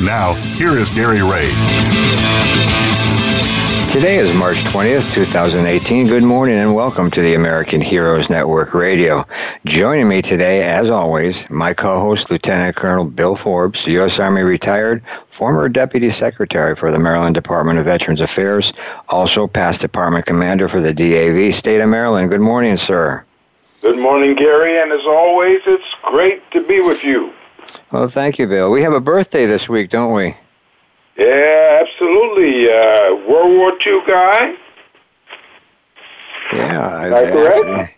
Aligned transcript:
Now, 0.00 0.34
here 0.34 0.76
is 0.76 0.90
Gary 0.90 1.22
Ray. 1.22 1.48
Today 3.90 4.18
is 4.18 4.34
March 4.36 4.58
20th, 4.58 5.10
2018. 5.14 6.06
Good 6.06 6.22
morning 6.22 6.58
and 6.58 6.74
welcome 6.74 7.10
to 7.12 7.22
the 7.22 7.34
American 7.34 7.80
Heroes 7.80 8.28
Network 8.28 8.74
Radio. 8.74 9.26
Joining 9.64 10.06
me 10.06 10.20
today, 10.20 10.64
as 10.64 10.90
always, 10.90 11.48
my 11.48 11.72
co 11.72 11.98
host, 11.98 12.30
Lieutenant 12.30 12.76
Colonel 12.76 13.06
Bill 13.06 13.36
Forbes, 13.36 13.86
U.S. 13.86 14.18
Army 14.18 14.42
retired, 14.42 15.02
former 15.30 15.66
Deputy 15.70 16.10
Secretary 16.10 16.76
for 16.76 16.92
the 16.92 16.98
Maryland 16.98 17.34
Department 17.34 17.78
of 17.78 17.86
Veterans 17.86 18.20
Affairs, 18.20 18.74
also 19.08 19.46
past 19.46 19.80
Department 19.80 20.26
Commander 20.26 20.68
for 20.68 20.82
the 20.82 20.92
DAV, 20.92 21.54
State 21.54 21.80
of 21.80 21.88
Maryland. 21.88 22.28
Good 22.28 22.40
morning, 22.40 22.76
sir. 22.76 23.24
Good 23.80 23.98
morning, 23.98 24.34
Gary, 24.34 24.78
and 24.78 24.92
as 24.92 25.06
always, 25.06 25.60
it's 25.64 25.94
great 26.02 26.42
to 26.50 26.62
be 26.66 26.80
with 26.80 27.02
you. 27.02 27.32
Well, 27.96 28.08
thank 28.08 28.38
you, 28.38 28.46
Bill. 28.46 28.70
We 28.70 28.82
have 28.82 28.92
a 28.92 29.00
birthday 29.00 29.46
this 29.46 29.70
week, 29.70 29.88
don't 29.88 30.12
we? 30.12 30.36
Yeah, 31.16 31.82
absolutely. 31.82 32.68
Uh, 32.68 33.14
World 33.26 33.56
War 33.56 33.72
II 33.86 34.02
guy. 34.06 34.54
Yeah. 36.52 37.04
Is 37.04 37.10
that 37.10 37.32
correct? 37.32 37.94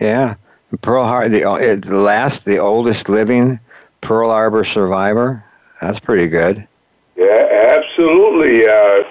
Yeah. 0.00 0.36
Pearl 0.80 1.04
Harbor, 1.04 1.28
the, 1.28 1.44
uh, 1.44 1.76
the 1.76 1.98
last, 1.98 2.46
the 2.46 2.56
oldest 2.56 3.10
living 3.10 3.60
Pearl 4.00 4.30
Harbor 4.30 4.64
survivor. 4.64 5.44
That's 5.82 6.00
pretty 6.00 6.26
good. 6.26 6.66
Yeah, 7.14 7.76
absolutely. 7.76 8.66
Uh, 8.66 9.02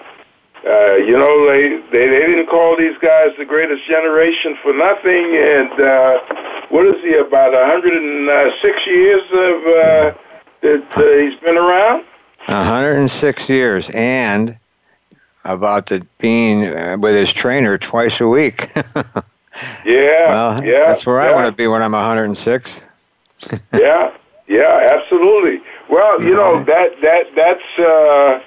uh, 0.66 0.96
you 0.96 1.18
know, 1.18 1.48
they, 1.48 1.70
they 1.92 2.08
they 2.08 2.26
didn't 2.26 2.48
call 2.48 2.78
these 2.78 2.98
guys 3.00 3.32
the 3.38 3.46
greatest 3.46 3.86
generation 3.86 4.58
for 4.62 4.74
nothing. 4.74 5.36
And 5.36 5.72
uh, 5.80 6.20
what 6.70 6.86
is 6.86 7.02
he 7.04 7.16
about 7.16 7.52
106 7.52 8.88
years 8.88 9.24
of 9.24 9.34
uh, 9.34 10.14
that 10.62 10.88
uh, 10.96 11.22
he's 11.22 11.40
been 11.42 11.58
around? 11.58 12.06
106 12.46 13.50
years, 13.50 13.90
and 13.94 14.58
about 15.44 15.88
the 15.88 16.06
being 16.20 16.66
uh, 16.66 16.98
with 16.98 17.16
his 17.16 17.34
trainer 17.34 17.78
twice 17.78 18.22
a 18.22 18.28
week. 18.28 18.72
yeah, 18.76 18.94
well, 19.86 20.64
yeah. 20.64 20.88
That's 20.88 21.06
where 21.06 21.22
yeah. 21.22 21.32
I 21.32 21.36
want 21.36 21.48
to 21.48 21.52
be 21.52 21.68
when 21.68 21.82
I'm 21.82 21.92
106. 21.92 22.82
yeah, 23.74 24.16
yeah, 24.48 24.90
absolutely. 24.92 25.62
Well, 25.90 26.22
you 26.22 26.34
know 26.34 26.64
that 26.64 27.02
that 27.02 27.36
that's 27.36 27.80
uh, 27.80 28.40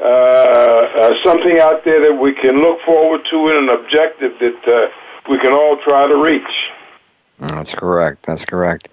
uh, 0.00 0.04
uh, 0.04 1.14
something 1.22 1.58
out 1.58 1.84
there 1.84 2.00
that 2.00 2.18
we 2.20 2.32
can 2.32 2.60
look 2.60 2.80
forward 2.82 3.20
to 3.30 3.48
and 3.48 3.68
an 3.68 3.76
objective 3.76 4.32
that 4.40 4.68
uh, 4.68 5.30
we 5.30 5.38
can 5.38 5.52
all 5.52 5.76
try 5.78 6.08
to 6.08 6.16
reach. 6.16 6.70
That's 7.38 7.74
correct. 7.74 8.26
That's 8.26 8.44
correct. 8.44 8.88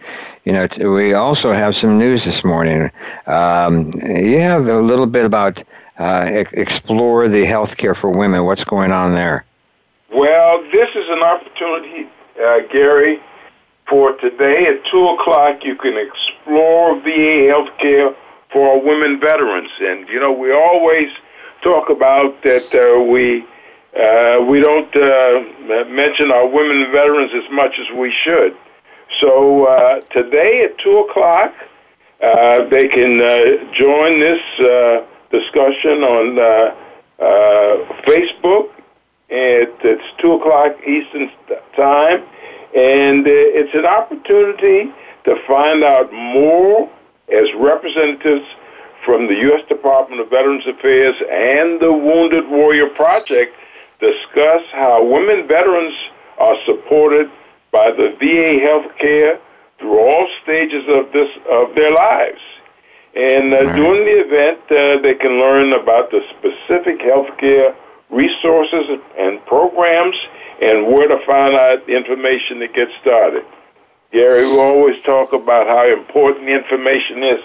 You 0.46 0.54
know, 0.54 0.68
t- 0.68 0.86
we 0.86 1.14
also 1.14 1.52
have 1.52 1.76
some 1.76 1.98
news 1.98 2.24
this 2.24 2.44
morning. 2.44 2.90
Um, 3.26 3.92
you 3.94 4.40
have 4.40 4.68
a 4.68 4.82
little 4.82 5.06
bit 5.06 5.26
about 5.26 5.64
uh, 5.98 6.30
e- 6.30 6.46
explore 6.54 7.28
the 7.28 7.44
healthcare 7.44 7.96
for 7.96 8.10
women. 8.10 8.46
What's 8.46 8.64
going 8.64 8.92
on 8.92 9.14
there? 9.14 9.46
Well, 10.14 10.64
this 10.72 10.90
is 10.96 11.10
an 11.10 11.22
opportunity, 11.22 12.08
uh, 12.42 12.60
Gary, 12.72 13.20
for 13.90 14.14
today 14.18 14.68
at 14.68 14.86
2 14.92 15.08
o'clock. 15.10 15.66
You 15.66 15.76
can 15.76 15.98
explore 15.98 17.00
VA 17.02 17.52
healthcare 17.52 18.16
for 18.52 18.70
our 18.70 18.80
women 18.80 19.20
veterans. 19.20 19.72
And, 19.80 20.08
you 20.10 20.20
know, 20.20 20.32
we 20.32 20.54
always 20.54 21.10
talk 21.64 21.90
about 21.90 22.44
that 22.44 22.74
uh, 22.74 23.04
we. 23.04 23.46
Uh, 23.98 24.46
we 24.48 24.60
don't 24.60 24.96
uh, 24.96 25.86
mention 25.90 26.32
our 26.32 26.46
women 26.46 26.92
veterans 26.92 27.32
as 27.34 27.50
much 27.52 27.80
as 27.80 27.88
we 27.98 28.14
should. 28.24 28.56
So 29.20 29.66
uh, 29.66 30.02
today 30.12 30.66
at 30.66 30.78
2 30.80 30.98
o'clock, 31.10 31.54
uh, 32.22 32.68
they 32.70 32.88
can 32.88 33.22
uh, 33.22 33.74
join 33.74 34.20
this 34.20 34.42
uh, 34.60 35.06
discussion 35.32 36.04
on 36.04 36.38
uh, 36.38 37.24
uh, 37.24 38.02
Facebook. 38.04 38.70
It, 39.30 39.74
it's 39.84 40.22
2 40.22 40.34
o'clock 40.34 40.76
Eastern 40.86 41.32
Time, 41.76 42.24
and 42.76 43.26
uh, 43.26 43.32
it's 43.32 43.74
an 43.74 43.86
opportunity 43.86 44.92
to 45.26 45.36
find 45.48 45.84
out 45.84 46.12
more 46.14 46.90
as 47.34 47.48
representatives 47.60 48.46
from 49.06 49.28
the 49.28 49.36
U.S. 49.52 49.62
Department 49.70 50.22
of 50.22 50.30
Veterans 50.30 50.66
Affairs 50.68 51.16
and 51.30 51.80
the 51.80 51.92
Wounded 51.92 52.50
Warrior 52.50 52.90
Project 52.90 53.56
discuss 54.00 54.62
how 54.74 55.04
women 55.04 55.48
veterans 55.48 55.94
are 56.38 56.56
supported 56.66 57.30
by 57.72 57.92
the 57.92 58.16
VA 58.20 58.60
health 58.64 58.92
care 59.00 59.40
through 59.80 60.00
all 60.00 60.28
stages 60.44 60.84
of 60.88 61.12
this 61.14 61.30
of 61.50 61.76
their 61.76 61.92
lives. 61.92 62.42
And 63.16 63.54
uh, 63.54 63.76
during 63.76 64.06
the 64.06 64.20
event, 64.22 64.60
uh, 64.70 65.02
they 65.02 65.16
can 65.16 65.40
learn 65.40 65.74
about 65.74 66.12
the 66.12 66.22
specific 66.38 67.02
health 67.02 67.30
care 67.40 67.76
resources 68.10 68.86
and 69.18 69.44
programs 69.46 70.16
and 70.62 70.88
where 70.88 71.08
to 71.08 71.18
find 71.26 71.56
out 71.56 71.90
information 71.90 72.60
to 72.60 72.68
get 72.68 72.88
started. 73.02 73.44
Gary, 74.12 74.48
we 74.48 74.58
always 74.58 75.02
talk 75.04 75.34
about 75.34 75.68
how 75.68 75.86
important 75.92 76.48
information 76.50 77.24
is 77.24 77.42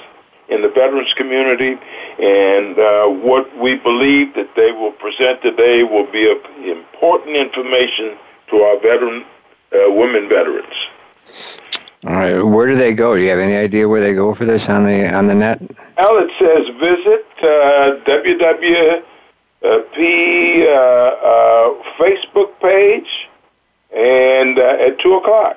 in 0.48 0.62
the 0.62 0.68
veterans 0.68 1.12
community, 1.16 1.76
and 2.18 2.78
uh, 2.78 3.06
what 3.08 3.46
we 3.58 3.76
believe 3.76 4.34
that 4.34 4.50
they 4.54 4.70
will 4.70 4.92
present 4.92 5.42
today 5.42 5.82
will 5.82 6.10
be 6.12 6.30
of 6.30 6.38
important 6.64 7.36
information 7.36 8.16
to 8.50 8.56
our 8.58 8.80
veteran 8.80 9.24
uh, 9.72 9.90
women 9.90 10.28
veterans. 10.28 10.74
All 12.04 12.14
right, 12.14 12.42
where 12.42 12.66
do 12.66 12.76
they 12.76 12.92
go? 12.92 13.16
Do 13.16 13.22
you 13.22 13.30
have 13.30 13.38
any 13.38 13.56
idea 13.56 13.88
where 13.88 14.00
they 14.00 14.12
go 14.12 14.34
for 14.34 14.44
this 14.44 14.68
on 14.68 14.84
the 14.84 15.12
on 15.14 15.28
the 15.28 15.34
net? 15.34 15.60
Well, 15.96 16.18
it 16.18 16.30
says 16.38 16.66
visit 16.80 17.26
uh, 17.38 18.02
WWP 18.04 19.02
uh, 20.66 20.74
uh, 21.22 21.74
Facebook 21.98 22.58
page, 22.60 23.28
and 23.96 24.58
uh, 24.58 24.86
at 24.86 24.98
two 25.00 25.14
o'clock, 25.14 25.56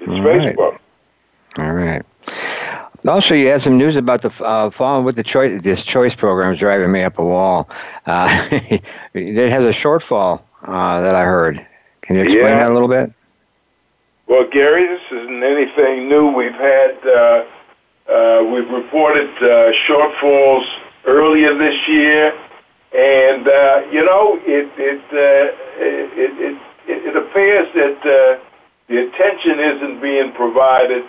it's 0.00 0.08
All 0.08 0.16
Facebook. 0.18 0.78
Right. 1.56 1.66
All 1.66 1.72
right. 1.74 2.02
Also, 3.06 3.34
you 3.34 3.48
had 3.48 3.62
some 3.62 3.78
news 3.78 3.96
about 3.96 4.22
the 4.22 4.44
uh, 4.44 4.70
following 4.70 5.04
with 5.04 5.16
the 5.16 5.22
choice. 5.22 5.62
This 5.62 5.82
choice 5.84 6.14
program 6.14 6.52
is 6.52 6.58
driving 6.58 6.90
me 6.92 7.02
up 7.02 7.18
a 7.18 7.24
wall. 7.24 7.68
Uh, 8.06 8.48
it 9.14 9.50
has 9.50 9.64
a 9.64 9.70
shortfall 9.70 10.42
uh, 10.64 11.00
that 11.00 11.14
I 11.14 11.22
heard. 11.22 11.64
Can 12.02 12.16
you 12.16 12.22
explain 12.22 12.44
Yeah. 12.46 12.58
that 12.58 12.70
a 12.70 12.72
little 12.72 12.88
bit? 12.88 13.12
Well, 14.26 14.46
Gary, 14.50 14.86
this 14.86 15.00
isn't 15.10 15.42
anything 15.42 16.08
new. 16.08 16.28
We've 16.32 16.52
had 16.52 16.98
uh, 17.06 17.44
uh, 18.12 18.44
we've 18.52 18.68
reported 18.68 19.30
uh, 19.38 19.72
shortfalls 19.86 20.66
earlier 21.06 21.56
this 21.56 21.76
year, 21.88 22.32
and 22.94 23.48
uh, 23.48 23.82
you 23.90 24.04
know 24.04 24.38
it 24.44 24.68
it, 24.76 25.00
uh, 25.12 25.82
it 25.82 26.10
it 26.18 26.58
it 26.88 27.06
it 27.06 27.16
appears 27.16 27.68
that 27.74 28.04
uh, 28.04 28.44
the 28.88 29.06
attention 29.06 29.60
isn't 29.60 30.00
being 30.00 30.32
provided 30.32 31.04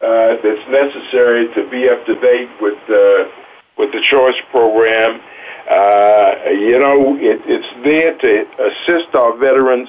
uh, 0.00 0.36
that's 0.42 0.68
necessary 0.68 1.52
to 1.54 1.68
be 1.70 1.88
up 1.88 2.04
to 2.06 2.14
date 2.20 2.50
with 2.60 2.78
uh, 2.88 3.28
with 3.76 3.92
the 3.92 4.00
choice 4.10 4.36
program. 4.50 5.20
Uh, 5.68 6.50
you 6.50 6.78
know, 6.78 7.16
it, 7.16 7.40
it's 7.46 7.66
there 7.84 8.16
to 8.18 8.46
assist 8.70 9.14
our 9.14 9.36
veterans 9.36 9.88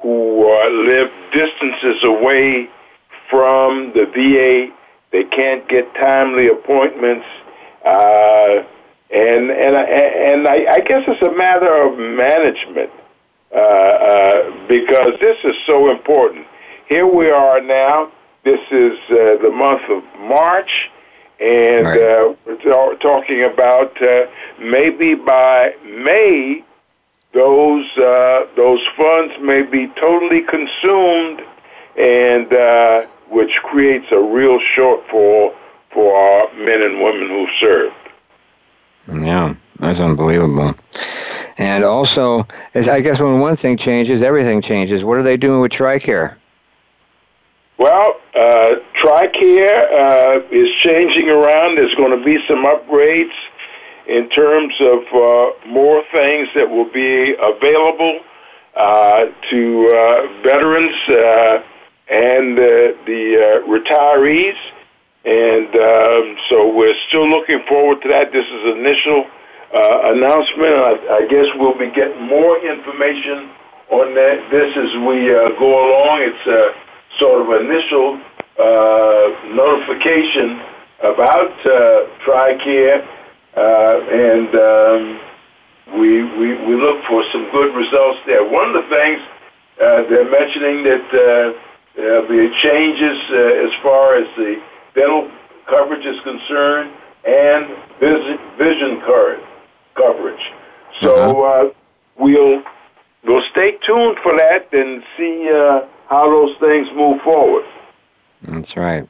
who 0.00 0.48
uh, 0.48 0.70
live 0.70 1.10
distances 1.32 2.02
away 2.04 2.68
from 3.28 3.92
the 3.94 4.06
VA. 4.14 4.74
They 5.12 5.24
can't 5.24 5.68
get 5.68 5.92
timely 5.94 6.48
appointments, 6.48 7.26
uh, 7.84 8.62
and 9.10 9.50
and 9.50 9.76
and 9.76 10.48
I, 10.48 10.72
I 10.72 10.80
guess 10.80 11.02
it's 11.08 11.22
a 11.22 11.36
matter 11.36 11.82
of 11.82 11.98
management 11.98 12.90
uh, 13.54 14.66
because 14.68 15.18
this 15.20 15.36
is 15.44 15.56
so 15.66 15.90
important. 15.90 16.46
Here 16.90 17.06
we 17.06 17.30
are 17.30 17.60
now. 17.60 18.10
This 18.42 18.58
is 18.72 18.98
uh, 19.10 19.36
the 19.40 19.52
month 19.54 19.82
of 19.88 20.02
March, 20.22 20.90
and 21.38 21.86
Right. 21.86 22.00
uh, 22.02 22.34
we're 22.44 22.56
ta- 22.56 22.94
talking 22.94 23.44
about 23.44 24.02
uh, 24.02 24.26
maybe 24.58 25.14
by 25.14 25.72
May 25.84 26.64
those 27.32 27.86
uh, 27.96 28.46
those 28.56 28.80
funds 28.96 29.34
may 29.40 29.62
be 29.62 29.86
totally 30.00 30.40
consumed, 30.42 31.42
and 31.96 32.52
uh, 32.52 33.02
which 33.28 33.52
creates 33.62 34.06
a 34.10 34.18
real 34.18 34.58
shortfall 34.76 35.54
for 35.92 36.16
our 36.16 36.52
men 36.54 36.82
and 36.82 37.00
women 37.00 37.28
who 37.28 37.46
served. 37.60 37.94
Yeah. 39.06 39.54
That's 39.78 40.00
unbelievable. 40.00 40.74
And 41.56 41.84
also, 41.84 42.46
I 42.74 43.00
guess 43.00 43.20
when 43.20 43.38
one 43.38 43.56
thing 43.56 43.76
changes, 43.76 44.22
everything 44.24 44.60
changes. 44.60 45.04
What 45.04 45.18
are 45.18 45.22
they 45.22 45.36
doing 45.36 45.60
with 45.60 45.70
TRICARE? 45.72 46.34
Well, 47.80 48.20
uh, 48.36 48.74
TRICARE 49.02 49.72
uh, 49.72 50.40
is 50.52 50.68
changing 50.82 51.30
around. 51.30 51.78
There's 51.78 51.94
going 51.94 52.12
to 52.16 52.22
be 52.22 52.36
some 52.46 52.66
upgrades 52.66 53.32
in 54.06 54.28
terms 54.28 54.74
of 54.80 54.98
uh, 55.08 55.66
more 55.66 56.02
things 56.12 56.48
that 56.54 56.68
will 56.68 56.92
be 56.92 57.34
available 57.40 58.20
uh, 58.76 59.24
to 59.48 59.88
uh, 59.96 60.42
veterans 60.42 60.94
uh, 61.08 61.62
and 62.12 62.58
the 62.58 63.64
retirees. 63.66 64.60
And 65.24 65.68
um, 65.74 66.36
so 66.50 66.76
we're 66.76 66.94
still 67.08 67.30
looking 67.30 67.62
forward 67.66 68.02
to 68.02 68.08
that. 68.10 68.30
This 68.30 68.44
is 68.44 68.62
an 68.74 68.78
initial 68.84 69.24
announcement. 69.72 70.74
I, 70.84 71.24
I, 71.24 71.26
guess 71.30 71.46
we'll 71.56 71.78
be 71.78 71.90
getting 71.92 72.28
more 72.28 72.58
information 72.58 73.48
on 73.88 74.14
that, 74.16 74.50
this 74.50 74.76
as 74.76 74.92
we 75.08 75.32
go 75.56 75.88
along. 75.88 76.28
It's 76.28 76.76
sort 77.18 77.42
of 77.42 77.60
initial 77.60 78.20
uh, 78.58 79.54
notification 79.54 80.60
about 81.00 81.52
uh, 81.66 82.06
TRICARE, 82.24 83.06
uh, 83.56 84.00
and 84.12 84.48
um, 84.54 85.20
we, 85.98 86.22
we, 86.38 86.54
we 86.66 86.74
look 86.76 87.02
for 87.08 87.24
some 87.32 87.50
good 87.50 87.74
results 87.74 88.20
there. 88.26 88.44
One 88.48 88.68
of 88.68 88.74
the 88.74 88.88
things 88.90 89.20
uh, 89.80 90.02
they're 90.08 90.30
mentioning 90.30 90.84
that 90.84 91.06
uh, 91.08 91.58
there'll 91.96 92.28
be 92.28 92.54
changes 92.60 93.18
uh, 93.30 93.66
as 93.66 93.72
far 93.82 94.16
as 94.16 94.28
the 94.36 94.62
dental 94.94 95.30
coverage 95.68 96.04
is 96.04 96.20
concerned 96.22 96.92
and 97.26 97.66
vision, 97.98 98.38
vision 98.58 99.00
card 99.00 99.40
coverage. 99.96 100.52
So 101.00 101.16
uh-huh. 101.16 101.68
uh, 101.68 101.72
we'll 102.18 102.62
we'll 103.24 103.44
stay 103.50 103.72
tuned 103.86 104.18
for 104.22 104.36
that 104.36 104.68
and 104.72 105.02
see 105.16 105.48
uh, 105.50 105.86
how 106.10 106.28
those 106.28 106.56
things 106.58 106.88
move 106.94 107.22
forward. 107.22 107.64
That's 108.42 108.76
right. 108.76 109.06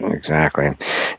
Exactly. 0.00 0.70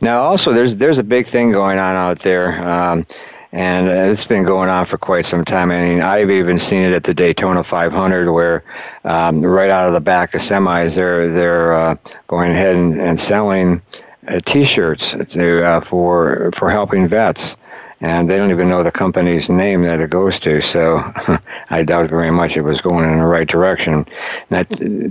Now, 0.02 0.22
also, 0.22 0.54
there's 0.54 0.78
there's 0.78 0.98
a 0.98 1.04
big 1.04 1.26
thing 1.26 1.52
going 1.52 1.78
on 1.78 1.96
out 1.96 2.20
there, 2.20 2.66
um, 2.68 3.06
and 3.52 3.88
it's 3.90 4.26
been 4.26 4.46
going 4.46 4.70
on 4.70 4.86
for 4.86 4.98
quite 4.98 5.26
some 5.26 5.44
time. 5.44 5.72
I 5.72 5.82
mean, 5.82 6.02
I've 6.02 6.30
even 6.30 6.58
seen 6.60 6.84
it 6.84 6.94
at 6.94 7.04
the 7.04 7.14
Daytona 7.14 7.64
500, 7.64 8.32
where 8.32 8.64
um, 9.04 9.42
right 9.42 9.70
out 9.70 9.88
of 9.88 9.94
the 9.94 10.00
back 10.00 10.34
of 10.36 10.42
semis, 10.42 10.96
they're 10.96 11.32
they're 11.32 11.74
uh, 11.74 11.96
going 12.28 12.52
ahead 12.52 12.76
and, 12.76 13.02
and 13.02 13.20
selling 13.20 13.82
uh, 14.28 14.40
T-shirts 14.46 15.16
to, 15.30 15.66
uh, 15.66 15.82
for 15.82 16.52
for 16.54 16.70
helping 16.70 17.08
vets 17.08 17.58
and 18.02 18.30
they 18.30 18.38
don't 18.38 18.52
even 18.52 18.70
know 18.70 18.84
the 18.84 18.92
company's 18.92 19.50
name 19.50 19.84
that 19.84 20.00
it 20.00 20.10
goes 20.10 20.40
to. 20.40 20.62
So 20.62 20.98
I 21.70 21.84
doubt 21.84 22.10
very 22.10 22.32
much 22.32 22.58
it 22.58 22.62
was 22.62 22.82
going 22.82 23.10
in 23.10 23.20
the 23.20 23.26
right 23.26 23.48
direction. 23.48 24.06
Now, 24.50 24.64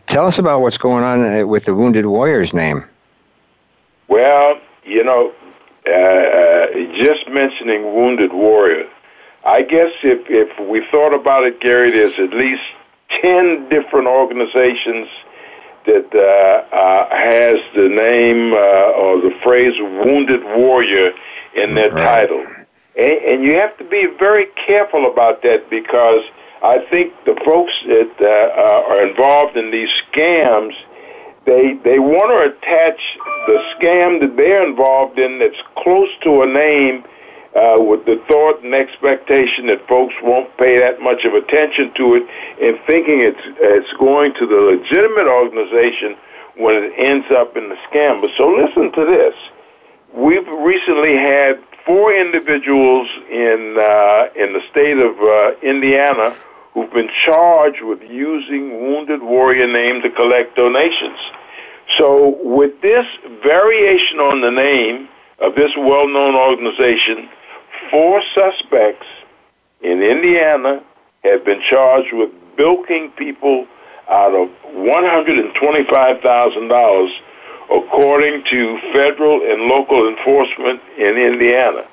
tell 0.06 0.26
us 0.26 0.38
about 0.38 0.60
what's 0.60 0.78
going 0.78 1.04
on 1.04 1.40
uh, 1.40 1.46
with 1.46 1.64
the 1.64 1.74
Wounded 1.74 2.06
Warrior's 2.06 2.54
name. 2.54 2.84
Well, 4.08 4.58
you 4.84 5.04
know, 5.04 5.34
uh, 5.86 5.90
uh, 5.90 6.66
just 7.02 7.28
mentioning 7.28 7.94
Wounded 7.94 8.32
Warrior, 8.32 8.88
I 9.44 9.62
guess 9.62 9.92
if 10.02 10.28
if 10.28 10.68
we 10.68 10.84
thought 10.90 11.14
about 11.14 11.44
it, 11.44 11.60
Gary, 11.60 11.90
there's 11.90 12.18
at 12.18 12.36
least 12.36 12.62
ten 13.22 13.68
different 13.68 14.06
organizations 14.06 15.08
that 15.86 16.08
uh, 16.14 16.74
uh, 16.74 17.08
has 17.10 17.56
the 17.74 17.88
name 17.88 18.52
uh, 18.52 19.00
or 19.00 19.20
the 19.20 19.34
phrase 19.42 19.74
"Wounded 19.78 20.42
Warrior" 20.42 21.12
in 21.54 21.74
their 21.74 21.92
right. 21.92 22.28
title. 22.28 22.46
And, 22.98 23.18
and 23.24 23.44
you 23.44 23.54
have 23.54 23.78
to 23.78 23.84
be 23.84 24.06
very 24.18 24.46
careful 24.66 25.10
about 25.10 25.42
that 25.42 25.70
because 25.70 26.24
I 26.62 26.84
think 26.90 27.12
the 27.24 27.38
folks 27.44 27.72
that 27.86 28.12
uh, 28.20 28.26
uh, 28.26 28.94
are 28.94 29.06
involved 29.06 29.56
in 29.56 29.70
these 29.70 29.88
scams, 30.10 30.74
they 31.46 31.78
they 31.84 31.98
want 31.98 32.34
to 32.34 32.50
attach 32.50 33.00
the 33.46 33.58
scam 33.78 34.20
that 34.20 34.36
they're 34.36 34.68
involved 34.68 35.18
in 35.18 35.38
that's 35.38 35.62
close 35.76 36.10
to 36.24 36.42
a 36.42 36.46
name 36.46 37.04
uh, 37.54 37.80
with 37.80 38.04
the 38.04 38.20
thought 38.28 38.62
and 38.62 38.74
expectation 38.74 39.66
that 39.68 39.86
folks 39.88 40.14
won't 40.22 40.50
pay 40.58 40.78
that 40.78 41.00
much 41.00 41.24
of 41.24 41.34
attention 41.34 41.94
to 41.94 42.18
it 42.18 42.24
and 42.60 42.76
thinking 42.86 43.22
it's 43.22 43.40
it's 43.62 43.92
going 43.98 44.34
to 44.34 44.46
the 44.46 44.58
legitimate 44.58 45.30
organization 45.30 46.18
when 46.58 46.74
it 46.74 46.92
ends 46.98 47.26
up 47.30 47.56
in 47.56 47.68
the 47.68 47.78
scam. 47.86 48.20
But 48.20 48.30
so 48.36 48.50
listen 48.50 48.90
to 48.92 49.04
this. 49.06 49.34
We've 50.12 50.46
recently 50.48 51.14
had 51.14 51.62
four 51.88 52.14
individuals 52.14 53.08
in 53.30 53.76
uh, 53.80 54.28
in 54.36 54.52
the 54.52 54.60
state 54.70 54.98
of 54.98 55.18
uh, 55.18 55.52
Indiana 55.66 56.36
who've 56.74 56.92
been 56.92 57.08
charged 57.24 57.82
with 57.82 58.02
using 58.02 58.82
Wounded 58.82 59.22
Warrior 59.22 59.66
name 59.66 60.02
to 60.02 60.10
collect 60.10 60.54
donations. 60.54 61.18
So, 61.96 62.36
with 62.42 62.78
this 62.82 63.06
variation 63.42 64.20
on 64.20 64.42
the 64.42 64.50
name 64.50 65.08
of 65.40 65.54
this 65.54 65.70
well-known 65.78 66.34
organization, 66.34 67.30
four 67.90 68.20
suspects 68.34 69.06
in 69.80 70.02
Indiana 70.02 70.82
have 71.24 71.46
been 71.46 71.62
charged 71.68 72.12
with 72.12 72.30
bilking 72.58 73.10
people 73.12 73.66
out 74.10 74.36
of 74.36 74.50
$125,000 74.74 77.08
according 77.70 78.44
to 78.50 78.78
federal 78.92 79.42
and 79.42 79.62
local 79.62 80.08
enforcement 80.08 80.80
in 80.96 81.16
Indiana. 81.16 81.84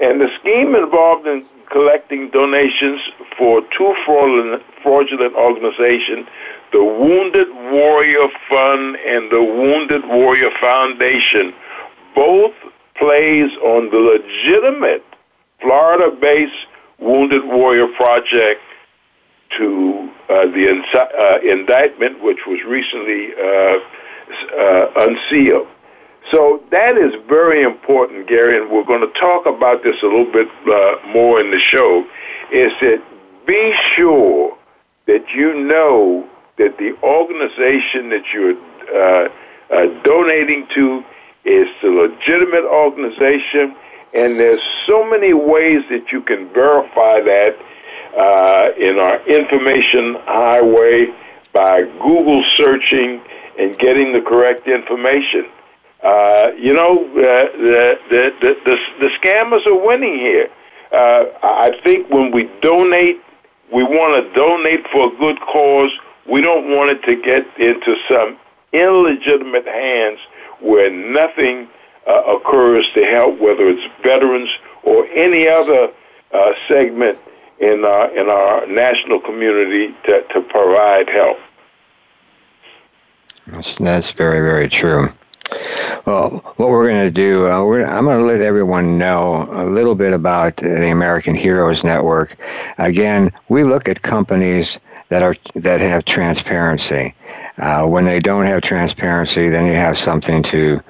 And 0.00 0.20
the 0.20 0.28
scheme 0.40 0.76
involved 0.76 1.26
in 1.26 1.44
collecting 1.70 2.30
donations 2.30 3.00
for 3.36 3.62
two 3.76 3.94
fraudulent, 4.06 4.62
organizations, 5.34 6.26
the 6.72 6.84
Wounded 6.84 7.48
Warrior 7.72 8.28
Fund 8.48 8.96
and 8.96 9.30
the 9.30 9.42
Wounded 9.42 10.06
Warrior 10.06 10.50
Foundation, 10.60 11.52
both 12.14 12.54
plays 12.96 13.50
on 13.58 13.90
the 13.90 13.98
legitimate 13.98 15.04
Florida-based 15.60 16.66
Wounded 16.98 17.44
Warrior 17.44 17.88
Project 17.96 18.60
to 19.56 20.10
uh, 20.28 20.46
the 20.46 20.82
uh, 20.94 21.38
indictment, 21.40 22.22
which 22.22 22.38
was 22.46 22.60
recently 22.66 23.32
uh, 23.32 23.78
uh, 24.58 24.86
unsealed. 24.96 25.68
So 26.30 26.62
that 26.70 26.98
is 26.98 27.14
very 27.28 27.62
important, 27.62 28.28
Gary, 28.28 28.58
and 28.58 28.70
we're 28.70 28.84
going 28.84 29.00
to 29.00 29.18
talk 29.18 29.46
about 29.46 29.82
this 29.82 29.96
a 30.02 30.06
little 30.06 30.30
bit 30.30 30.48
uh, 30.66 30.96
more 31.08 31.40
in 31.40 31.50
the 31.50 31.58
show. 31.58 32.06
Is 32.52 32.72
that 32.80 33.02
be 33.46 33.74
sure 33.96 34.56
that 35.06 35.24
you 35.34 35.54
know 35.54 36.28
that 36.58 36.76
the 36.76 36.94
organization 37.02 38.10
that 38.10 38.24
you're 38.32 38.56
uh, 38.92 39.28
uh, 39.70 40.02
donating 40.02 40.66
to 40.74 41.02
is 41.44 41.68
the 41.82 41.88
legitimate 41.88 42.64
organization, 42.64 43.74
and 44.14 44.38
there's 44.38 44.60
so 44.86 45.08
many 45.08 45.32
ways 45.32 45.82
that 45.88 46.12
you 46.12 46.20
can 46.20 46.52
verify 46.52 47.20
that 47.20 47.56
uh, 48.18 48.70
in 48.76 48.98
our 48.98 49.26
information 49.26 50.16
highway 50.26 51.06
by 51.54 51.82
Google 51.82 52.44
searching 52.56 53.22
and 53.58 53.78
getting 53.78 54.12
the 54.12 54.20
correct 54.20 54.66
information. 54.66 55.46
Uh, 56.02 56.50
you 56.56 56.72
know, 56.72 57.04
uh, 57.10 57.56
the, 57.58 57.98
the, 58.08 58.30
the, 58.40 58.54
the, 58.64 58.76
the 59.00 59.08
scammers 59.20 59.66
are 59.66 59.84
winning 59.84 60.14
here. 60.14 60.48
Uh, 60.92 61.24
I 61.42 61.72
think 61.84 62.08
when 62.08 62.30
we 62.30 62.48
donate, 62.62 63.20
we 63.72 63.82
want 63.82 64.24
to 64.24 64.32
donate 64.32 64.86
for 64.92 65.12
a 65.12 65.16
good 65.18 65.38
cause. 65.40 65.90
We 66.30 66.40
don't 66.40 66.70
want 66.70 66.90
it 66.90 67.02
to 67.02 67.20
get 67.20 67.44
into 67.58 67.96
some 68.08 68.38
illegitimate 68.72 69.66
hands 69.66 70.20
where 70.60 70.90
nothing 70.90 71.68
uh, 72.06 72.36
occurs 72.36 72.86
to 72.94 73.04
help, 73.04 73.40
whether 73.40 73.68
it's 73.68 73.82
veterans 74.02 74.48
or 74.84 75.04
any 75.06 75.48
other 75.48 75.88
uh, 76.32 76.52
segment 76.68 77.18
in 77.60 77.84
our, 77.84 78.16
in 78.16 78.28
our 78.28 78.66
national 78.66 79.20
community 79.20 79.94
to, 80.04 80.22
to 80.32 80.40
provide 80.48 81.08
help. 81.08 81.38
That's, 83.52 83.76
that's 83.76 84.10
very, 84.12 84.40
very 84.40 84.68
true. 84.68 85.12
Well, 86.04 86.42
what 86.56 86.68
we're 86.68 86.88
going 86.88 87.04
to 87.04 87.10
do, 87.10 87.46
uh, 87.46 87.58
I'm 87.86 88.04
going 88.04 88.20
to 88.20 88.26
let 88.26 88.40
everyone 88.40 88.98
know 88.98 89.48
a 89.52 89.64
little 89.64 89.94
bit 89.94 90.12
about 90.12 90.56
the 90.56 90.90
American 90.90 91.34
Heroes 91.34 91.84
Network. 91.84 92.36
Again, 92.78 93.32
we 93.48 93.64
look 93.64 93.88
at 93.88 94.02
companies 94.02 94.78
that 95.08 95.22
are 95.22 95.36
that 95.54 95.80
have 95.80 96.04
transparency. 96.04 97.14
Uh, 97.56 97.86
when 97.86 98.04
they 98.04 98.20
don't 98.20 98.46
have 98.46 98.62
transparency, 98.62 99.48
then 99.48 99.66
you 99.66 99.72
have 99.72 99.98
something 99.98 100.42
to 100.44 100.80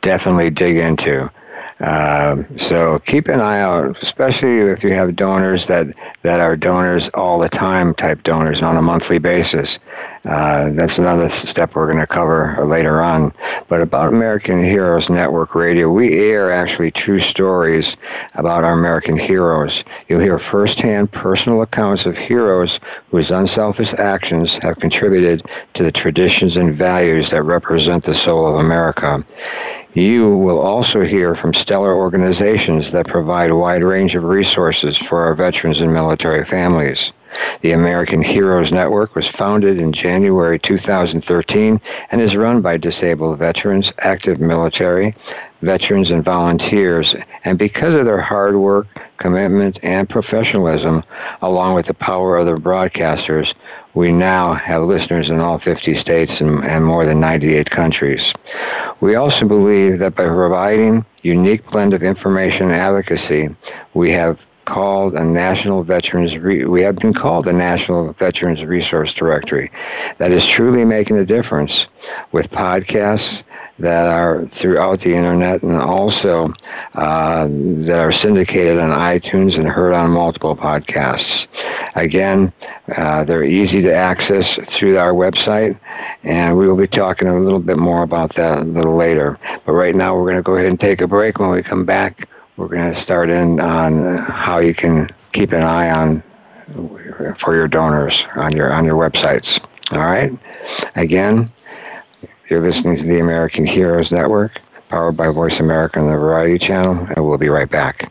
definitely 0.00 0.50
dig 0.50 0.76
into. 0.76 1.30
Uh, 1.78 2.42
so 2.56 2.98
keep 3.00 3.28
an 3.28 3.40
eye 3.40 3.60
out, 3.60 4.02
especially 4.02 4.60
if 4.60 4.82
you 4.82 4.92
have 4.92 5.14
donors 5.14 5.66
that, 5.66 5.86
that 6.22 6.40
are 6.40 6.56
donors 6.56 7.10
all 7.10 7.38
the 7.38 7.50
time 7.50 7.92
type 7.94 8.22
donors 8.22 8.62
on 8.62 8.78
a 8.78 8.82
monthly 8.82 9.18
basis. 9.18 9.78
Uh, 10.24 10.70
that's 10.70 10.98
another 10.98 11.28
step 11.28 11.74
we're 11.74 11.86
going 11.86 12.00
to 12.00 12.06
cover 12.06 12.56
later 12.64 13.02
on. 13.02 13.32
But 13.68 13.82
about 13.82 14.08
American 14.08 14.62
Heroes 14.64 15.10
Network 15.10 15.54
Radio, 15.54 15.90
we 15.90 16.14
air 16.14 16.50
actually 16.50 16.90
true 16.90 17.20
stories 17.20 17.96
about 18.34 18.64
our 18.64 18.72
American 18.72 19.18
heroes. 19.18 19.84
You'll 20.08 20.20
hear 20.20 20.38
firsthand 20.38 21.12
personal 21.12 21.62
accounts 21.62 22.06
of 22.06 22.16
heroes 22.16 22.80
whose 23.10 23.30
unselfish 23.30 23.92
actions 23.94 24.58
have 24.62 24.80
contributed 24.80 25.44
to 25.74 25.84
the 25.84 25.92
traditions 25.92 26.56
and 26.56 26.74
values 26.74 27.30
that 27.30 27.42
represent 27.42 28.04
the 28.04 28.14
soul 28.14 28.46
of 28.48 28.64
America. 28.64 29.24
You 29.96 30.36
will 30.36 30.58
also 30.58 31.00
hear 31.00 31.34
from 31.34 31.54
stellar 31.54 31.96
organizations 31.96 32.92
that 32.92 33.06
provide 33.06 33.48
a 33.50 33.56
wide 33.56 33.82
range 33.82 34.14
of 34.14 34.24
resources 34.24 34.94
for 34.94 35.24
our 35.24 35.34
veterans 35.34 35.80
and 35.80 35.90
military 35.90 36.44
families. 36.44 37.12
The 37.60 37.72
American 37.72 38.22
Heroes 38.22 38.72
Network 38.72 39.14
was 39.14 39.26
founded 39.26 39.80
in 39.80 39.92
January 39.92 40.58
2013 40.58 41.80
and 42.10 42.20
is 42.20 42.36
run 42.36 42.60
by 42.60 42.76
disabled 42.76 43.38
veterans, 43.38 43.92
active 43.98 44.40
military, 44.40 45.14
veterans, 45.62 46.10
and 46.10 46.24
volunteers. 46.24 47.16
And 47.44 47.58
because 47.58 47.94
of 47.94 48.04
their 48.04 48.20
hard 48.20 48.56
work, 48.56 48.86
commitment, 49.18 49.78
and 49.82 50.08
professionalism, 50.08 51.02
along 51.42 51.74
with 51.74 51.86
the 51.86 51.94
power 51.94 52.36
of 52.36 52.46
their 52.46 52.58
broadcasters, 52.58 53.54
we 53.94 54.12
now 54.12 54.52
have 54.52 54.82
listeners 54.82 55.30
in 55.30 55.40
all 55.40 55.58
50 55.58 55.94
states 55.94 56.40
and, 56.42 56.62
and 56.64 56.84
more 56.84 57.06
than 57.06 57.18
98 57.18 57.70
countries. 57.70 58.34
We 59.00 59.16
also 59.16 59.46
believe 59.46 59.98
that 60.00 60.14
by 60.14 60.26
providing 60.26 61.04
unique 61.22 61.66
blend 61.70 61.94
of 61.94 62.02
information 62.02 62.66
and 62.66 62.76
advocacy, 62.76 63.48
we 63.94 64.12
have 64.12 64.46
called 64.66 65.14
a 65.14 65.24
National 65.24 65.82
Veterans, 65.82 66.36
Re- 66.36 66.66
we 66.66 66.82
have 66.82 66.96
been 66.96 67.14
called 67.14 67.48
a 67.48 67.52
National 67.52 68.12
Veterans 68.12 68.64
Resource 68.64 69.14
Directory. 69.14 69.70
That 70.18 70.32
is 70.32 70.44
truly 70.44 70.84
making 70.84 71.16
a 71.16 71.24
difference 71.24 71.86
with 72.32 72.50
podcasts 72.50 73.44
that 73.78 74.06
are 74.06 74.44
throughout 74.46 75.00
the 75.00 75.14
internet 75.14 75.62
and 75.62 75.76
also 75.76 76.52
uh, 76.94 77.46
that 77.48 77.98
are 77.98 78.12
syndicated 78.12 78.78
on 78.78 78.90
iTunes 78.90 79.58
and 79.58 79.68
heard 79.68 79.94
on 79.94 80.10
multiple 80.10 80.56
podcasts. 80.56 81.46
Again, 81.94 82.52
uh, 82.94 83.24
they're 83.24 83.44
easy 83.44 83.80
to 83.82 83.94
access 83.94 84.58
through 84.64 84.98
our 84.98 85.12
website, 85.12 85.78
and 86.24 86.56
we 86.56 86.66
will 86.66 86.76
be 86.76 86.86
talking 86.88 87.28
a 87.28 87.38
little 87.38 87.60
bit 87.60 87.78
more 87.78 88.02
about 88.02 88.34
that 88.34 88.58
a 88.58 88.64
little 88.64 88.96
later. 88.96 89.38
But 89.64 89.72
right 89.72 89.94
now, 89.94 90.16
we're 90.16 90.24
going 90.24 90.36
to 90.36 90.42
go 90.42 90.56
ahead 90.56 90.70
and 90.70 90.80
take 90.80 91.00
a 91.00 91.06
break. 91.06 91.38
When 91.38 91.50
we 91.50 91.62
come 91.62 91.84
back, 91.84 92.28
we're 92.56 92.68
going 92.68 92.92
to 92.92 92.98
start 92.98 93.30
in 93.30 93.60
on 93.60 94.18
how 94.18 94.58
you 94.58 94.74
can 94.74 95.08
keep 95.32 95.52
an 95.52 95.62
eye 95.62 95.90
on 95.90 96.22
for 97.38 97.54
your 97.54 97.68
donors 97.68 98.24
on 98.34 98.52
your 98.56 98.72
on 98.72 98.84
your 98.84 98.96
websites. 98.96 99.60
All 99.92 100.00
right. 100.00 100.32
Again, 100.96 101.50
you're 102.48 102.60
listening 102.60 102.96
to 102.96 103.04
the 103.04 103.20
American 103.20 103.64
Heroes 103.64 104.10
Network, 104.10 104.60
powered 104.88 105.16
by 105.16 105.28
Voice 105.28 105.60
America 105.60 106.00
and 106.00 106.08
the 106.08 106.16
Variety 106.16 106.58
Channel, 106.58 107.06
and 107.14 107.26
we'll 107.26 107.38
be 107.38 107.48
right 107.48 107.70
back. 107.70 108.10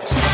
you 0.00 0.33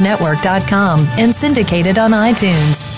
Network.com 0.01 0.99
and 1.17 1.33
syndicated 1.33 1.97
on 1.97 2.11
iTunes. 2.11 2.91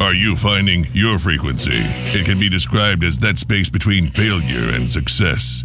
Are 0.00 0.14
you 0.14 0.36
finding 0.36 0.88
your 0.92 1.18
frequency? 1.18 1.80
It 1.80 2.26
can 2.26 2.38
be 2.38 2.48
described 2.48 3.02
as 3.02 3.18
that 3.20 3.38
space 3.38 3.70
between 3.70 4.08
failure 4.08 4.70
and 4.70 4.88
success. 4.88 5.64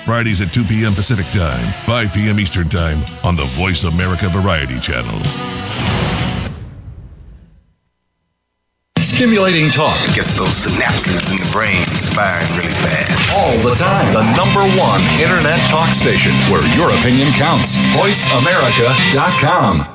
Fridays 0.05 0.41
at 0.41 0.51
2 0.53 0.63
p.m. 0.63 0.93
Pacific 0.93 1.25
Time, 1.27 1.71
5 1.85 2.13
p.m. 2.13 2.39
Eastern 2.39 2.69
Time 2.69 3.03
on 3.23 3.35
the 3.35 3.43
Voice 3.45 3.83
America 3.83 4.29
Variety 4.29 4.79
Channel. 4.79 5.19
Stimulating 8.99 9.69
talk 9.69 9.95
gets 10.15 10.33
those 10.37 10.65
synapses 10.65 11.29
in 11.29 11.37
the 11.37 11.45
brain 11.51 11.85
firing 12.15 12.47
really 12.57 12.73
fast. 12.81 13.37
All 13.37 13.55
the 13.59 13.75
time. 13.75 14.11
The 14.13 14.23
number 14.35 14.61
one 14.81 15.01
internet 15.21 15.59
talk 15.69 15.93
station 15.93 16.33
where 16.49 16.63
your 16.75 16.89
opinion 16.89 17.31
counts. 17.33 17.77
VoiceAmerica.com. 17.93 19.90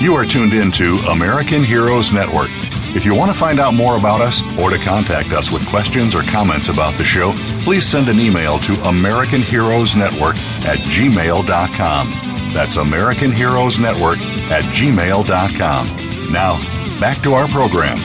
You 0.00 0.14
are 0.14 0.24
tuned 0.24 0.54
in 0.54 0.72
to 0.72 0.96
American 1.10 1.62
Heroes 1.62 2.10
Network. 2.10 2.48
If 2.96 3.04
you 3.04 3.14
want 3.14 3.30
to 3.30 3.36
find 3.38 3.60
out 3.60 3.74
more 3.74 3.98
about 3.98 4.22
us 4.22 4.42
or 4.58 4.70
to 4.70 4.78
contact 4.78 5.32
us 5.32 5.50
with 5.50 5.68
questions 5.68 6.14
or 6.14 6.22
comments 6.22 6.70
about 6.70 6.96
the 6.96 7.04
show, 7.04 7.34
please 7.64 7.84
send 7.84 8.08
an 8.08 8.18
email 8.18 8.58
to 8.60 8.72
American 8.88 9.42
Heroes 9.42 9.94
Network 9.94 10.38
at 10.64 10.78
gmail.com. 10.78 12.10
That's 12.54 12.78
American 12.78 13.30
Heroes 13.30 13.78
Network 13.78 14.16
at 14.50 14.64
gmail.com. 14.64 16.32
Now, 16.32 16.98
back 16.98 17.22
to 17.22 17.34
our 17.34 17.46
program. 17.48 17.98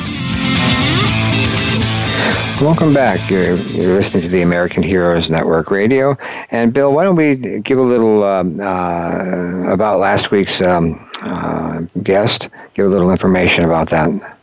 Welcome 2.62 2.94
back. 2.94 3.30
You're, 3.30 3.56
you're, 3.56 3.94
listening 3.94 4.24
to 4.24 4.30
the 4.30 4.42
American 4.42 4.82
Heroes 4.82 5.30
Network 5.30 5.72
Radio. 5.72 6.18
And 6.52 6.74
Bill, 6.74 6.94
why 6.94 7.04
don't 7.04 7.16
we 7.16 7.36
give 7.36 7.78
a 7.78 7.82
little 7.82 8.24
um, 8.24 8.60
uh, 8.60 9.72
about 9.72 10.00
last 10.00 10.32
week's 10.32 10.62
um, 10.62 11.05
uh, 11.22 11.81
guest? 12.03 12.50
Give 12.74 12.86
a 12.86 12.89
little 12.89 13.12
information 13.12 13.63
about 13.63 13.89
that. 13.89 14.38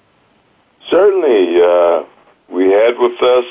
Certainly. 0.89 1.63
Uh, 1.63 2.05
we 2.53 2.71
had 2.71 2.99
with 2.99 3.21
us 3.23 3.47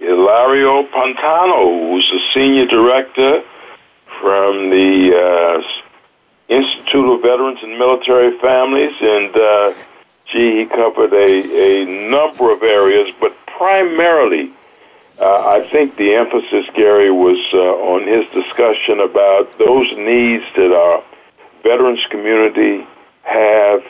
Ilario 0.00 0.82
Pantano, 0.88 1.92
who's 1.92 2.10
the 2.10 2.20
senior 2.34 2.66
director 2.66 3.44
from 4.20 4.70
the 4.70 5.14
uh, 5.16 6.52
Institute 6.52 7.14
of 7.14 7.22
Veterans 7.22 7.60
and 7.62 7.78
Military 7.78 8.36
Families, 8.38 8.94
and 9.00 9.36
uh, 9.36 9.74
gee, 10.26 10.58
he 10.58 10.66
covered 10.66 11.12
a, 11.12 11.82
a 11.82 12.10
number 12.10 12.52
of 12.52 12.62
areas, 12.62 13.14
but 13.20 13.34
primarily 13.46 14.50
uh, 15.20 15.46
I 15.46 15.68
think 15.70 15.96
the 15.96 16.14
emphasis, 16.14 16.66
Gary, 16.74 17.12
was 17.12 17.38
uh, 17.54 17.58
on 17.58 18.06
his 18.08 18.28
discussion 18.32 18.98
about 18.98 19.56
those 19.58 19.86
needs 19.96 20.44
that 20.56 20.74
our 20.74 21.04
veterans 21.62 22.00
community 22.10 22.86
have, 23.22 23.82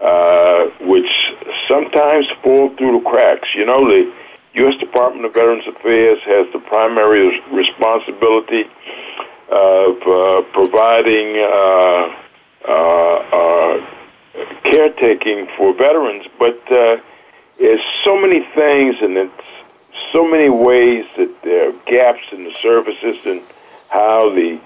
uh, 0.00 0.64
which 0.80 1.10
sometimes 1.68 2.26
fall 2.42 2.74
through 2.76 2.98
the 2.98 3.04
cracks. 3.08 3.48
You 3.54 3.66
know, 3.66 3.88
the 3.88 4.12
U.S. 4.54 4.78
Department 4.78 5.24
of 5.24 5.34
Veterans 5.34 5.66
Affairs 5.66 6.20
has 6.24 6.46
the 6.52 6.60
primary 6.60 7.40
responsibility 7.50 8.64
of 9.50 9.96
uh, 10.02 10.42
providing 10.52 11.36
uh, 11.38 12.16
uh, 12.68 13.86
caretaking 14.64 15.48
for 15.56 15.74
veterans, 15.74 16.26
but 16.38 16.60
there's 16.68 17.80
so 18.04 18.20
many 18.20 18.40
things 18.54 18.96
and 19.00 19.16
it's 19.16 19.40
so 20.12 20.26
many 20.26 20.48
ways 20.48 21.04
that 21.16 21.42
there 21.42 21.68
are 21.68 21.72
gaps 21.86 22.22
in 22.32 22.44
the 22.44 22.54
services 22.54 23.16
and 23.24 23.42
how 23.90 24.30
the 24.30 24.60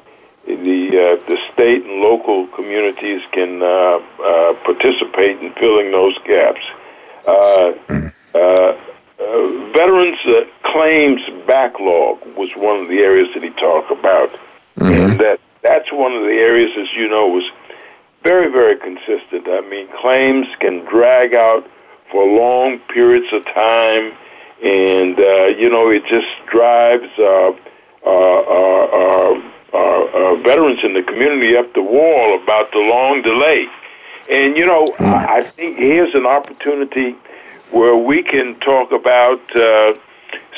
the 0.56 0.88
uh, 0.88 1.26
the 1.28 1.38
state 1.52 1.84
and 1.84 2.00
local 2.00 2.46
communities 2.48 3.22
can 3.32 3.62
uh, 3.62 3.66
uh, 3.66 4.54
participate 4.64 5.38
in 5.40 5.52
filling 5.54 5.92
those 5.92 6.16
gaps. 6.24 6.64
Uh, 7.26 7.72
uh, 8.34 8.38
uh, 8.38 9.72
veterans 9.72 10.18
claims 10.64 11.20
backlog 11.46 12.18
was 12.36 12.48
one 12.56 12.80
of 12.82 12.88
the 12.88 12.98
areas 12.98 13.28
that 13.34 13.42
he 13.42 13.50
talked 13.50 13.90
about, 13.90 14.30
mm-hmm. 14.76 14.86
and 14.86 15.20
that 15.20 15.40
that's 15.62 15.92
one 15.92 16.12
of 16.12 16.22
the 16.22 16.38
areas, 16.40 16.70
as 16.78 16.88
you 16.96 17.08
know, 17.08 17.28
was 17.28 17.44
very 18.22 18.50
very 18.50 18.76
consistent. 18.76 19.46
I 19.46 19.60
mean, 19.68 19.88
claims 20.00 20.46
can 20.60 20.84
drag 20.86 21.34
out 21.34 21.68
for 22.10 22.24
long 22.24 22.78
periods 22.88 23.26
of 23.32 23.44
time 23.44 24.12
and 24.62 25.18
uh, 25.18 25.46
you 25.46 25.68
know 25.68 25.90
it 25.90 26.02
just 26.06 26.26
drives 26.50 27.10
uh, 27.18 27.52
uh, 29.72 29.76
uh, 29.76 30.36
veterans 30.36 30.80
in 30.82 30.94
the 30.94 31.02
community 31.02 31.56
up 31.56 31.72
the 31.74 31.82
wall 31.82 32.40
about 32.42 32.70
the 32.72 32.78
long 32.78 33.22
delay. 33.22 33.66
And 34.30 34.56
you 34.56 34.66
know, 34.66 34.86
I 34.98 35.42
think 35.56 35.78
here's 35.78 36.14
an 36.14 36.26
opportunity 36.26 37.16
where 37.70 37.96
we 37.96 38.22
can 38.22 38.58
talk 38.60 38.92
about 38.92 39.40
uh, 39.56 39.92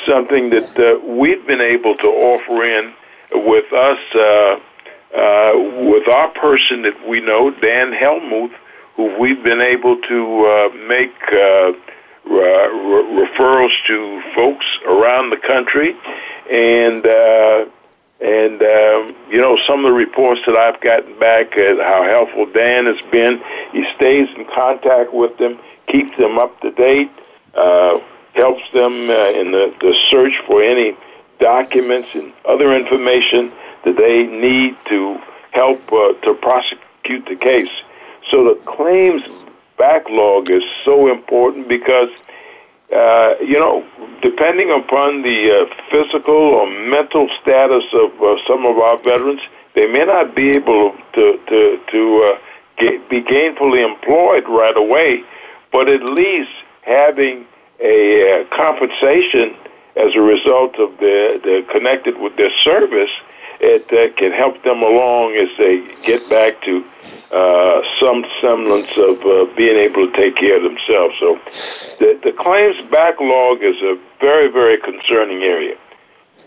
something 0.06 0.50
that 0.50 0.78
uh, 0.78 1.04
we've 1.06 1.44
been 1.46 1.60
able 1.60 1.96
to 1.96 2.06
offer 2.06 2.64
in 2.64 2.92
with 3.32 3.72
us, 3.72 3.98
uh, 4.14 4.60
uh, 5.16 5.52
with 5.90 6.08
our 6.08 6.28
person 6.28 6.82
that 6.82 7.08
we 7.08 7.20
know, 7.20 7.50
Dan 7.50 7.92
Helmuth, 7.92 8.52
who 8.96 9.18
we've 9.18 9.42
been 9.42 9.60
able 9.60 10.00
to 10.02 10.46
uh, 10.46 10.68
make. 10.86 11.14
Uh, 11.32 11.72
re- 12.26 13.26
referrals 13.26 13.72
to 13.86 14.22
folks 14.34 14.66
around 14.86 15.30
the 15.30 15.36
country, 15.36 15.96
and 16.50 17.06
uh, 17.06 17.64
and 18.20 18.62
um, 18.62 19.16
you 19.30 19.40
know 19.40 19.56
some 19.66 19.78
of 19.78 19.84
the 19.84 19.92
reports 19.92 20.40
that 20.46 20.56
I've 20.56 20.80
gotten 20.80 21.18
back 21.18 21.56
at 21.56 21.78
how 21.78 22.04
helpful 22.04 22.46
Dan 22.46 22.86
has 22.86 23.00
been. 23.10 23.36
He 23.72 23.84
stays 23.96 24.28
in 24.36 24.46
contact 24.54 25.12
with 25.12 25.36
them, 25.38 25.58
keeps 25.86 26.16
them 26.18 26.38
up 26.38 26.60
to 26.60 26.70
date, 26.70 27.10
uh, 27.54 27.98
helps 28.34 28.62
them 28.72 29.10
uh, 29.10 29.30
in 29.30 29.52
the, 29.52 29.74
the 29.80 29.94
search 30.10 30.34
for 30.46 30.62
any 30.62 30.96
documents 31.40 32.08
and 32.14 32.32
other 32.44 32.74
information 32.76 33.50
that 33.84 33.96
they 33.96 34.24
need 34.24 34.76
to 34.88 35.18
help 35.52 35.80
uh, 35.92 36.12
to 36.22 36.34
prosecute 36.34 37.24
the 37.26 37.36
case. 37.36 37.70
So 38.30 38.44
the 38.44 38.60
claims 38.66 39.22
backlog 39.78 40.50
is 40.50 40.62
so 40.84 41.10
important 41.10 41.66
because, 41.68 42.10
uh, 42.92 43.34
you 43.40 43.58
know, 43.58 43.84
depending 44.20 44.70
upon 44.70 45.22
the 45.22 45.50
uh, 45.50 45.74
physical 45.90 46.34
or 46.34 46.66
mental 46.68 47.28
status 47.40 47.84
of 47.92 48.10
uh, 48.20 48.36
some 48.46 48.66
of 48.66 48.78
our 48.78 48.98
veterans, 48.98 49.40
they 49.74 49.86
may 49.86 50.04
not 50.04 50.34
be 50.34 50.50
able 50.50 50.96
to 51.12 51.38
to 51.46 51.80
to 51.90 52.22
uh, 52.24 52.38
get, 52.78 53.08
be 53.08 53.22
gainfully 53.22 53.84
employed 53.84 54.48
right 54.48 54.76
away, 54.76 55.22
but 55.70 55.88
at 55.88 56.02
least 56.02 56.50
having 56.82 57.46
a 57.78 58.42
uh, 58.42 58.56
compensation 58.56 59.54
as 59.96 60.14
a 60.14 60.20
result 60.20 60.74
of 60.76 60.96
the, 60.98 61.40
the 61.44 61.66
connected 61.70 62.18
with 62.18 62.36
their 62.36 62.50
service, 62.62 63.10
it 63.60 64.16
can 64.16 64.32
help 64.32 64.62
them 64.64 64.82
along 64.82 65.34
as 65.34 65.48
they 65.58 65.78
get 66.04 66.28
back 66.30 66.60
to 66.62 66.84
uh, 67.32 67.80
some 68.00 68.24
semblance 68.40 68.90
of 68.96 69.20
uh, 69.22 69.54
being 69.56 69.76
able 69.76 70.04
to 70.04 70.12
take 70.16 70.34
care 70.34 70.56
of 70.56 70.64
themselves. 70.64 71.14
So 71.20 71.38
the, 72.00 72.18
the 72.24 72.32
claims 72.32 72.76
backlog 72.90 73.62
is 73.62 73.76
a 73.82 73.96
very, 74.20 74.48
very 74.50 74.78
concerning 74.78 75.42
area. 75.42 75.76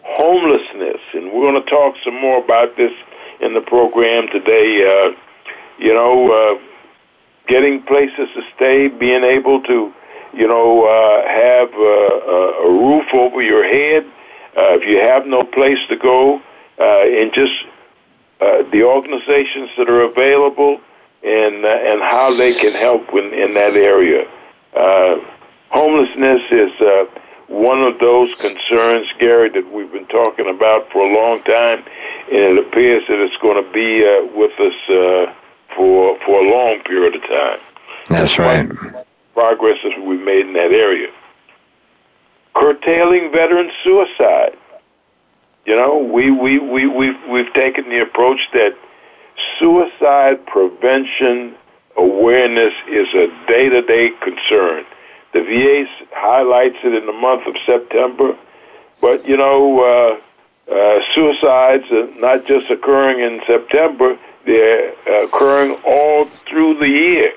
Homelessness, 0.04 1.00
and 1.14 1.32
we're 1.32 1.50
going 1.50 1.64
to 1.64 1.70
talk 1.70 1.96
some 2.04 2.20
more 2.20 2.44
about 2.44 2.76
this 2.76 2.92
in 3.40 3.54
the 3.54 3.62
program 3.62 4.28
today. 4.28 4.84
Uh, 4.84 5.16
you 5.80 5.94
know, 5.94 6.32
uh, 6.32 6.60
getting 7.48 7.82
places 7.84 8.28
to 8.36 8.42
stay, 8.56 8.90
being 8.90 9.24
able 9.24 9.64
to, 9.64 9.94
you 10.34 10.48
know, 10.48 10.84
uh, 10.84 11.26
have 11.26 11.70
a 11.74 12.70
roof 12.70 13.06
over 13.14 13.42
your 13.42 13.64
head. 13.64 14.06
If 14.56 14.88
you 14.88 15.00
have 15.00 15.26
no 15.26 15.46
place 15.46 15.80
to 15.88 15.96
go, 15.96 16.42
and 16.78 17.34
just 17.34 17.54
uh, 18.44 18.70
the 18.72 18.84
organizations 18.84 19.70
that 19.78 19.90
are 19.90 20.02
available 20.02 20.82
and 21.24 21.64
uh, 21.64 21.90
and 21.90 22.02
how 22.02 22.36
they 22.36 22.54
can 22.54 22.74
help 22.74 23.08
in, 23.14 23.34
in 23.34 23.54
that 23.54 23.76
area. 23.76 24.28
Uh, 24.76 25.16
homelessness 25.70 26.42
is 26.52 26.72
uh, 26.82 27.06
one 27.48 27.82
of 27.82 28.00
those 28.00 28.34
concerns, 28.42 29.08
Gary, 29.20 29.50
that 29.50 29.72
we've 29.72 29.92
been 29.92 30.08
talking 30.08 30.50
about 30.50 30.92
for 30.92 31.08
a 31.08 31.14
long 31.14 31.42
time, 31.44 31.84
and 32.32 32.58
it 32.58 32.68
appears 32.68 33.04
that 33.08 33.20
it's 33.24 33.38
going 33.38 33.64
to 33.64 33.72
be 33.72 34.04
uh, 34.04 34.38
with 34.38 34.60
us 34.60 34.76
uh, 34.90 35.34
for 35.76 36.18
for 36.26 36.46
a 36.46 36.50
long 36.52 36.84
period 36.84 37.16
of 37.16 37.22
time. 37.22 37.60
That's 38.10 38.38
right. 38.38 38.70
Progress 39.34 39.80
that 39.84 40.04
we've 40.06 40.22
made 40.22 40.48
in 40.48 40.54
that 40.54 40.72
area. 40.72 41.10
Curtailing 42.56 43.32
veteran 43.32 43.72
suicide. 43.84 44.58
You 45.66 45.76
know, 45.76 45.98
we, 45.98 46.30
we, 46.30 46.60
we, 46.60 46.88
we've, 46.88 47.16
we've 47.30 47.54
taken 47.54 47.90
the 47.90 48.02
approach 48.02 48.40
that 48.54 48.76
suicide 49.60 50.46
prevention 50.46 51.56
awareness 51.96 52.74
is 52.90 53.08
a 53.14 53.28
day 53.48 53.70
to 53.70 53.82
day 53.82 54.12
concern. 54.22 54.84
The 55.34 55.42
VA 55.42 55.86
highlights 56.14 56.78
it 56.84 56.94
in 56.94 57.06
the 57.06 57.14
month 57.14 57.48
of 57.48 57.56
September, 57.66 58.38
but 59.02 59.28
you 59.28 59.38
know, 59.38 60.20
uh, 60.70 60.72
uh, 60.72 61.00
suicides 61.14 61.86
are 61.92 62.08
not 62.20 62.46
just 62.46 62.70
occurring 62.70 63.20
in 63.20 63.42
September, 63.48 64.18
they're 64.46 64.94
occurring 65.26 65.78
all 65.86 66.30
through 66.50 66.80
the 66.80 66.88
year. 66.88 67.32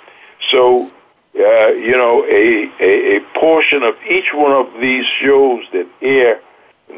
So, 0.50 0.90
uh, 1.38 1.68
you 1.68 1.92
know, 1.92 2.24
a, 2.24 2.70
a, 2.80 3.16
a 3.16 3.20
portion 3.38 3.82
of 3.82 3.94
each 4.08 4.32
one 4.32 4.52
of 4.52 4.80
these 4.80 5.04
shows 5.20 5.64
that 5.72 5.86
air 6.02 6.40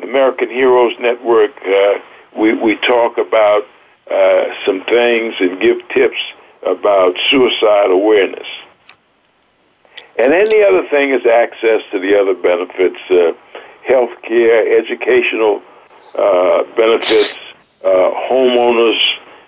American 0.03 0.49
Heroes 0.49 0.95
Network, 0.99 1.53
uh, 1.67 1.95
we, 2.37 2.53
we 2.55 2.77
talk 2.77 3.19
about 3.19 3.65
uh, 4.11 4.45
some 4.65 4.85
things 4.85 5.35
and 5.41 5.61
give 5.61 5.77
tips 5.89 6.19
about 6.67 7.17
suicide 7.31 7.91
awareness. 7.91 8.47
And 10.19 10.33
then 10.33 10.49
the 10.49 10.67
other 10.67 10.89
thing 10.89 11.11
is 11.11 11.25
access 11.27 11.89
to 11.91 11.99
the 11.99 12.19
other 12.21 12.35
benefits, 12.35 12.99
uh, 13.11 13.33
health 13.87 14.11
care, 14.23 14.79
educational 14.79 15.63
uh, 16.17 16.65
benefits, 16.77 17.37
uh, 17.85 18.11
homeowners, 18.29 18.99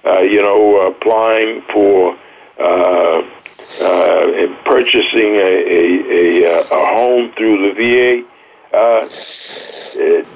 uh, 0.04 0.20
you 0.20 0.40
know, 0.40 0.86
applying 0.86 1.62
for 1.62 2.16
uh, 2.58 3.22
uh, 3.80 4.62
purchasing 4.64 5.34
a, 5.36 5.64
a, 5.66 6.44
a, 6.44 6.60
a 6.60 6.96
home 6.96 7.32
through 7.32 7.68
the 7.68 7.74
VA. 7.74 8.29
Uh, 8.72 8.76
uh, 8.76 9.08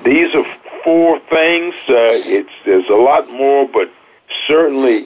these 0.05 0.35
are 0.35 0.45
four 0.85 1.21
things. 1.31 1.75
Uh, 1.89 2.19
it's 2.27 2.51
there's 2.67 2.89
a 2.89 2.95
lot 2.95 3.29
more, 3.31 3.69
but 3.73 3.91
certainly 4.47 5.05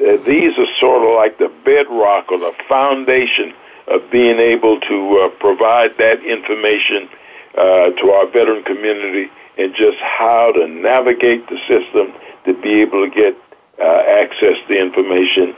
uh, 0.00 0.16
these 0.26 0.56
are 0.58 0.66
sort 0.80 1.02
of 1.04 1.14
like 1.14 1.38
the 1.38 1.52
bedrock 1.64 2.30
or 2.30 2.38
the 2.38 2.52
foundation 2.68 3.52
of 3.88 4.00
being 4.10 4.38
able 4.38 4.80
to 4.80 5.20
uh, 5.20 5.28
provide 5.38 5.90
that 5.98 6.24
information 6.24 7.08
uh, 7.56 7.90
to 8.00 8.10
our 8.10 8.26
veteran 8.26 8.64
community 8.64 9.30
and 9.58 9.74
just 9.74 9.98
how 9.98 10.50
to 10.52 10.66
navigate 10.66 11.46
the 11.48 11.58
system 11.68 12.12
to 12.44 12.54
be 12.62 12.80
able 12.80 13.08
to 13.08 13.14
get 13.14 13.36
uh, 13.78 14.02
access 14.08 14.56
to 14.68 14.74
information. 14.74 15.54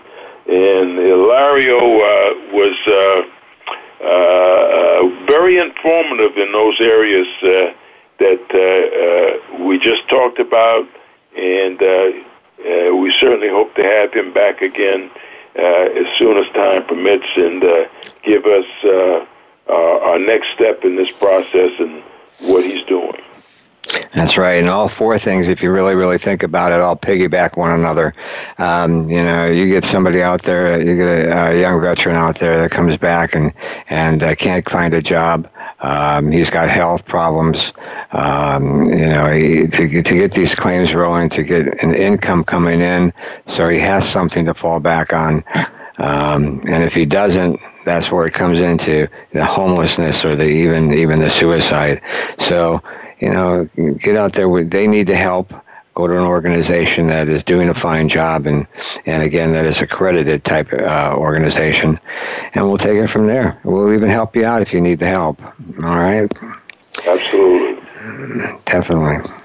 And 0.49 0.99
Ilario 0.99 1.79
uh, 1.79 2.35
was 2.53 2.77
uh, 2.87 3.23
informative 5.59 6.37
in 6.37 6.53
those 6.53 6.81
areas. 6.81 7.27
Uh, 7.43 7.73
that 8.19 8.49
uh, 8.55 9.61
uh, 9.61 9.67
we 9.67 9.79
just 9.79 10.09
talked 10.09 10.39
about, 10.39 10.89
and 11.37 11.83
uh, 11.83 12.95
we 12.95 13.15
certainly 13.21 13.49
hope 13.49 13.75
to 13.75 13.83
have 13.83 14.13
him 14.13 14.33
back 14.33 14.63
again 14.63 15.11
as 15.55 16.07
soon 16.19 16.37
as 16.37 16.51
time 16.55 16.85
permits 16.87 17.27
and 17.37 17.63
give 18.23 18.45
us 18.47 18.65
our 19.69 20.19
next 20.19 20.49
step 20.55 20.85
in 20.85 20.97
this 20.97 21.11
process 21.19 21.73
and 21.79 22.03
what 22.41 22.65
he's 22.65 22.85
doing. 22.87 23.21
That's 24.15 24.39
right, 24.39 24.55
and 24.55 24.69
all 24.69 24.89
four 24.89 25.19
things, 25.19 25.49
if 25.49 25.63
you 25.63 25.71
really, 25.71 25.95
really 25.95 26.19
think 26.19 26.43
about 26.43 26.73
it, 26.73 26.81
all 26.81 26.97
piggyback 26.97 27.57
one 27.57 27.71
another. 27.71 28.15
Um, 28.59 29.09
you 29.11 29.23
know, 29.23 29.47
you 29.47 29.69
get 29.69 29.85
somebody 29.85 30.23
out 30.23 30.43
there, 30.43 30.81
you 30.81 30.97
get 30.97 31.09
a, 31.09 31.51
a, 31.51 31.61
young 31.61 31.81
veteran 31.81 32.17
out 32.17 32.39
there 32.39 32.59
that 32.59 32.71
comes 32.71 32.97
back 32.97 33.35
and 33.35 33.53
and 33.89 34.23
uh, 34.23 34.35
can't 34.35 34.69
find 34.69 34.95
a 34.95 35.03
job. 35.03 35.51
Um, 35.81 36.31
he's 36.31 36.51
got 36.51 36.71
health 36.71 37.05
problems. 37.05 37.73
Um, 38.13 38.89
you 38.89 39.07
know, 39.07 39.31
he, 39.33 39.67
to 39.67 40.03
to 40.03 40.19
get 40.19 40.33
these 40.33 40.55
claims 40.55 40.95
rolling, 40.95 41.29
to 41.31 41.43
get 41.43 41.83
an 41.83 41.95
income 41.95 42.45
coming 42.45 42.81
in, 42.81 43.13
so 43.47 43.69
he 43.69 43.79
has 43.81 44.09
something 44.09 44.47
to 44.47 44.55
fall 44.55 44.81
back 44.81 45.13
on. 45.13 45.45
Um, 45.99 46.63
and 46.67 46.85
if 46.85 46.95
he 46.95 47.07
doesn't, 47.07 47.59
that's 47.85 48.11
where 48.11 48.27
it 48.27 48.35
comes 48.35 48.61
into 48.61 49.09
the 49.33 49.45
homelessness 49.45 50.25
or 50.25 50.37
the 50.37 50.47
even 50.47 50.93
even 50.93 51.21
the 51.21 51.31
suicide. 51.31 52.03
So 52.39 52.83
you 53.19 53.33
know, 53.33 53.65
get 53.99 54.17
out 54.17 54.33
there. 54.33 54.65
They 54.65 54.87
need 54.87 55.07
the 55.07 55.17
help. 55.17 55.53
Go 55.95 56.07
to 56.07 56.13
an 56.13 56.25
organization 56.27 57.07
that 57.07 57.31
is 57.31 57.43
doing 57.43 57.71
a 57.71 57.75
fine 57.75 58.11
job, 58.11 58.47
and 58.47 58.67
and 59.07 59.23
again, 59.23 59.53
that 59.53 59.65
is 59.65 59.81
accredited 59.81 60.45
type 60.45 60.71
uh, 60.71 61.15
organization, 61.17 61.99
and 62.53 62.67
we'll 62.67 62.77
take 62.77 62.99
it 62.99 63.07
from 63.07 63.27
there. 63.27 63.59
We'll 63.65 63.95
even 63.95 64.11
help 64.11 64.37
you 64.37 64.45
out 64.45 64.61
if 64.61 64.75
you 64.75 64.83
need 64.83 64.99
the 64.99 65.07
help. 65.07 65.43
All 65.43 65.97
right. 65.97 66.31
Absolutely. 67.07 67.83
Definitely. 68.67 69.36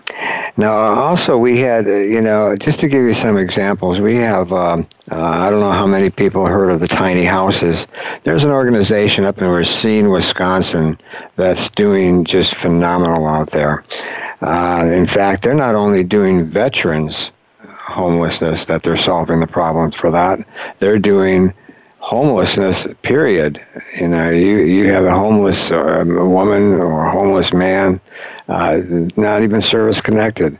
Now, 0.57 0.73
also, 0.73 1.37
we 1.37 1.59
had, 1.59 1.87
uh, 1.87 1.95
you 1.95 2.21
know, 2.21 2.55
just 2.55 2.81
to 2.81 2.87
give 2.87 3.01
you 3.01 3.13
some 3.13 3.37
examples, 3.37 4.01
we 4.01 4.15
have, 4.17 4.51
um, 4.51 4.87
uh, 5.11 5.15
I 5.15 5.49
don't 5.49 5.61
know 5.61 5.71
how 5.71 5.87
many 5.87 6.09
people 6.09 6.45
heard 6.45 6.71
of 6.71 6.79
the 6.79 6.87
tiny 6.87 7.23
houses. 7.23 7.87
There's 8.23 8.43
an 8.43 8.51
organization 8.51 9.25
up 9.25 9.37
in 9.39 9.47
Racine, 9.47 10.09
Wisconsin, 10.11 10.99
that's 11.35 11.69
doing 11.69 12.25
just 12.25 12.55
phenomenal 12.55 13.25
out 13.27 13.51
there. 13.51 13.83
Uh, 14.41 14.89
in 14.93 15.07
fact, 15.07 15.43
they're 15.43 15.53
not 15.53 15.75
only 15.75 16.03
doing 16.03 16.45
veterans 16.45 17.31
homelessness, 17.91 18.65
that 18.65 18.83
they're 18.83 18.97
solving 18.97 19.39
the 19.39 19.47
problems 19.47 19.95
for 19.95 20.11
that, 20.11 20.39
they're 20.79 20.99
doing 20.99 21.53
homelessness 22.01 22.87
period. 23.03 23.61
You 23.95 24.07
know 24.09 24.29
you 24.29 24.57
you 24.57 24.91
have 24.91 25.05
a 25.05 25.13
homeless 25.13 25.71
uh, 25.71 26.03
woman 26.05 26.73
or 26.73 27.05
a 27.05 27.11
homeless 27.11 27.53
man 27.53 28.01
uh, 28.49 28.81
not 29.15 29.43
even 29.43 29.61
service 29.61 30.01
connected. 30.01 30.57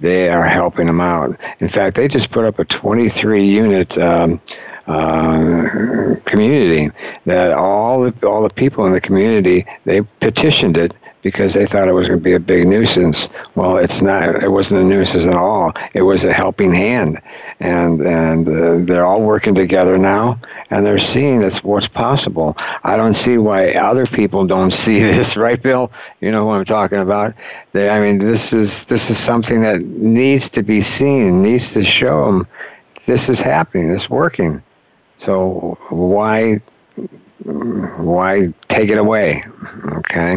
They 0.00 0.28
are 0.28 0.44
helping 0.44 0.86
them 0.86 1.00
out. 1.00 1.38
In 1.60 1.68
fact 1.68 1.96
they 1.96 2.08
just 2.08 2.30
put 2.30 2.44
up 2.44 2.58
a 2.58 2.64
23 2.64 3.46
unit 3.46 3.96
um, 3.98 4.40
uh, 4.86 6.16
community 6.24 6.90
that 7.26 7.52
all 7.52 8.02
the 8.02 8.26
all 8.26 8.42
the 8.42 8.50
people 8.50 8.84
in 8.86 8.92
the 8.92 9.00
community 9.00 9.64
they 9.84 10.00
petitioned 10.20 10.76
it 10.76 10.92
because 11.22 11.54
they 11.54 11.66
thought 11.66 11.88
it 11.88 11.92
was 11.92 12.08
going 12.08 12.20
to 12.20 12.24
be 12.24 12.34
a 12.34 12.40
big 12.40 12.66
nuisance. 12.66 13.28
Well, 13.54 13.78
it's 13.78 14.02
not. 14.02 14.42
It 14.42 14.50
wasn't 14.50 14.82
a 14.82 14.84
nuisance 14.84 15.26
at 15.26 15.34
all. 15.34 15.72
It 15.94 16.02
was 16.02 16.24
a 16.24 16.32
helping 16.32 16.72
hand, 16.72 17.20
and 17.60 18.00
and 18.02 18.48
uh, 18.48 18.92
they're 18.92 19.06
all 19.06 19.22
working 19.22 19.54
together 19.54 19.96
now, 19.98 20.38
and 20.70 20.84
they're 20.84 20.98
seeing 20.98 21.42
it's 21.42 21.64
what's 21.64 21.88
possible. 21.88 22.54
I 22.84 22.96
don't 22.96 23.14
see 23.14 23.38
why 23.38 23.72
other 23.72 24.06
people 24.06 24.46
don't 24.46 24.72
see 24.84 25.00
this, 25.00 25.36
right, 25.36 25.60
Bill? 25.60 25.90
You 26.20 26.30
know 26.30 26.44
what 26.44 26.58
I'm 26.58 26.64
talking 26.64 26.98
about. 26.98 27.34
They, 27.72 27.88
I 27.88 28.00
mean, 28.00 28.18
this 28.18 28.52
is 28.52 28.84
this 28.84 29.08
is 29.10 29.18
something 29.18 29.62
that 29.62 29.82
needs 29.82 30.50
to 30.50 30.62
be 30.62 30.80
seen, 30.80 31.42
needs 31.42 31.72
to 31.74 31.84
show 31.84 32.26
them 32.26 32.46
this 33.06 33.28
is 33.28 33.40
happening, 33.40 33.90
it's 33.90 34.08
working. 34.08 34.62
So 35.18 35.78
why 35.88 36.60
why 37.44 38.52
take 38.68 38.90
it 38.90 38.98
away? 38.98 39.44
Okay, 39.96 40.36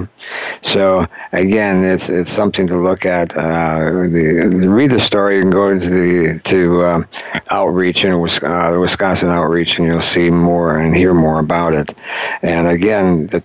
so 0.64 1.06
again, 1.32 1.84
it's 1.84 2.10
it's 2.10 2.32
something 2.32 2.68
to 2.68 2.78
look 2.78 3.06
at. 3.06 3.36
Uh, 3.36 4.08
the, 4.10 4.68
read 4.68 4.92
the 4.92 5.00
story 5.00 5.42
and 5.42 5.52
go 5.52 5.70
into 5.70 5.90
the 5.90 6.40
to 6.46 6.82
uh, 6.82 7.04
outreach 7.50 8.04
and 8.04 8.14
uh, 8.16 8.72
the 8.72 8.80
Wisconsin 8.80 9.30
outreach, 9.30 9.78
and 9.78 9.88
you'll 9.88 10.02
see 10.02 10.30
more 10.30 10.78
and 10.78 10.96
hear 10.96 11.14
more 11.14 11.40
about 11.40 11.74
it. 11.74 11.94
And 12.42 12.68
again, 12.68 13.28
the, 13.28 13.40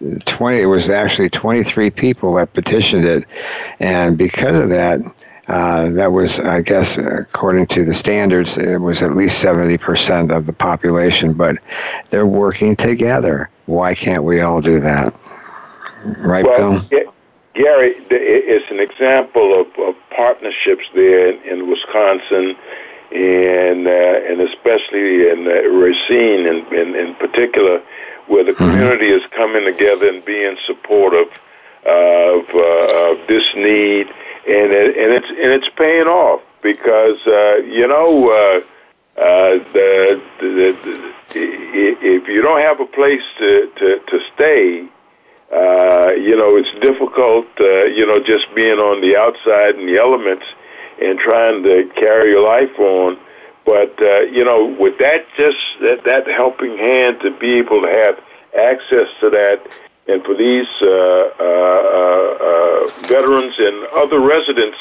the 0.00 0.20
20 0.20 0.60
it 0.60 0.66
was 0.66 0.88
actually 0.88 1.28
23 1.30 1.90
people 1.90 2.34
that 2.34 2.52
petitioned 2.54 3.04
it, 3.04 3.24
and 3.78 4.16
because 4.16 4.58
of 4.58 4.70
that. 4.70 5.00
Uh, 5.52 5.90
that 5.90 6.10
was, 6.10 6.40
I 6.40 6.62
guess, 6.62 6.96
according 6.96 7.66
to 7.66 7.84
the 7.84 7.92
standards, 7.92 8.56
it 8.56 8.78
was 8.78 9.02
at 9.02 9.14
least 9.14 9.44
70% 9.44 10.34
of 10.34 10.46
the 10.46 10.54
population, 10.54 11.34
but 11.34 11.58
they're 12.08 12.26
working 12.26 12.74
together. 12.74 13.50
Why 13.66 13.94
can't 13.94 14.24
we 14.24 14.40
all 14.40 14.62
do 14.62 14.80
that? 14.80 15.14
Right, 16.04 16.42
well, 16.42 16.80
Bill? 16.88 17.12
Gary, 17.52 17.94
it's 18.08 18.70
an 18.70 18.80
example 18.80 19.60
of, 19.60 19.66
of 19.78 19.94
partnerships 20.16 20.86
there 20.94 21.32
in, 21.32 21.42
in 21.46 21.70
Wisconsin, 21.70 22.56
and 23.14 23.86
uh, 23.86 23.90
and 23.90 24.40
especially 24.40 25.28
in 25.28 25.46
uh, 25.46 25.68
Racine, 25.68 26.46
in, 26.46 26.74
in, 26.74 26.94
in 26.94 27.14
particular, 27.16 27.82
where 28.26 28.42
the 28.42 28.52
mm-hmm. 28.52 28.70
community 28.70 29.08
is 29.08 29.26
coming 29.26 29.66
together 29.66 30.08
and 30.08 30.24
being 30.24 30.56
supportive 30.64 31.28
of, 31.84 32.48
uh, 32.54 33.10
of 33.10 33.26
this 33.26 33.54
need 33.54 34.08
and 34.46 34.72
it, 34.72 34.96
and 34.96 35.12
it's 35.12 35.28
and 35.28 35.52
it's 35.52 35.68
paying 35.76 36.06
off 36.06 36.40
because 36.62 37.18
uh, 37.26 37.56
you 37.66 37.86
know 37.86 38.30
uh, 38.30 38.60
uh, 39.20 39.58
the, 39.72 40.22
the, 40.40 40.76
the, 40.84 41.12
if 41.34 42.28
you 42.28 42.42
don't 42.42 42.60
have 42.60 42.80
a 42.80 42.86
place 42.86 43.22
to 43.38 43.70
to, 43.76 44.00
to 44.06 44.20
stay, 44.34 44.88
uh, 45.52 46.12
you 46.12 46.36
know 46.36 46.56
it's 46.56 46.72
difficult. 46.80 47.46
Uh, 47.60 47.84
you 47.84 48.06
know, 48.06 48.18
just 48.18 48.46
being 48.54 48.78
on 48.78 49.00
the 49.00 49.16
outside 49.16 49.76
in 49.76 49.86
the 49.86 49.98
elements 49.98 50.46
and 51.00 51.18
trying 51.18 51.62
to 51.62 51.88
carry 51.94 52.30
your 52.30 52.42
life 52.42 52.78
on. 52.78 53.18
But 53.64 53.94
uh, 54.02 54.20
you 54.32 54.44
know, 54.44 54.64
with 54.78 54.98
that 54.98 55.26
just 55.36 55.58
that, 55.82 56.04
that 56.04 56.26
helping 56.26 56.76
hand 56.78 57.20
to 57.20 57.30
be 57.38 57.54
able 57.54 57.82
to 57.82 57.88
have 57.88 58.18
access 58.58 59.08
to 59.20 59.30
that 59.30 59.60
and 60.08 60.24
for 60.24 60.34
these 60.34 60.66
uh, 60.82 60.86
uh, 60.86 62.32
uh, 62.40 63.06
veterans 63.06 63.54
and 63.58 63.86
other 63.96 64.20
residents 64.20 64.78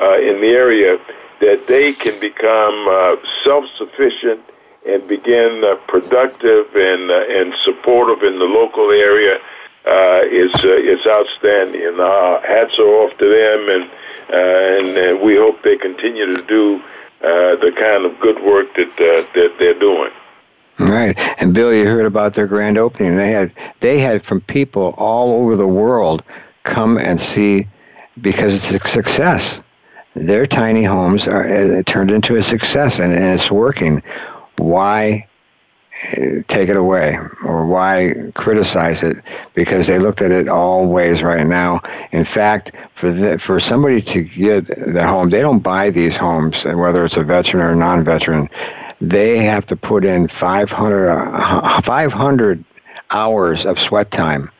in 0.00 0.40
the 0.40 0.52
area 0.54 0.96
that 1.40 1.66
they 1.68 1.92
can 1.92 2.18
become 2.20 3.18
self-sufficient 3.44 4.40
and 4.86 5.06
begin 5.08 5.62
productive 5.88 6.66
and 6.74 7.10
and 7.10 7.52
supportive 7.64 8.22
in 8.22 8.38
the 8.38 8.44
local 8.44 8.90
area 8.90 9.38
uh, 9.86 10.20
is 10.30 10.52
uh, 10.64 10.76
is 10.76 11.00
outstanding. 11.06 11.82
And 11.86 12.00
uh, 12.00 12.40
hats 12.42 12.78
are 12.78 12.92
off 13.00 13.16
to 13.18 13.28
them, 13.28 13.68
and 13.68 13.90
and, 14.32 14.96
and 14.96 15.20
we 15.22 15.36
hope 15.36 15.62
they 15.62 15.76
continue 15.76 16.26
to 16.26 16.42
do 16.46 16.80
the 17.20 17.72
kind 17.78 18.04
of 18.06 18.18
good 18.20 18.42
work 18.44 18.68
that 18.76 18.92
that 19.34 19.56
they're 19.58 19.78
doing. 19.78 20.10
Right. 20.80 21.18
And 21.40 21.52
Bill, 21.52 21.74
you 21.74 21.84
heard 21.86 22.06
about 22.06 22.32
their 22.32 22.46
grand 22.46 22.78
opening. 22.78 23.16
They 23.16 23.30
had 23.32 23.52
they 23.80 23.98
had 23.98 24.24
from 24.24 24.40
people 24.40 24.94
all 24.96 25.32
over 25.32 25.54
the 25.54 25.66
world 25.66 26.22
come 26.62 26.96
and 26.96 27.20
see 27.20 27.66
because 28.20 28.54
it's 28.54 28.70
a 28.70 28.88
success. 28.88 29.62
Their 30.14 30.46
tiny 30.46 30.82
homes 30.82 31.28
are 31.28 31.46
uh, 31.46 31.82
turned 31.84 32.10
into 32.10 32.36
a 32.36 32.42
success 32.42 32.98
and, 32.98 33.12
and 33.12 33.34
it's 33.34 33.50
working. 33.50 34.02
Why 34.56 35.28
uh, 36.12 36.42
take 36.48 36.70
it 36.70 36.76
away 36.76 37.18
or 37.44 37.66
why 37.66 38.14
criticize 38.34 39.02
it 39.02 39.18
because 39.52 39.86
they 39.86 39.98
looked 39.98 40.22
at 40.22 40.30
it 40.30 40.48
all 40.48 40.86
ways 40.86 41.22
right 41.22 41.46
now. 41.46 41.82
In 42.12 42.24
fact, 42.24 42.72
for 42.94 43.12
the, 43.12 43.38
for 43.38 43.60
somebody 43.60 44.00
to 44.00 44.22
get 44.22 44.66
the 44.66 45.06
home, 45.06 45.28
they 45.28 45.42
don't 45.42 45.58
buy 45.58 45.90
these 45.90 46.16
homes, 46.16 46.64
whether 46.64 47.04
it's 47.04 47.18
a 47.18 47.22
veteran 47.22 47.62
or 47.62 47.74
non-veteran 47.74 48.48
they 49.00 49.38
have 49.38 49.66
to 49.66 49.76
put 49.76 50.04
in 50.04 50.28
500, 50.28 51.08
uh, 51.08 51.82
500 51.82 52.64
hours 53.10 53.66
of 53.66 53.78
sweat 53.78 54.10
time 54.10 54.50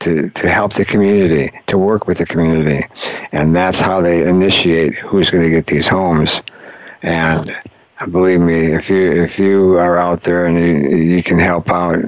to, 0.00 0.30
to 0.30 0.48
help 0.48 0.72
the 0.74 0.84
community, 0.84 1.52
to 1.66 1.76
work 1.76 2.06
with 2.06 2.18
the 2.18 2.26
community. 2.26 2.86
And 3.32 3.54
that's 3.54 3.80
how 3.80 4.00
they 4.00 4.26
initiate 4.28 4.94
who's 4.94 5.30
going 5.30 5.44
to 5.44 5.50
get 5.50 5.66
these 5.66 5.88
homes. 5.88 6.40
And 7.02 7.54
believe 8.10 8.40
me, 8.40 8.72
if 8.72 8.90
you 8.90 9.22
if 9.22 9.38
you 9.38 9.76
are 9.78 9.96
out 9.96 10.20
there 10.20 10.46
and 10.46 10.58
you, 10.58 10.96
you 10.96 11.22
can 11.22 11.38
help 11.38 11.68
out, 11.70 12.00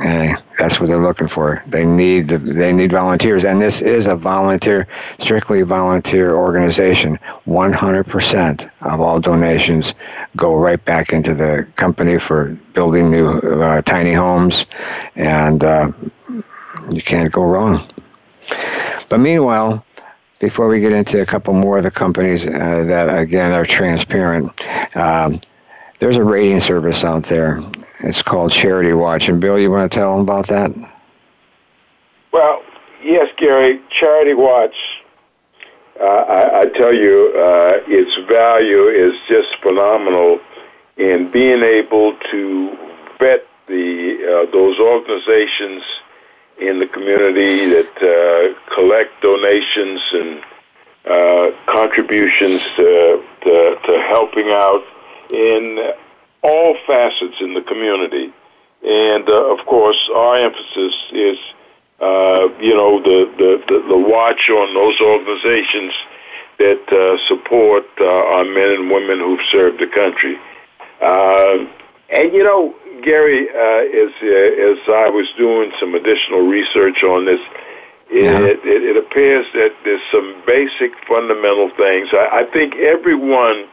hey, 0.00 0.34
that's 0.58 0.78
what 0.78 0.86
they're 0.86 0.98
looking 1.02 1.28
for. 1.28 1.62
They 1.66 1.84
need 1.84 2.28
the, 2.28 2.38
they 2.38 2.72
need 2.72 2.92
volunteers, 2.92 3.44
and 3.44 3.60
this 3.60 3.82
is 3.82 4.06
a 4.06 4.14
volunteer, 4.14 4.86
strictly 5.18 5.62
volunteer 5.62 6.36
organization. 6.36 7.18
100% 7.46 8.70
of 8.82 9.00
all 9.00 9.20
donations 9.20 9.94
go 10.36 10.56
right 10.56 10.82
back 10.84 11.12
into 11.12 11.34
the 11.34 11.66
company 11.76 12.18
for 12.18 12.56
building 12.72 13.10
new 13.10 13.26
uh, 13.28 13.82
tiny 13.82 14.12
homes, 14.12 14.66
and 15.16 15.64
uh, 15.64 15.90
you 16.92 17.02
can't 17.02 17.32
go 17.32 17.42
wrong. 17.42 17.86
But 19.08 19.18
meanwhile, 19.18 19.84
before 20.40 20.68
we 20.68 20.80
get 20.80 20.92
into 20.92 21.20
a 21.20 21.26
couple 21.26 21.54
more 21.54 21.78
of 21.78 21.82
the 21.82 21.90
companies 21.90 22.46
uh, 22.46 22.84
that 22.86 23.16
again 23.16 23.52
are 23.52 23.64
transparent, 23.64 24.52
um, 24.96 25.40
there's 25.98 26.16
a 26.16 26.24
rating 26.24 26.60
service 26.60 27.02
out 27.04 27.24
there 27.24 27.62
it's 28.04 28.22
called 28.22 28.52
Charity 28.52 28.92
Watch. 28.92 29.28
And 29.28 29.40
Bill, 29.40 29.58
you 29.58 29.70
want 29.70 29.90
to 29.90 29.98
tell 29.98 30.12
them 30.12 30.20
about 30.20 30.48
that? 30.48 30.70
Well, 32.32 32.62
yes, 33.02 33.28
Gary, 33.36 33.80
Charity 33.90 34.34
Watch, 34.34 34.74
uh, 36.00 36.04
I, 36.04 36.60
I, 36.60 36.64
tell 36.66 36.92
you, 36.92 37.32
uh, 37.36 37.80
its 37.86 38.14
value 38.28 38.88
is 38.88 39.14
just 39.28 39.48
phenomenal 39.62 40.40
in 40.96 41.30
being 41.30 41.62
able 41.62 42.16
to 42.30 42.76
vet 43.18 43.46
the 43.68 44.46
uh, 44.46 44.50
those 44.50 44.78
organizations 44.78 45.82
in 46.58 46.80
the 46.80 46.86
community 46.86 47.66
that 47.66 47.96
uh, 48.02 48.74
collect 48.74 49.22
donations 49.22 50.00
and 50.12 50.44
uh, 51.06 51.50
contributions 51.66 52.60
to, 52.76 53.22
to, 53.42 53.76
to 53.86 54.04
helping 54.08 54.48
out 54.48 54.82
in 55.30 55.92
all 56.44 56.76
facets 56.86 57.40
in 57.40 57.54
the 57.54 57.62
community. 57.62 58.32
And 58.86 59.28
uh, 59.28 59.52
of 59.52 59.66
course, 59.66 59.98
our 60.14 60.36
emphasis 60.36 60.94
is, 61.10 61.38
uh, 62.00 62.48
you 62.60 62.76
know, 62.76 63.00
the, 63.02 63.32
the, 63.38 63.64
the, 63.66 63.88
the, 63.88 63.98
watch 63.98 64.50
on 64.50 64.74
those 64.74 65.00
organizations 65.00 65.92
that 66.58 66.84
uh, 66.92 67.16
support 67.26 67.84
uh, 67.98 68.04
our 68.04 68.44
men 68.44 68.70
and 68.76 68.90
women 68.90 69.18
who've 69.18 69.46
served 69.50 69.80
the 69.80 69.86
country. 69.86 70.36
Uh, 71.00 71.64
and 72.10 72.32
you 72.32 72.44
know, 72.44 72.74
Gary, 73.02 73.48
uh, 73.48 74.04
as 74.04 74.12
as 74.22 74.78
I 74.88 75.08
was 75.08 75.26
doing 75.36 75.72
some 75.80 75.94
additional 75.94 76.46
research 76.46 77.02
on 77.02 77.24
this, 77.24 77.40
it, 78.10 78.24
yeah. 78.24 78.40
it, 78.46 78.60
it, 78.64 78.96
appears 78.96 79.46
that 79.54 79.74
there's 79.84 80.04
some 80.12 80.42
basic 80.46 80.92
fundamental 81.08 81.70
things. 81.76 82.08
I, 82.12 82.44
I 82.44 82.52
think 82.52 82.76
everyone, 82.76 83.66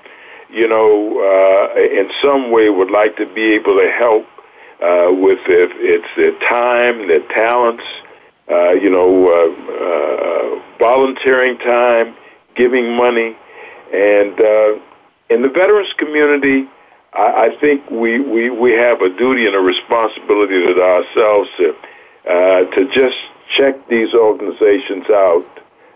you 0.52 0.68
know, 0.68 1.20
uh, 1.20 1.80
in 1.80 2.10
some 2.22 2.52
way 2.52 2.70
would 2.70 2.92
like 2.92 3.16
to 3.18 3.26
be 3.34 3.54
able 3.54 3.76
to 3.76 3.92
help 3.98 4.26
uh, 4.82 5.12
with 5.12 5.40
their, 5.48 5.70
it's 5.80 6.08
their 6.16 6.38
time, 6.50 7.08
their 7.08 7.26
talents, 7.30 7.84
uh, 8.50 8.72
you 8.72 8.90
know, 8.90 9.28
uh, 9.28 9.74
uh, 9.74 10.78
volunteering 10.80 11.58
time, 11.60 12.16
giving 12.56 12.96
money, 12.96 13.36
and 13.94 14.40
uh, 14.40 14.80
in 15.30 15.42
the 15.42 15.50
veterans 15.50 15.94
community, 15.98 16.68
I, 17.14 17.48
I 17.48 17.58
think 17.60 17.90
we, 17.90 18.20
we, 18.20 18.50
we 18.50 18.72
have 18.72 19.02
a 19.02 19.10
duty 19.10 19.46
and 19.46 19.56
a 19.56 19.60
responsibility 19.60 20.66
to 20.66 20.82
ourselves 20.82 21.50
to 21.58 21.76
uh, 22.30 22.66
to 22.76 22.86
just 22.94 23.18
check 23.58 23.88
these 23.88 24.14
organizations 24.14 25.10
out 25.10 25.46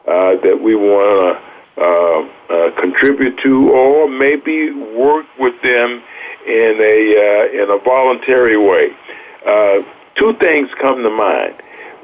uh, 0.08 0.36
that 0.42 0.60
we 0.60 0.76
want 0.76 1.38
to 1.38 1.55
uh, 1.78 2.22
uh, 2.50 2.72
contribute 2.80 3.38
to, 3.44 3.70
or 3.72 4.10
maybe 4.10 4.72
work 4.72 5.26
with 5.40 5.62
them 5.62 6.02
in 6.48 6.78
a 6.80 6.98
uh, 7.20 7.64
in 7.64 7.70
a 7.70 7.84
voluntary 7.84 8.58
way. 8.58 8.90
Uh, 9.46 9.84
two 10.16 10.34
things 10.40 10.70
come 10.80 11.04
to 11.04 11.10
mind 11.10 11.56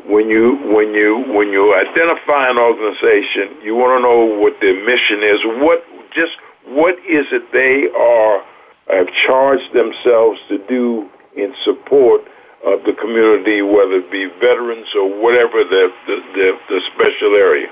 when 0.05 0.29
you 0.29 0.57
when 0.73 0.93
you 0.93 1.23
when 1.33 1.49
you 1.49 1.73
identify 1.75 2.49
an 2.49 2.57
organization. 2.57 3.63
You 3.63 3.75
want 3.75 3.97
to 3.97 4.01
know 4.03 4.25
what 4.39 4.59
their 4.61 4.75
mission 4.85 5.23
is. 5.23 5.39
What 5.63 5.83
just 6.13 6.33
what 6.67 6.95
is 7.07 7.25
it 7.31 7.51
they 7.53 7.87
are 7.97 8.43
have 8.89 9.07
charged 9.25 9.73
themselves 9.73 10.39
to 10.49 10.57
do 10.67 11.09
in 11.37 11.53
support 11.63 12.21
of 12.65 12.83
the 12.83 12.93
community, 12.93 13.61
whether 13.61 14.03
it 14.03 14.11
be 14.11 14.27
veterans 14.39 14.87
or 14.95 15.07
whatever 15.21 15.63
the 15.63 15.91
the, 16.07 16.15
the, 16.35 16.51
the 16.69 16.81
special 16.93 17.35
area. 17.35 17.69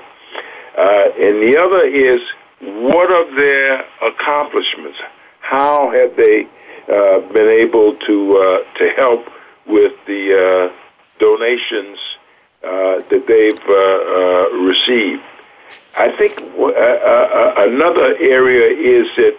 Uh, 0.80 1.12
and 1.20 1.42
the 1.42 1.60
other 1.60 1.84
is 1.84 2.22
what 2.62 3.10
are 3.12 3.36
their 3.36 3.84
accomplishments? 4.02 4.98
How 5.40 5.90
have 5.90 6.16
they 6.16 6.46
uh, 6.88 7.20
been 7.34 7.48
able 7.48 7.96
to 8.06 8.36
uh, 8.38 8.78
to 8.78 8.88
help 8.96 9.26
with 9.66 9.92
the 10.06 10.24
uh, 10.32 10.72
donations 11.18 11.98
uh, 12.64 13.04
that 13.10 13.24
they've 13.28 13.66
uh, 13.68 14.56
received? 14.64 15.26
I 15.98 16.16
think 16.16 16.38
another 17.58 18.16
area 18.16 18.72
is 18.72 19.06
that 19.16 19.36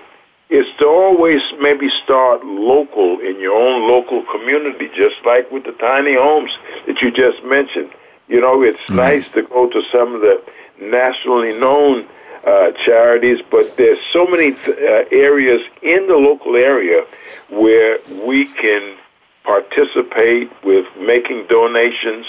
is 0.52 0.68
to 0.78 0.86
always 0.86 1.42
maybe 1.60 1.90
start 2.04 2.46
local 2.46 3.20
in 3.20 3.40
your 3.40 3.56
own 3.56 3.90
local 3.90 4.24
community, 4.32 4.90
just 4.96 5.16
like 5.26 5.50
with 5.50 5.64
the 5.64 5.72
tiny 5.72 6.14
homes 6.14 6.52
that 6.86 7.02
you 7.02 7.10
just 7.10 7.44
mentioned. 7.44 7.90
You 8.28 8.42
know, 8.42 8.62
it's 8.62 8.78
mm-hmm. 8.82 8.98
nice 8.98 9.28
to 9.30 9.42
go 9.42 9.68
to 9.70 9.82
some 9.92 10.14
of 10.14 10.22
the 10.22 10.44
nationally 10.82 11.54
known 11.54 12.08
uh, 12.46 12.72
charities, 12.86 13.40
but 13.52 13.78
there's 13.78 14.00
so 14.12 14.26
many 14.26 14.54
th- 14.54 14.78
uh, 14.80 15.06
areas 15.12 15.62
in 15.84 16.08
the 16.08 16.16
local 16.18 16.56
area 16.56 17.06
where 17.50 18.00
we 18.26 18.46
can 18.46 18.98
participate 19.44 20.50
with 20.64 20.86
making 21.00 21.46
donations 21.48 22.26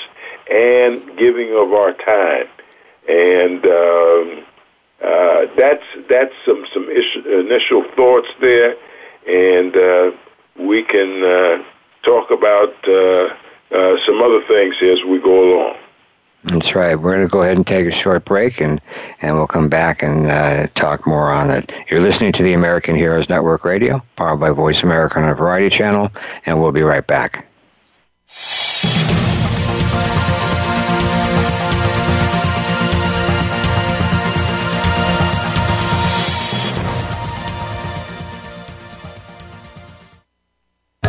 and 0.50 1.16
giving 1.16 1.50
of 1.56 1.72
our 1.72 1.92
time. 1.94 2.46
And 3.08 3.64
um, 3.64 4.44
uh, 5.02 5.46
that's 5.56 5.84
that's 6.08 6.34
some 6.44 6.64
some 6.72 6.88
initial 6.90 7.84
thoughts 7.96 8.28
there, 8.40 8.76
and 9.26 9.76
uh, 9.76 10.10
we 10.58 10.82
can 10.84 11.24
uh, 11.24 11.64
talk 12.02 12.30
about 12.30 12.72
uh, 12.86 13.34
some 14.06 14.20
other 14.22 14.42
things 14.46 14.76
as 14.82 15.02
we 15.04 15.18
go 15.18 15.56
along. 15.56 15.76
That's 16.44 16.74
right. 16.74 16.96
We're 16.96 17.14
going 17.14 17.26
to 17.28 17.30
go 17.30 17.42
ahead 17.42 17.56
and 17.56 17.66
take 17.66 17.86
a 17.86 17.92
short 17.92 18.24
break, 18.24 18.60
and, 18.60 18.80
and 19.20 19.36
we'll 19.36 19.46
come 19.46 19.68
back 19.68 20.02
and 20.02 20.28
uh, 20.28 20.66
talk 20.74 21.06
more 21.06 21.30
on 21.30 21.50
it. 21.50 21.72
You're 21.88 22.00
listening 22.00 22.32
to 22.32 22.42
the 22.42 22.52
American 22.52 22.96
Heroes 22.96 23.28
Network 23.28 23.64
Radio, 23.64 24.02
powered 24.16 24.40
by 24.40 24.50
Voice 24.50 24.82
America 24.82 25.20
on 25.20 25.28
a 25.28 25.34
Variety 25.34 25.70
Channel, 25.70 26.10
and 26.44 26.60
we'll 26.60 26.72
be 26.72 26.82
right 26.82 27.06
back. 27.06 27.46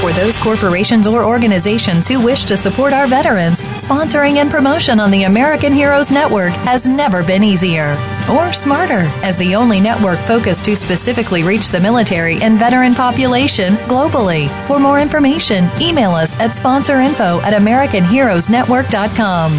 For 0.00 0.12
those 0.12 0.36
corporations 0.36 1.06
or 1.06 1.24
organizations 1.24 2.06
who 2.06 2.22
wish 2.24 2.44
to 2.44 2.56
support 2.56 2.92
our 2.92 3.06
veterans, 3.06 3.58
sponsoring 3.60 4.36
and 4.36 4.50
promotion 4.50 5.00
on 5.00 5.10
the 5.10 5.24
American 5.24 5.72
Heroes 5.72 6.10
Network 6.12 6.52
has 6.52 6.86
never 6.86 7.24
been 7.24 7.42
easier 7.42 7.96
or 8.30 8.52
smarter 8.52 9.10
as 9.24 9.36
the 9.36 9.54
only 9.56 9.80
network 9.80 10.18
focused 10.20 10.66
to 10.66 10.76
specifically 10.76 11.42
reach 11.42 11.70
the 11.70 11.80
military 11.80 12.40
and 12.42 12.58
veteran 12.58 12.94
population 12.94 13.72
globally. 13.88 14.48
For 14.66 14.78
more 14.78 15.00
information, 15.00 15.68
email 15.80 16.10
us 16.10 16.38
at 16.38 16.50
sponsorinfo 16.52 17.42
at 17.42 17.54
AmericanHeroesNetwork.com. 17.60 19.52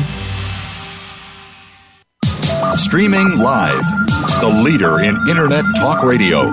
Streaming 2.77 3.39
live, 3.39 3.83
the 4.39 4.61
leader 4.63 4.99
in 4.99 5.17
Internet 5.27 5.65
Talk 5.77 6.03
Radio, 6.03 6.51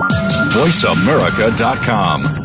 VoiceAmerica.com. 0.49 2.44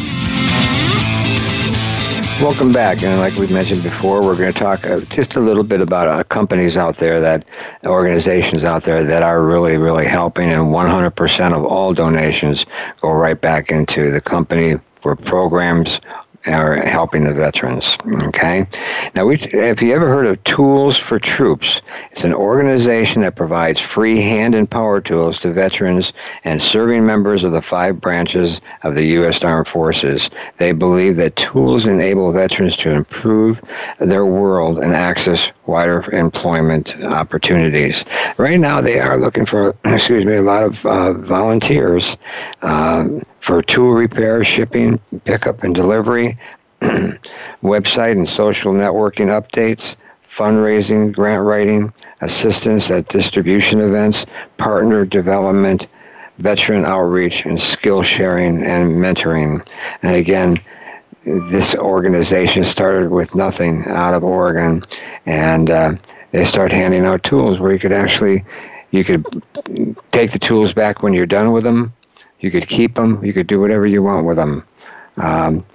Welcome 2.41 2.73
back. 2.73 3.03
And 3.03 3.19
like 3.19 3.35
we 3.35 3.45
mentioned 3.45 3.83
before, 3.83 4.23
we're 4.23 4.35
going 4.35 4.51
to 4.51 4.59
talk 4.59 4.83
uh, 4.83 5.01
just 5.01 5.35
a 5.35 5.39
little 5.39 5.63
bit 5.63 5.79
about 5.79 6.07
uh, 6.07 6.23
companies 6.23 6.75
out 6.75 6.95
there 6.95 7.21
that, 7.21 7.45
organizations 7.85 8.63
out 8.63 8.81
there 8.81 9.03
that 9.03 9.21
are 9.21 9.43
really, 9.43 9.77
really 9.77 10.07
helping. 10.07 10.51
And 10.51 10.73
100% 10.73 11.53
of 11.55 11.63
all 11.63 11.93
donations 11.93 12.65
go 12.99 13.11
right 13.11 13.39
back 13.39 13.69
into 13.69 14.09
the 14.09 14.19
company 14.19 14.79
for 15.01 15.15
programs 15.15 16.01
are 16.45 16.77
helping 16.87 17.23
the 17.23 17.33
veterans. 17.33 17.97
Okay, 18.23 18.67
now 19.15 19.25
we, 19.25 19.37
have 19.37 19.81
you 19.81 19.93
ever 19.93 20.07
heard 20.07 20.25
of 20.25 20.43
Tools 20.43 20.97
for 20.97 21.19
Troops? 21.19 21.81
It's 22.11 22.23
an 22.23 22.33
organization 22.33 23.21
that 23.21 23.35
provides 23.35 23.79
free 23.79 24.21
hand 24.21 24.55
and 24.55 24.69
power 24.69 25.01
tools 25.01 25.39
to 25.41 25.53
veterans 25.53 26.13
and 26.43 26.61
serving 26.61 27.05
members 27.05 27.43
of 27.43 27.51
the 27.51 27.61
five 27.61 28.01
branches 28.01 28.61
of 28.83 28.95
the 28.95 29.05
U.S. 29.07 29.43
Armed 29.43 29.67
Forces. 29.67 30.29
They 30.57 30.71
believe 30.71 31.15
that 31.17 31.35
tools 31.35 31.85
enable 31.87 32.31
veterans 32.31 32.75
to 32.77 32.91
improve 32.91 33.61
their 33.99 34.25
world 34.25 34.79
and 34.79 34.93
access 34.93 35.51
wider 35.65 36.01
employment 36.11 36.95
opportunities. 37.03 38.03
Right 38.37 38.59
now, 38.59 38.81
they 38.81 38.99
are 38.99 39.17
looking 39.17 39.45
for, 39.45 39.75
excuse 39.85 40.25
me, 40.25 40.35
a 40.35 40.41
lot 40.41 40.63
of 40.63 40.85
uh, 40.85 41.13
volunteers. 41.13 42.17
Uh, 42.61 43.07
for 43.41 43.61
tool 43.61 43.91
repair, 43.91 44.43
shipping, 44.43 44.99
pickup, 45.25 45.63
and 45.63 45.75
delivery, 45.75 46.37
website 46.81 48.11
and 48.13 48.29
social 48.29 48.71
networking 48.71 49.27
updates, 49.27 49.95
fundraising, 50.23 51.11
grant 51.11 51.43
writing, 51.43 51.91
assistance 52.21 52.89
at 52.91 53.09
distribution 53.09 53.81
events, 53.81 54.27
partner 54.57 55.05
development, 55.05 55.87
veteran 56.37 56.85
outreach, 56.85 57.45
and 57.45 57.59
skill 57.59 58.03
sharing 58.03 58.63
and 58.63 58.93
mentoring. 58.93 59.67
And 60.03 60.15
again, 60.15 60.61
this 61.25 61.75
organization 61.75 62.63
started 62.63 63.09
with 63.09 63.33
nothing 63.33 63.85
out 63.87 64.13
of 64.13 64.23
Oregon, 64.23 64.85
and 65.25 65.69
uh, 65.69 65.93
they 66.31 66.45
start 66.45 66.71
handing 66.71 67.05
out 67.05 67.23
tools 67.23 67.59
where 67.59 67.73
you 67.73 67.79
could 67.79 67.91
actually 67.91 68.45
you 68.91 69.03
could 69.03 69.25
take 70.11 70.31
the 70.31 70.39
tools 70.39 70.73
back 70.73 71.01
when 71.01 71.13
you're 71.13 71.25
done 71.25 71.51
with 71.53 71.63
them 71.63 71.93
you 72.41 72.51
could 72.51 72.67
keep 72.67 72.95
them. 72.95 73.23
You 73.23 73.33
could 73.33 73.47
do 73.47 73.59
whatever 73.59 73.85
you 73.85 74.03
want 74.03 74.25
with 74.25 74.37
them. 74.37 74.63
Um, 75.17 75.65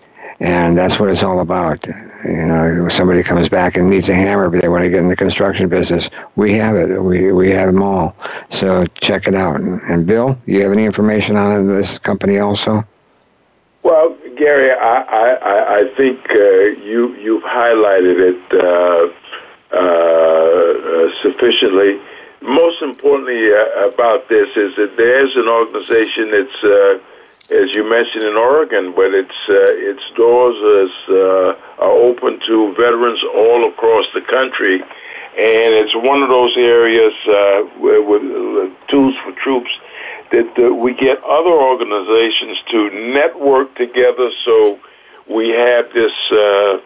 and 0.40 0.76
that's 0.76 1.00
what 1.00 1.08
it's 1.08 1.22
all 1.22 1.40
about. 1.40 1.86
You 1.86 2.46
know, 2.46 2.88
somebody 2.88 3.22
comes 3.22 3.48
back 3.48 3.76
and 3.76 3.88
needs 3.88 4.08
a 4.08 4.14
hammer, 4.14 4.50
but 4.50 4.60
they 4.60 4.68
want 4.68 4.84
to 4.84 4.90
get 4.90 4.98
in 4.98 5.08
the 5.08 5.16
construction 5.16 5.68
business, 5.68 6.10
we 6.34 6.54
have 6.54 6.76
it. 6.76 7.02
We 7.02 7.32
we 7.32 7.50
have 7.52 7.66
them 7.66 7.82
all. 7.82 8.14
So 8.50 8.86
check 9.00 9.28
it 9.28 9.34
out. 9.34 9.60
And 9.60 10.06
Bill, 10.06 10.38
you 10.44 10.62
have 10.62 10.72
any 10.72 10.84
information 10.84 11.36
on 11.36 11.68
this 11.68 11.98
company 11.98 12.38
also? 12.38 12.84
Well, 13.82 14.16
Gary, 14.36 14.72
I 14.72 15.00
I, 15.02 15.76
I 15.76 15.94
think 15.96 16.18
uh, 16.30 16.34
you 16.84 17.14
you've 17.16 17.44
highlighted 17.44 18.18
it 18.18 19.12
uh, 19.72 19.76
uh, 19.76 21.22
sufficiently 21.22 22.00
most 22.42 22.82
importantly 22.82 23.52
uh, 23.52 23.88
about 23.88 24.28
this 24.28 24.48
is 24.56 24.76
that 24.76 24.96
there's 24.96 25.34
an 25.36 25.48
organization 25.48 26.30
that's, 26.30 26.64
uh, 26.64 26.98
as 27.54 27.72
you 27.72 27.88
mentioned 27.88 28.24
in 28.24 28.36
Oregon, 28.36 28.92
but 28.94 29.14
its 29.14 29.34
uh, 29.48 29.90
its 29.90 30.02
doors 30.16 30.56
is, 30.56 30.96
uh, 31.08 31.54
are 31.78 31.90
open 31.90 32.40
to 32.46 32.74
veterans 32.74 33.22
all 33.34 33.68
across 33.68 34.06
the 34.14 34.20
country, 34.20 34.80
and 34.82 35.70
it's 35.80 35.94
one 35.94 36.22
of 36.22 36.28
those 36.28 36.56
areas 36.56 37.14
uh, 37.26 37.62
where, 37.78 38.02
with 38.02 38.22
tools 38.88 39.14
for 39.24 39.32
troops 39.32 39.70
that 40.30 40.74
we 40.74 40.92
get 40.94 41.22
other 41.24 41.50
organizations 41.50 42.58
to 42.68 42.90
network 43.12 43.74
together. 43.76 44.30
So 44.44 44.78
we 45.28 45.50
have 45.50 45.92
this. 45.92 46.12
Uh, 46.30 46.80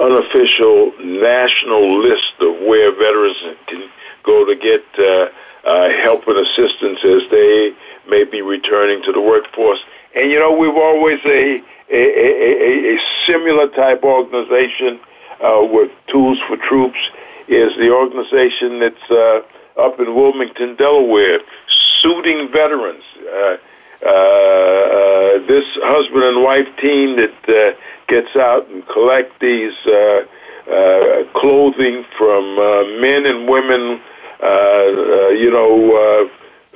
unofficial 0.00 0.90
national 1.04 2.00
list 2.00 2.32
of 2.40 2.62
where 2.62 2.92
veterans 2.92 3.36
can 3.66 3.90
go 4.22 4.44
to 4.44 4.56
get 4.56 4.84
uh, 4.98 5.28
uh, 5.68 5.88
help 5.90 6.26
and 6.26 6.38
assistance 6.38 6.98
as 7.04 7.30
they 7.30 7.74
may 8.08 8.24
be 8.24 8.42
returning 8.42 9.02
to 9.04 9.12
the 9.12 9.20
workforce. 9.20 9.80
And 10.14 10.30
you 10.30 10.38
know, 10.38 10.52
we've 10.52 10.76
always 10.76 11.20
a 11.24 11.62
a, 11.92 11.96
a, 11.96 12.94
a 12.94 12.98
similar 13.26 13.68
type 13.68 14.04
organization 14.04 15.00
uh, 15.40 15.66
with 15.68 15.90
Tools 16.06 16.38
for 16.46 16.56
Troops 16.56 16.98
is 17.48 17.74
the 17.76 17.90
organization 17.92 18.78
that's 18.78 19.44
up 19.76 19.98
in 19.98 20.14
Wilmington, 20.14 20.76
Delaware, 20.76 21.40
suiting 22.00 22.48
veterans. 22.52 23.04
Uh, 23.20 23.56
uh, 24.06 25.38
this 25.46 25.64
husband 25.82 26.24
and 26.24 26.42
wife 26.42 26.68
team 26.78 27.16
that 27.16 27.48
uh, 27.48 27.78
gets 28.08 28.34
out 28.36 28.66
and 28.68 28.86
collect 28.88 29.38
these 29.40 29.74
clothing 31.34 32.04
from 32.16 32.58
uh, 32.58 32.84
men 33.00 33.26
and 33.26 33.48
women 33.48 34.00
uh, 34.42 34.46
uh, 34.46 35.28
you 35.28 35.50
know, 35.50 36.28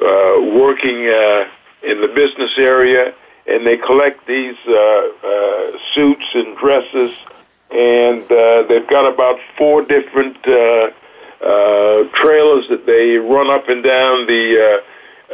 uh, 0.02 0.40
working 0.58 1.04
in 1.82 2.00
the 2.00 2.12
business 2.14 2.50
area, 2.58 3.14
and 3.46 3.66
they 3.66 3.76
collect 3.78 4.26
these 4.26 4.56
suits 5.94 6.26
and 6.34 6.56
dresses, 6.58 7.12
and 7.70 8.20
they've 8.68 8.86
got 8.88 9.10
about 9.10 9.38
four 9.56 9.82
different 9.82 10.42
trailers 12.12 12.68
that 12.68 12.84
they 12.86 13.16
run 13.16 13.48
up 13.48 13.68
and 13.68 13.82
down 13.82 14.26
the 14.26 14.80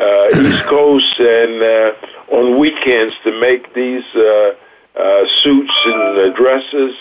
uh, 0.00 0.28
East 0.40 0.64
Coast 0.68 1.18
and 1.18 1.62
uh, 1.62 1.92
on 2.32 2.58
weekends 2.58 3.14
to 3.24 3.40
make 3.40 3.74
these 3.74 4.04
uh, 4.14 4.52
uh, 4.96 5.26
suits 5.42 5.74
and 5.84 6.18
uh, 6.18 6.30
dresses 6.34 6.94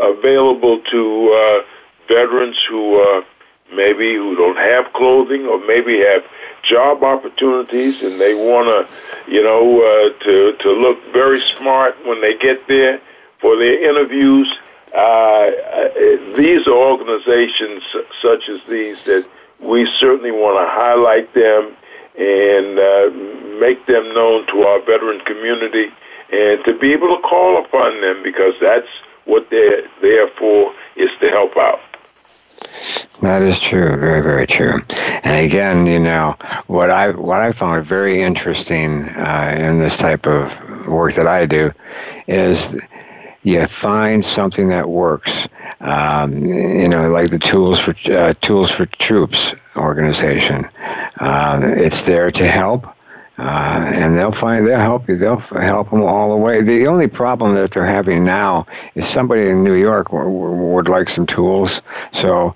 available 0.00 0.80
to 0.90 1.32
uh, 1.32 1.62
veterans 2.08 2.56
who 2.68 3.00
uh, 3.00 3.22
maybe 3.74 4.14
who 4.14 4.36
don't 4.36 4.56
have 4.56 4.92
clothing 4.92 5.46
or 5.46 5.64
maybe 5.66 5.98
have 5.98 6.22
job 6.62 7.02
opportunities 7.02 8.00
and 8.02 8.20
they 8.20 8.34
want 8.34 8.66
to, 8.66 9.32
you 9.32 9.42
know, 9.42 9.80
uh, 9.80 10.24
to 10.24 10.56
to 10.56 10.72
look 10.72 10.98
very 11.12 11.40
smart 11.58 11.94
when 12.06 12.20
they 12.20 12.36
get 12.36 12.66
there 12.68 13.00
for 13.40 13.56
their 13.56 13.88
interviews. 13.88 14.52
Uh, 14.94 14.98
uh 14.98 16.36
these 16.36 16.66
are 16.66 16.72
organizations 16.72 17.82
such 18.22 18.48
as 18.48 18.60
these 18.68 18.96
that 19.06 19.26
we 19.60 19.86
certainly 19.98 20.30
want 20.30 20.56
to 20.58 20.66
highlight 20.70 21.32
them 21.34 21.74
and 22.16 22.78
uh, 22.78 23.10
make 23.58 23.86
them 23.86 24.14
known 24.14 24.46
to 24.46 24.62
our 24.62 24.80
veteran 24.82 25.18
community 25.20 25.90
and 26.32 26.64
to 26.64 26.78
be 26.78 26.92
able 26.92 27.16
to 27.16 27.22
call 27.22 27.64
upon 27.64 28.00
them 28.00 28.22
because 28.22 28.54
that's 28.60 28.88
what 29.24 29.48
they're 29.50 29.88
there 30.00 30.28
for 30.38 30.74
is 30.96 31.10
to 31.20 31.30
help 31.30 31.56
out. 31.56 31.80
That 33.22 33.42
is 33.42 33.58
true, 33.58 33.96
very, 33.96 34.22
very 34.22 34.46
true. 34.46 34.82
And 35.22 35.46
again, 35.46 35.86
you 35.86 35.98
know, 35.98 36.36
what 36.66 36.90
I 36.90 37.10
what 37.10 37.40
I 37.40 37.52
found 37.52 37.86
very 37.86 38.22
interesting 38.22 39.08
uh, 39.08 39.56
in 39.58 39.78
this 39.78 39.96
type 39.96 40.26
of 40.26 40.86
work 40.86 41.14
that 41.14 41.26
I 41.26 41.46
do 41.46 41.72
is 42.26 42.76
you 43.42 43.66
find 43.66 44.24
something 44.24 44.68
that 44.68 44.88
works. 44.88 45.48
Um, 45.80 46.44
you 46.44 46.88
know, 46.88 47.10
like 47.10 47.30
the 47.30 47.38
tools 47.38 47.78
for 47.78 47.94
uh, 48.10 48.34
tools 48.40 48.70
for 48.70 48.86
troops 48.86 49.54
organization. 49.76 50.68
Uh, 51.20 51.60
it's 51.62 52.06
there 52.06 52.30
to 52.30 52.46
help. 52.46 52.86
Uh, 53.36 53.90
and 53.92 54.16
they'll 54.16 54.30
find 54.32 54.64
they'll 54.66 54.78
help 54.78 55.08
you. 55.08 55.16
They'll 55.16 55.38
help 55.38 55.90
them 55.90 56.02
all 56.02 56.30
the 56.30 56.36
way. 56.36 56.62
The 56.62 56.86
only 56.86 57.08
problem 57.08 57.54
that 57.54 57.72
they're 57.72 57.84
having 57.84 58.24
now 58.24 58.66
is 58.94 59.08
somebody 59.08 59.48
in 59.48 59.64
New 59.64 59.74
York 59.74 60.10
w- 60.10 60.24
w- 60.24 60.54
would 60.74 60.88
like 60.88 61.08
some 61.08 61.26
tools, 61.26 61.82
so 62.12 62.54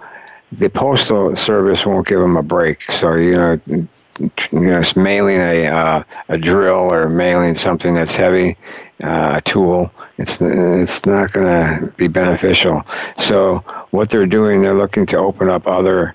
the 0.52 0.70
postal 0.70 1.34
service 1.34 1.84
won't 1.84 2.06
give 2.06 2.20
them 2.20 2.36
a 2.36 2.44
break. 2.44 2.88
So 2.92 3.14
you 3.14 3.34
know, 3.34 3.60
you 3.68 4.30
know, 4.52 4.78
it's 4.78 4.94
mailing 4.94 5.40
a 5.40 5.66
uh, 5.66 6.02
a 6.28 6.38
drill 6.38 6.92
or 6.92 7.08
mailing 7.08 7.56
something 7.56 7.94
that's 7.96 8.14
heavy, 8.14 8.56
uh, 9.02 9.34
a 9.38 9.40
tool. 9.40 9.90
It's 10.16 10.38
it's 10.40 11.04
not 11.06 11.32
going 11.32 11.46
to 11.46 11.86
be 11.96 12.06
beneficial. 12.06 12.84
So 13.18 13.64
what 13.90 14.10
they're 14.10 14.26
doing, 14.26 14.62
they're 14.62 14.74
looking 14.74 15.06
to 15.06 15.18
open 15.18 15.48
up 15.48 15.66
other 15.66 16.14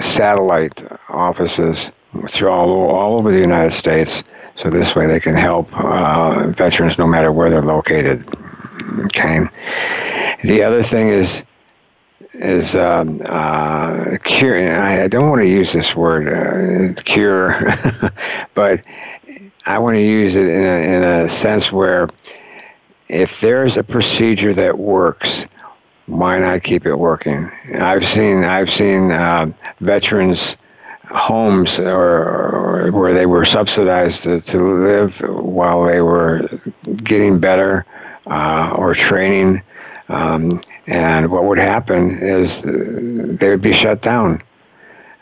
satellite 0.00 0.82
offices 1.08 1.90
through 2.28 2.50
all 2.50 2.90
all 2.90 3.18
over 3.18 3.32
the 3.32 3.40
United 3.40 3.72
States. 3.72 4.24
So 4.54 4.68
this 4.68 4.94
way 4.94 5.06
they 5.06 5.20
can 5.20 5.34
help 5.34 5.68
uh, 5.78 6.48
veterans 6.48 6.98
no 6.98 7.06
matter 7.06 7.32
where 7.32 7.48
they're 7.48 7.62
located. 7.62 8.28
Okay. 9.06 9.40
The 10.44 10.62
other 10.62 10.82
thing 10.82 11.08
is 11.08 11.44
is 12.34 12.76
um, 12.76 13.22
uh, 13.26 14.16
cure. 14.24 14.80
I 14.80 15.08
don't 15.08 15.28
want 15.28 15.42
to 15.42 15.48
use 15.48 15.72
this 15.72 15.94
word 15.94 16.28
uh, 16.28 17.00
cure, 17.02 17.60
but 18.54 18.84
I 19.66 19.78
want 19.78 19.96
to 19.96 20.02
use 20.02 20.36
it 20.36 20.48
in 20.48 20.62
a, 20.64 20.96
in 20.96 21.04
a 21.04 21.28
sense 21.28 21.70
where 21.70 22.08
if 23.08 23.40
there's 23.40 23.76
a 23.76 23.82
procedure 23.84 24.54
that 24.54 24.78
works, 24.78 25.46
why 26.06 26.38
not 26.38 26.62
keep 26.62 26.86
it 26.86 26.94
working? 26.94 27.50
I've 27.74 28.04
seen 28.04 28.44
I've 28.44 28.70
seen 28.70 29.12
uh, 29.12 29.52
veterans 29.80 30.56
homes 31.14 31.78
or, 31.78 32.86
or, 32.88 32.92
where 32.92 33.14
they 33.14 33.26
were 33.26 33.44
subsidized 33.44 34.24
to, 34.24 34.40
to, 34.40 34.58
live 34.62 35.20
while 35.20 35.84
they 35.84 36.00
were 36.00 36.48
getting 36.96 37.38
better 37.38 37.84
uh, 38.26 38.72
or 38.76 38.94
training. 38.94 39.62
Um, 40.08 40.60
and 40.86 41.30
what 41.30 41.44
would 41.44 41.58
happen 41.58 42.18
is 42.18 42.62
they 42.62 43.50
would 43.50 43.62
be 43.62 43.72
shut 43.72 44.02
down. 44.02 44.42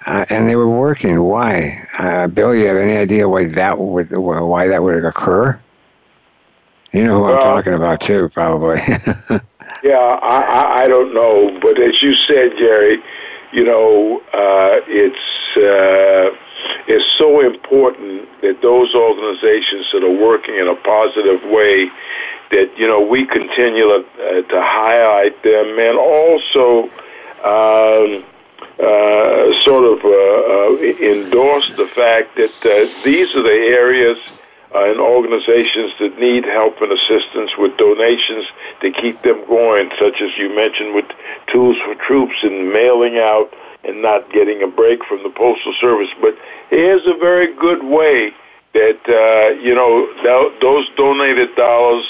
Uh, 0.06 0.24
and 0.30 0.48
they 0.48 0.56
were 0.56 0.68
working. 0.68 1.20
Why, 1.22 1.86
uh, 1.98 2.26
Bill? 2.26 2.54
You 2.54 2.66
have 2.66 2.76
any 2.78 2.96
idea 2.96 3.28
why 3.28 3.46
that 3.48 3.78
would 3.78 4.10
why 4.10 4.66
that 4.68 4.82
would 4.82 5.04
occur? 5.04 5.60
You 6.92 7.04
know 7.04 7.18
who 7.18 7.24
well, 7.24 7.34
I'm 7.34 7.42
talking 7.42 7.74
about 7.74 8.00
too, 8.00 8.30
probably. 8.30 8.78
yeah, 9.84 10.18
I, 10.22 10.82
I 10.82 10.88
don't 10.88 11.12
know, 11.12 11.58
but 11.60 11.78
as 11.78 12.02
you 12.02 12.14
said, 12.14 12.52
Jerry, 12.58 12.98
you 13.52 13.64
know, 13.64 14.20
uh, 14.32 14.80
it's 14.86 15.56
uh, 15.56 16.36
it's 16.86 17.18
so 17.18 17.40
important 17.40 18.28
that 18.42 18.62
those 18.62 18.94
organizations 18.94 19.86
that 19.92 20.04
are 20.04 20.10
working 20.10 20.54
in 20.54 20.68
a 20.68 20.76
positive 20.76 21.42
way, 21.50 21.90
that 22.50 22.70
you 22.76 22.86
know 22.86 23.00
we 23.00 23.26
continue 23.26 23.84
to, 23.84 24.04
uh, 24.18 24.42
to 24.42 24.60
highlight 24.62 25.42
them, 25.42 25.78
and 25.78 25.98
also 25.98 26.84
um, 27.42 28.24
uh, 28.78 29.52
sort 29.62 29.84
of 29.84 30.04
uh, 30.04 30.08
uh, 30.08 30.76
endorse 31.02 31.70
the 31.76 31.86
fact 31.86 32.36
that 32.36 32.54
uh, 32.64 33.02
these 33.04 33.34
are 33.34 33.42
the 33.42 33.60
areas 33.76 34.18
uh, 34.74 34.84
and 34.84 35.00
organizations 35.00 35.92
that 35.98 36.18
need 36.18 36.44
help 36.44 36.80
and 36.80 36.92
assistance 36.92 37.50
with 37.58 37.76
donations 37.76 38.46
to 38.80 38.90
keep 38.90 39.22
them 39.22 39.44
going, 39.46 39.90
such 39.98 40.20
as 40.20 40.30
you 40.36 40.54
mentioned 40.54 40.94
with 40.94 41.06
Tools 41.52 41.76
for 41.84 41.94
Troops 41.94 42.36
and 42.42 42.72
mailing 42.72 43.18
out 43.18 43.50
and 43.82 44.02
not 44.02 44.30
getting 44.32 44.62
a 44.62 44.66
break 44.66 45.04
from 45.04 45.22
the 45.22 45.30
Postal 45.30 45.74
Service. 45.80 46.10
But 46.20 46.36
here's 46.68 47.06
a 47.06 47.14
very 47.18 47.54
good 47.56 47.82
way 47.82 48.32
that, 48.74 49.00
uh, 49.08 49.60
you 49.60 49.74
know, 49.74 50.06
th- 50.22 50.60
those 50.60 50.88
donated 50.96 51.56
dollars 51.56 52.04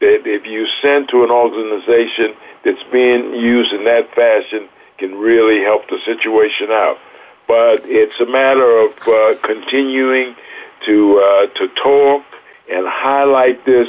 that 0.00 0.26
if 0.26 0.46
you 0.46 0.66
send 0.80 1.08
to 1.08 1.24
an 1.24 1.30
organization 1.30 2.34
that's 2.64 2.82
being 2.92 3.34
used 3.34 3.72
in 3.72 3.84
that 3.84 4.14
fashion 4.14 4.68
can 4.98 5.14
really 5.14 5.62
help 5.62 5.88
the 5.88 5.98
situation 6.04 6.70
out. 6.70 6.98
But 7.46 7.82
it's 7.84 8.18
a 8.20 8.26
matter 8.26 8.78
of 8.78 8.92
uh, 9.06 9.40
continuing 9.46 10.34
to 10.84 11.18
uh, 11.18 11.46
to 11.58 11.68
talk 11.68 12.24
and 12.70 12.86
highlight 12.86 13.64
this 13.64 13.88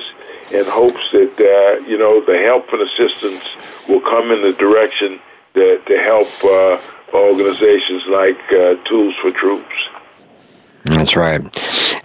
in 0.51 0.65
hopes 0.65 1.11
that 1.11 1.33
uh, 1.39 1.87
you 1.87 1.97
know 1.97 2.23
the 2.25 2.37
help 2.39 2.71
and 2.71 2.81
assistance 2.81 3.43
will 3.87 4.01
come 4.01 4.31
in 4.31 4.41
the 4.41 4.53
direction 4.53 5.19
to, 5.53 5.79
to 5.85 5.97
help 5.99 6.27
uh, 6.43 6.79
organizations 7.13 8.03
like 8.07 8.39
uh, 8.51 8.75
Tools 8.85 9.15
for 9.21 9.31
Troops. 9.31 9.75
That's 10.85 11.15
right, 11.15 11.41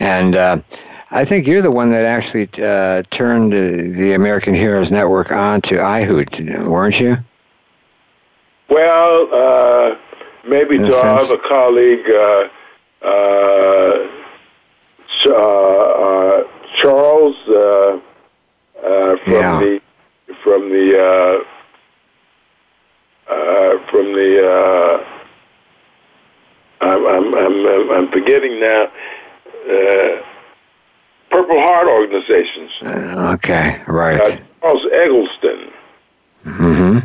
and. 0.00 0.36
Uh, 0.36 0.60
I 1.14 1.26
think 1.26 1.46
you're 1.46 1.60
the 1.60 1.70
one 1.70 1.90
that 1.90 2.06
actually 2.06 2.48
uh, 2.58 3.02
turned 3.10 3.52
the 3.52 4.14
American 4.14 4.54
Heroes 4.54 4.90
Network 4.90 5.30
on 5.30 5.60
to 5.60 5.74
IHOOT, 5.74 6.66
weren't 6.66 6.98
you? 6.98 7.18
Well, 8.70 9.28
uh, 9.30 9.96
maybe 10.48 10.78
to 10.78 10.94
our 10.94 11.18
other 11.18 11.36
colleague, 11.36 12.08
uh, 12.08 12.48
uh, 13.06 14.08
Charles 16.82 17.36
uh, 17.48 18.00
from 19.24 19.32
yeah. 19.32 19.60
the 19.60 19.80
from 20.42 20.68
the 20.70 21.44
from 23.90 24.12
the 24.14 25.04
I'm, 26.80 27.06
I'm, 27.06 27.34
I'm, 27.34 27.90
I'm 27.90 28.08
forgetting 28.10 28.60
now. 28.60 28.90
Purple 31.30 31.60
Heart 31.60 31.88
organizations. 31.88 32.70
Uh, 32.84 33.32
okay, 33.34 33.82
right. 33.86 34.20
Uh, 34.20 34.36
Charles 34.60 34.86
Eggleston. 34.92 35.72
Mm-hmm. 36.44 36.98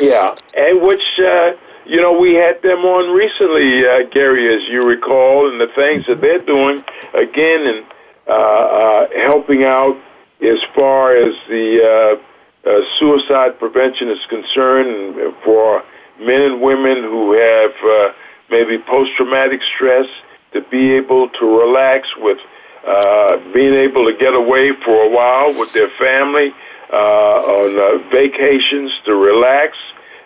Yeah, 0.00 0.34
and 0.56 0.80
which 0.80 1.02
uh, 1.18 1.52
you 1.86 2.00
know, 2.00 2.18
we 2.18 2.34
had 2.34 2.62
them 2.62 2.84
on 2.84 3.14
recently, 3.14 3.86
uh, 3.86 4.08
Gary, 4.10 4.54
as 4.54 4.68
you 4.68 4.86
recall, 4.86 5.50
and 5.50 5.60
the 5.60 5.68
things 5.68 6.04
that 6.06 6.20
they're 6.20 6.44
doing 6.44 6.82
again 7.14 7.66
and 7.66 7.86
uh, 8.26 8.32
uh, 8.32 9.06
helping 9.22 9.62
out 9.62 9.96
as 10.42 10.58
far 10.74 11.16
as 11.16 11.34
the 11.48 12.18
uh, 12.66 12.68
uh, 12.68 12.80
suicide 12.98 13.58
prevention 13.58 14.08
is 14.08 14.18
concerned 14.28 15.34
for 15.44 15.84
men 16.18 16.42
and 16.42 16.60
women 16.60 17.02
who 17.02 17.32
have 17.32 17.70
uh, 17.84 18.12
maybe 18.50 18.78
post-traumatic 18.78 19.60
stress 19.74 20.06
to 20.52 20.60
be 20.62 20.92
able 20.92 21.28
to 21.28 21.58
relax 21.58 22.08
with 22.18 22.38
uh, 22.86 23.36
being 23.52 23.74
able 23.74 24.04
to 24.04 24.16
get 24.18 24.34
away 24.34 24.72
for 24.84 25.04
a 25.04 25.10
while 25.10 25.56
with 25.58 25.72
their 25.72 25.90
family 25.98 26.52
uh, 26.92 26.96
on 26.96 27.78
uh, 27.78 28.10
vacations 28.10 28.92
to 29.04 29.14
relax. 29.14 29.76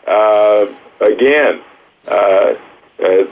Uh, 0.06 0.66
again, 1.00 1.62
uh, 2.06 2.10
uh, 2.10 2.54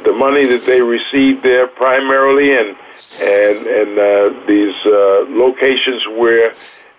the 0.05 0.15
money 0.17 0.47
that 0.47 0.65
they 0.67 0.81
receive 0.81 1.43
there 1.43 1.67
primarily, 1.67 2.57
and 2.57 2.77
and 3.21 3.67
and 3.67 3.99
uh, 3.99 4.47
these 4.47 4.75
uh, 4.87 5.25
locations 5.29 6.07
where 6.19 6.55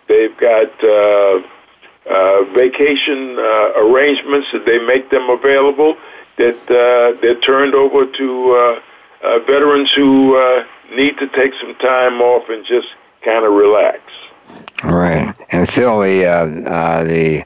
they've 0.08 0.38
got 0.38 0.72
uh, 0.84 1.42
uh, 2.10 2.44
vacation 2.54 3.38
uh, 3.38 3.74
arrangements 3.78 4.48
that 4.54 4.66
they 4.66 4.80
make 4.80 5.10
them 5.10 5.30
available 5.30 5.96
that 6.38 6.56
uh, 6.72 7.20
they're 7.22 7.40
turned 7.42 7.76
over 7.76 8.06
to 8.06 8.52
uh, 8.52 9.28
uh, 9.28 9.40
veterans 9.40 9.92
who 9.94 10.38
uh, 10.38 10.64
need 10.96 11.18
to 11.18 11.28
take 11.28 11.54
some 11.62 11.76
time 11.76 12.22
off 12.22 12.50
and 12.50 12.66
just 12.66 12.88
kind 13.24 13.46
of 13.46 13.54
relax. 13.54 14.00
All 14.84 14.96
right, 14.96 15.36
and 15.52 15.70
Phil, 15.70 16.00
the 16.00 16.26
uh, 16.26 16.70
uh, 16.70 17.04
the 17.04 17.46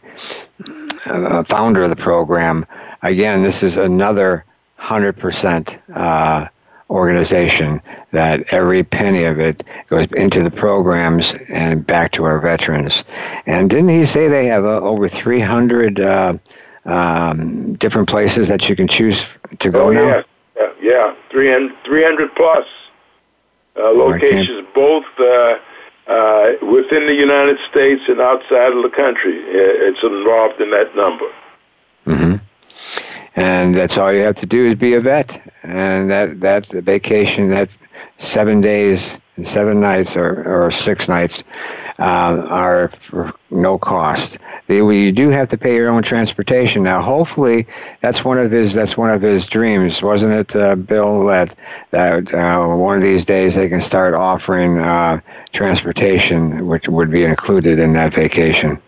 uh, 1.05 1.43
founder 1.43 1.83
of 1.83 1.89
the 1.89 1.95
program, 1.95 2.65
again, 3.03 3.43
this 3.43 3.61
is 3.61 3.77
another 3.77 4.45
100% 4.79 5.79
uh, 5.95 6.47
organization 6.89 7.81
that 8.11 8.41
every 8.51 8.83
penny 8.83 9.23
of 9.23 9.39
it 9.39 9.63
goes 9.87 10.07
into 10.13 10.43
the 10.43 10.51
programs 10.51 11.35
and 11.49 11.85
back 11.85 12.11
to 12.13 12.23
our 12.23 12.39
veterans. 12.39 13.03
And 13.45 13.69
didn't 13.69 13.89
he 13.89 14.05
say 14.05 14.27
they 14.27 14.45
have 14.47 14.65
uh, 14.65 14.79
over 14.81 15.07
300 15.07 15.99
uh, 15.99 16.37
um, 16.85 17.73
different 17.75 18.09
places 18.09 18.47
that 18.47 18.67
you 18.67 18.75
can 18.75 18.87
choose 18.87 19.35
to 19.59 19.69
go 19.69 19.89
oh, 19.89 19.91
now? 19.91 20.07
Yeah, 20.07 20.23
yeah, 20.55 20.71
yeah. 20.81 21.15
300, 21.31 21.75
300 21.85 22.35
plus 22.35 22.65
uh, 23.75 23.89
locations, 23.89 24.67
both 24.75 25.05
uh, 25.19 25.57
uh, 26.07 26.53
within 26.61 27.07
the 27.07 27.15
United 27.15 27.57
States 27.71 28.03
and 28.07 28.19
outside 28.19 28.71
of 28.73 28.83
the 28.83 28.91
country. 28.95 29.33
It's 29.47 30.03
involved 30.03 30.61
in 30.61 30.69
that 30.71 30.95
number. 30.95 31.31
Mm-hmm 32.05 32.35
and 33.35 33.73
that's 33.75 33.97
all 33.97 34.13
you 34.13 34.21
have 34.21 34.35
to 34.35 34.45
do 34.45 34.65
is 34.65 34.75
be 34.75 34.93
a 34.93 35.01
vet 35.01 35.41
and 35.63 36.09
that 36.09 36.39
that 36.41 36.67
vacation 36.67 37.49
that 37.49 37.75
seven 38.17 38.61
days 38.61 39.19
and 39.35 39.45
seven 39.45 39.79
nights 39.79 40.15
or, 40.15 40.65
or 40.65 40.71
six 40.71 41.09
nights 41.09 41.43
uh, 41.99 42.03
are 42.03 42.89
for 42.89 43.33
no 43.49 43.77
cost. 43.77 44.39
You 44.67 45.11
do 45.11 45.29
have 45.29 45.47
to 45.49 45.57
pay 45.57 45.75
your 45.75 45.89
own 45.89 46.03
transportation. 46.03 46.83
Now, 46.83 47.01
hopefully, 47.01 47.67
that's 48.01 48.25
one 48.25 48.37
of 48.37 48.51
his 48.51 48.73
that's 48.73 48.97
one 48.97 49.09
of 49.09 49.21
his 49.21 49.47
dreams, 49.47 50.01
wasn't 50.01 50.33
it, 50.33 50.55
uh, 50.55 50.75
Bill? 50.75 51.25
That 51.25 51.55
that 51.91 52.33
uh, 52.33 52.67
one 52.75 52.97
of 52.97 53.03
these 53.03 53.25
days 53.25 53.55
they 53.55 53.69
can 53.69 53.81
start 53.81 54.13
offering 54.13 54.79
uh, 54.79 55.21
transportation, 55.51 56.67
which 56.67 56.87
would 56.87 57.11
be 57.11 57.23
included 57.23 57.79
in 57.79 57.93
that 57.93 58.13
vacation. 58.13 58.81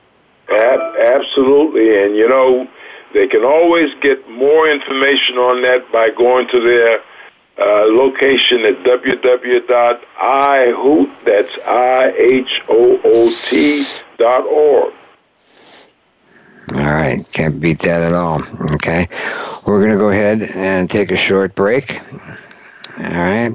Absolutely, 0.50 2.04
and 2.04 2.16
you 2.16 2.28
know 2.28 2.68
they 3.16 3.28
can 3.28 3.43
always 3.45 3.93
get 4.01 4.30
more 4.30 4.70
information 4.70 5.38
on 5.38 5.61
that 5.61 5.89
by 5.91 6.09
going 6.09 6.49
to 6.49 6.59
their 6.59 6.99
uh, 7.57 7.86
location 7.88 8.66
at 8.66 8.84
www.ihoot, 8.84 9.66
that's 11.24 11.57
I-H-O-O-T 11.66 12.76
dot 14.18 14.45
org. 14.45 14.93
All 16.74 16.84
right, 16.84 17.26
can't 17.32 17.61
beat 17.61 17.80
that 17.80 18.03
at 18.03 18.13
all. 18.13 18.43
Okay, 18.74 19.07
we're 19.66 19.80
going 19.80 19.93
to 19.93 19.97
go 19.97 20.09
ahead 20.09 20.41
and 20.41 20.89
take 20.89 21.11
a 21.11 21.18
short 21.18 21.55
break. 21.55 22.01
All 22.98 23.04
right. 23.04 23.54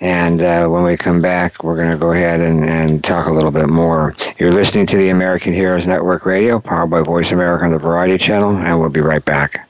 And 0.00 0.42
uh, 0.42 0.66
when 0.68 0.82
we 0.82 0.96
come 0.96 1.20
back, 1.22 1.62
we're 1.62 1.76
going 1.76 1.92
to 1.92 1.98
go 1.98 2.10
ahead 2.10 2.40
and, 2.40 2.64
and 2.64 3.04
talk 3.04 3.28
a 3.28 3.32
little 3.32 3.52
bit 3.52 3.68
more. 3.68 4.16
You're 4.38 4.52
listening 4.52 4.86
to 4.86 4.96
the 4.96 5.10
American 5.10 5.52
Heroes 5.52 5.86
Network 5.86 6.26
Radio, 6.26 6.58
powered 6.58 6.90
by 6.90 7.00
Voice 7.00 7.30
America 7.30 7.64
on 7.64 7.70
the 7.70 7.78
Variety 7.78 8.18
Channel, 8.18 8.56
and 8.56 8.80
we'll 8.80 8.88
be 8.90 9.00
right 9.00 9.24
back. 9.24 9.69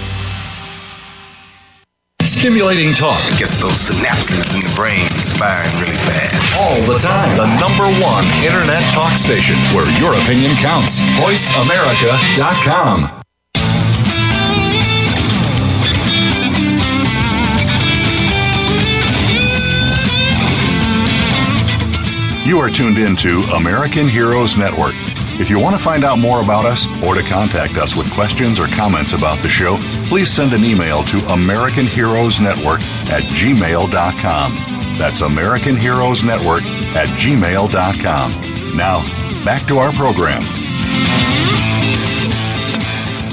Stimulating 2.25 2.93
talk 2.93 3.19
gets 3.37 3.59
those 3.61 3.89
synapses 3.89 4.53
in 4.55 4.61
the 4.61 4.73
brain 4.75 5.05
firing 5.37 5.71
really 5.81 5.97
fast. 5.97 6.61
All 6.61 6.81
the 6.91 6.97
time. 6.99 7.35
The 7.35 7.47
number 7.59 7.85
one 8.03 8.25
internet 8.43 8.83
talk 8.91 9.17
station 9.17 9.55
where 9.75 9.85
your 9.99 10.13
opinion 10.15 10.55
counts. 10.55 10.99
VoiceAmerica.com. 11.19 13.21
You 22.45 22.59
are 22.59 22.69
tuned 22.69 22.97
in 22.97 23.15
to 23.17 23.41
American 23.55 24.07
Heroes 24.07 24.57
Network. 24.57 24.93
If 25.39 25.49
you 25.49 25.59
want 25.59 25.75
to 25.75 25.81
find 25.81 26.03
out 26.03 26.19
more 26.19 26.41
about 26.41 26.65
us 26.65 26.87
or 27.03 27.15
to 27.15 27.21
contact 27.23 27.77
us 27.77 27.95
with 27.95 28.11
questions 28.11 28.59
or 28.59 28.67
comments 28.67 29.13
about 29.13 29.41
the 29.41 29.49
show, 29.49 29.77
please 30.11 30.29
send 30.29 30.51
an 30.51 30.65
email 30.65 31.05
to 31.05 31.17
American 31.31 31.87
Heroes 31.87 32.41
Network 32.41 32.81
at 33.09 33.23
gmail.com. 33.23 34.55
That's 34.97 35.21
American 35.21 35.77
Heroes 35.77 36.21
Network 36.21 36.63
at 36.97 37.07
gmail.com. 37.17 38.75
Now, 38.75 39.45
back 39.45 39.65
to 39.67 39.77
our 39.77 39.93
program. 39.93 40.60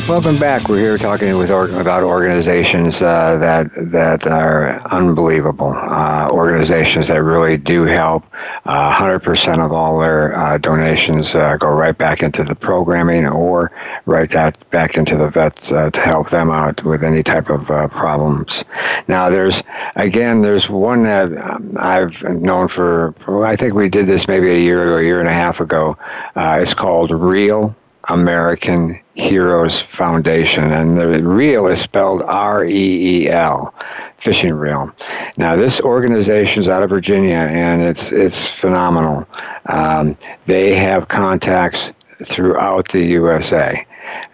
Welcome 0.09 0.39
back. 0.39 0.71
We're 0.71 0.79
here 0.79 0.97
talking 0.97 1.37
with 1.37 1.51
about 1.51 2.03
organizations 2.03 3.03
uh, 3.03 3.37
that 3.37 3.69
that 3.93 4.27
are 4.27 4.81
unbelievable. 4.87 5.75
Uh, 5.75 6.31
organizations 6.31 7.09
that 7.09 7.23
really 7.23 7.59
do 7.59 7.83
help. 7.83 8.25
Uh, 8.65 8.91
100% 8.91 9.63
of 9.63 9.71
all 9.71 10.01
their 10.01 10.35
uh, 10.35 10.57
donations 10.57 11.35
uh, 11.35 11.59
go 11.59 11.69
right 11.69 11.97
back 11.97 12.23
into 12.23 12.43
the 12.43 12.55
programming 12.55 13.27
or 13.27 13.71
right 14.07 14.31
back 14.71 14.97
into 14.97 15.15
the 15.15 15.29
vets 15.29 15.73
uh, 15.73 15.91
to 15.91 16.01
help 16.01 16.31
them 16.31 16.51
out 16.51 16.83
with 16.85 17.05
any 17.05 17.23
type 17.23 17.51
of 17.51 17.67
problems. 17.91 18.65
Now, 19.09 19.29
there's 19.29 19.63
again, 19.95 20.41
there's 20.41 20.71
one 20.71 21.03
that 21.03 21.37
um, 21.37 21.77
I've 21.79 22.23
known 22.23 22.69
for. 22.69 23.15
I 23.45 23.57
think 23.57 23.75
we 23.75 23.91
did 23.91 24.07
this 24.07 24.27
maybe 24.27 24.51
a 24.53 24.59
year 24.59 24.95
or 24.95 25.01
a 25.01 25.05
year 25.05 25.21
and 25.21 25.29
a 25.29 25.35
half 25.35 25.61
ago. 25.61 25.99
it's 26.35 26.73
called 26.73 27.11
Reel 27.11 27.77
American 28.09 28.99
Heroes 29.15 29.81
Foundation, 29.81 30.73
and 30.73 30.99
the 30.99 31.07
reel 31.07 31.69
is 31.69 31.81
spelled 31.81 32.23
R 32.23 32.65
E 32.65 33.25
E 33.25 33.29
L, 33.29 33.75
fishing 34.17 34.55
reel. 34.55 34.91
Now, 35.37 35.57
this 35.57 35.81
organization 35.81 36.61
is 36.61 36.69
out 36.69 36.83
of 36.83 36.91
Virginia, 36.91 37.37
and 37.37 37.83
it's 37.83 38.13
it's 38.13 38.49
phenomenal. 38.49 39.27
Um, 39.67 40.17
they 40.47 40.75
have 40.75 41.09
contacts 41.09 41.93
throughout 42.25 42.89
the 42.89 43.05
USA. 43.05 43.87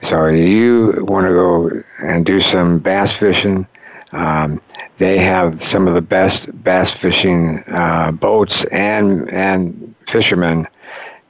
So 0.03 0.27
you 0.27 1.05
want 1.07 1.27
to 1.27 1.33
go 1.33 1.83
and 2.01 2.25
do 2.25 2.41
some 2.41 2.79
bass 2.79 3.13
fishing. 3.13 3.67
Um, 4.13 4.61
they 4.99 5.19
have 5.19 5.61
some 5.61 5.89
of 5.89 5.95
the 5.95 6.01
best 6.01 6.63
bass 6.63 6.91
fishing 6.91 7.65
uh, 7.69 8.13
boats 8.13 8.65
and 8.67 9.29
and 9.31 9.95
fishermen 10.07 10.69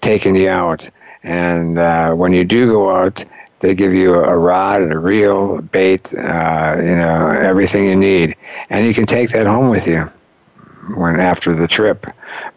taking 0.02 0.36
you 0.36 0.50
out. 0.50 0.88
And 1.24 1.78
uh, 1.78 2.12
when 2.14 2.32
you 2.32 2.44
do 2.44 2.70
go 2.70 2.94
out, 2.94 3.24
they 3.60 3.74
give 3.74 3.94
you 3.94 4.14
a 4.14 4.36
rod 4.36 4.82
and 4.82 4.92
a 4.92 4.98
reel, 4.98 5.62
bait, 5.62 6.12
uh, 6.14 6.74
you 6.76 6.96
know, 6.96 7.30
everything 7.30 7.88
you 7.88 7.96
need, 7.96 8.36
and 8.68 8.86
you 8.86 8.92
can 8.92 9.06
take 9.06 9.30
that 9.30 9.46
home 9.46 9.70
with 9.70 9.86
you 9.86 10.10
when 10.96 11.18
after 11.18 11.56
the 11.56 11.66
trip. 11.66 12.06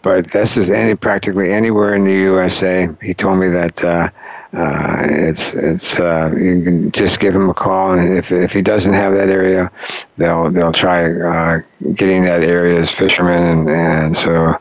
But 0.01 0.31
this 0.31 0.57
is 0.57 0.69
any 0.69 0.95
practically 0.95 1.53
anywhere 1.53 1.95
in 1.95 2.03
the 2.03 2.11
USA. 2.11 2.89
He 3.01 3.13
told 3.13 3.39
me 3.39 3.49
that. 3.49 3.83
Uh, 3.83 4.09
uh, 4.53 5.05
it's 5.09 5.53
it's 5.55 5.99
uh, 5.99 6.33
you 6.35 6.63
can 6.63 6.91
just 6.93 7.19
give 7.19 7.35
him 7.35 7.49
a 7.49 7.53
call, 7.53 7.93
and 7.93 8.17
if 8.17 8.31
if 8.31 8.53
he 8.53 8.61
doesn't 8.61 8.93
have 8.93 9.13
that 9.13 9.29
area, 9.29 9.69
they'll 10.15 10.49
they'll 10.49 10.71
try 10.71 11.11
uh, 11.11 11.59
getting 11.93 12.23
that 12.23 12.43
area 12.43 12.79
as 12.79 12.89
fishermen, 12.89 13.43
and, 13.43 13.69
and 13.69 14.17
so 14.17 14.57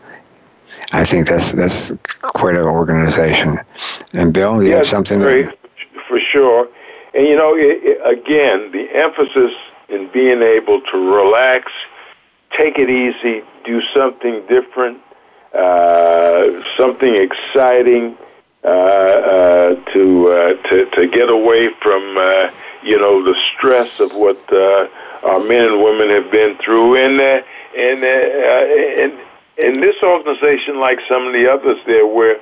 I 0.97 1.05
think 1.05 1.29
that's 1.29 1.53
that's 1.53 1.93
quite 2.23 2.55
an 2.55 2.63
organization. 2.63 3.61
And 4.15 4.33
Bill, 4.33 4.63
you 4.63 4.77
have 4.77 4.87
something? 4.87 5.19
Great, 5.19 5.51
for 6.09 6.19
sure. 6.19 6.69
And 7.15 7.27
you 7.27 7.37
know, 7.37 7.55
it, 7.55 7.81
it, 7.85 7.99
again, 8.19 8.73
the 8.73 8.89
emphasis 8.95 9.53
in 9.91 10.09
being 10.11 10.41
able 10.41 10.81
to 10.81 11.15
relax, 11.15 11.71
take 12.57 12.79
it 12.79 12.89
easy, 12.89 13.45
do 13.67 13.83
something 13.93 14.47
different, 14.49 14.99
uh, 15.55 16.63
something 16.79 17.15
exciting, 17.15 18.17
uh, 18.65 18.69
uh, 18.69 19.75
to, 19.93 20.29
uh, 20.29 20.69
to 20.69 20.91
to 20.93 21.09
get 21.09 21.29
away 21.29 21.69
from 21.83 22.17
uh, 22.17 22.51
you 22.83 22.99
know 22.99 23.23
the 23.23 23.35
stress 23.53 24.01
of 24.01 24.13
what 24.13 24.41
uh, 24.51 24.89
our 25.25 25.41
men 25.41 25.67
and 25.67 25.83
women 25.83 26.09
have 26.09 26.31
been 26.33 26.57
through, 26.57 26.97
and 26.97 27.21
uh, 27.21 27.43
and 27.77 28.03
uh, 28.03 29.03
and 29.03 29.26
in 29.59 29.81
this 29.81 29.97
organization, 30.03 30.81
like 30.81 30.99
some 31.09 31.27
of 31.27 31.33
the 31.33 31.51
others 31.51 31.79
there, 31.87 32.07
where 32.07 32.37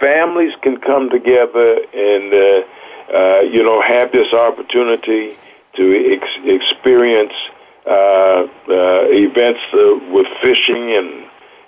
families 0.00 0.52
can 0.62 0.78
come 0.78 1.10
together 1.10 1.80
and 1.94 2.32
uh, 2.34 3.16
uh, 3.16 3.40
you 3.40 3.62
know 3.62 3.80
have 3.80 4.12
this 4.12 4.32
opportunity 4.32 5.34
to 5.74 6.12
ex- 6.12 6.44
experience 6.44 7.32
uh, 7.86 7.90
uh, 7.90 8.46
events 9.08 9.60
uh, 9.72 9.98
with 10.12 10.26
fishing 10.42 10.92
and 10.92 11.24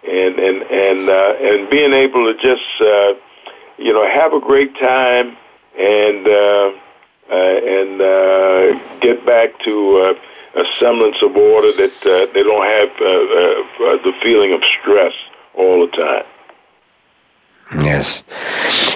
and 0.09 0.39
and 0.39 0.63
and 0.63 1.09
uh, 1.09 1.35
and 1.41 1.71
being 1.71 1.93
able 1.93 2.33
to 2.33 2.35
just 2.35 2.63
uh, 2.81 3.15
you 3.79 3.93
know 3.93 4.07
have 4.07 4.33
a 4.33 4.41
great 4.41 4.75
time 4.79 5.37
and 5.79 6.27
uh, 7.31 7.35
and 7.35 8.01
uh, 8.01 8.99
get 9.01 9.24
back 9.24 9.59
to 9.61 9.99
uh, 9.99 10.61
a 10.61 10.64
semblance 10.78 11.22
of 11.22 11.37
order 11.37 11.72
that 11.72 11.95
uh, 12.03 12.33
they 12.33 12.43
don't 12.43 12.66
have 12.66 12.91
uh, 13.01 13.05
uh, 13.05 13.95
uh, 13.95 14.03
the 14.03 14.12
feeling 14.22 14.53
of 14.53 14.61
stress 14.81 15.14
all 15.55 15.87
the 15.87 15.93
time. 15.97 16.24
Yes, 17.79 18.25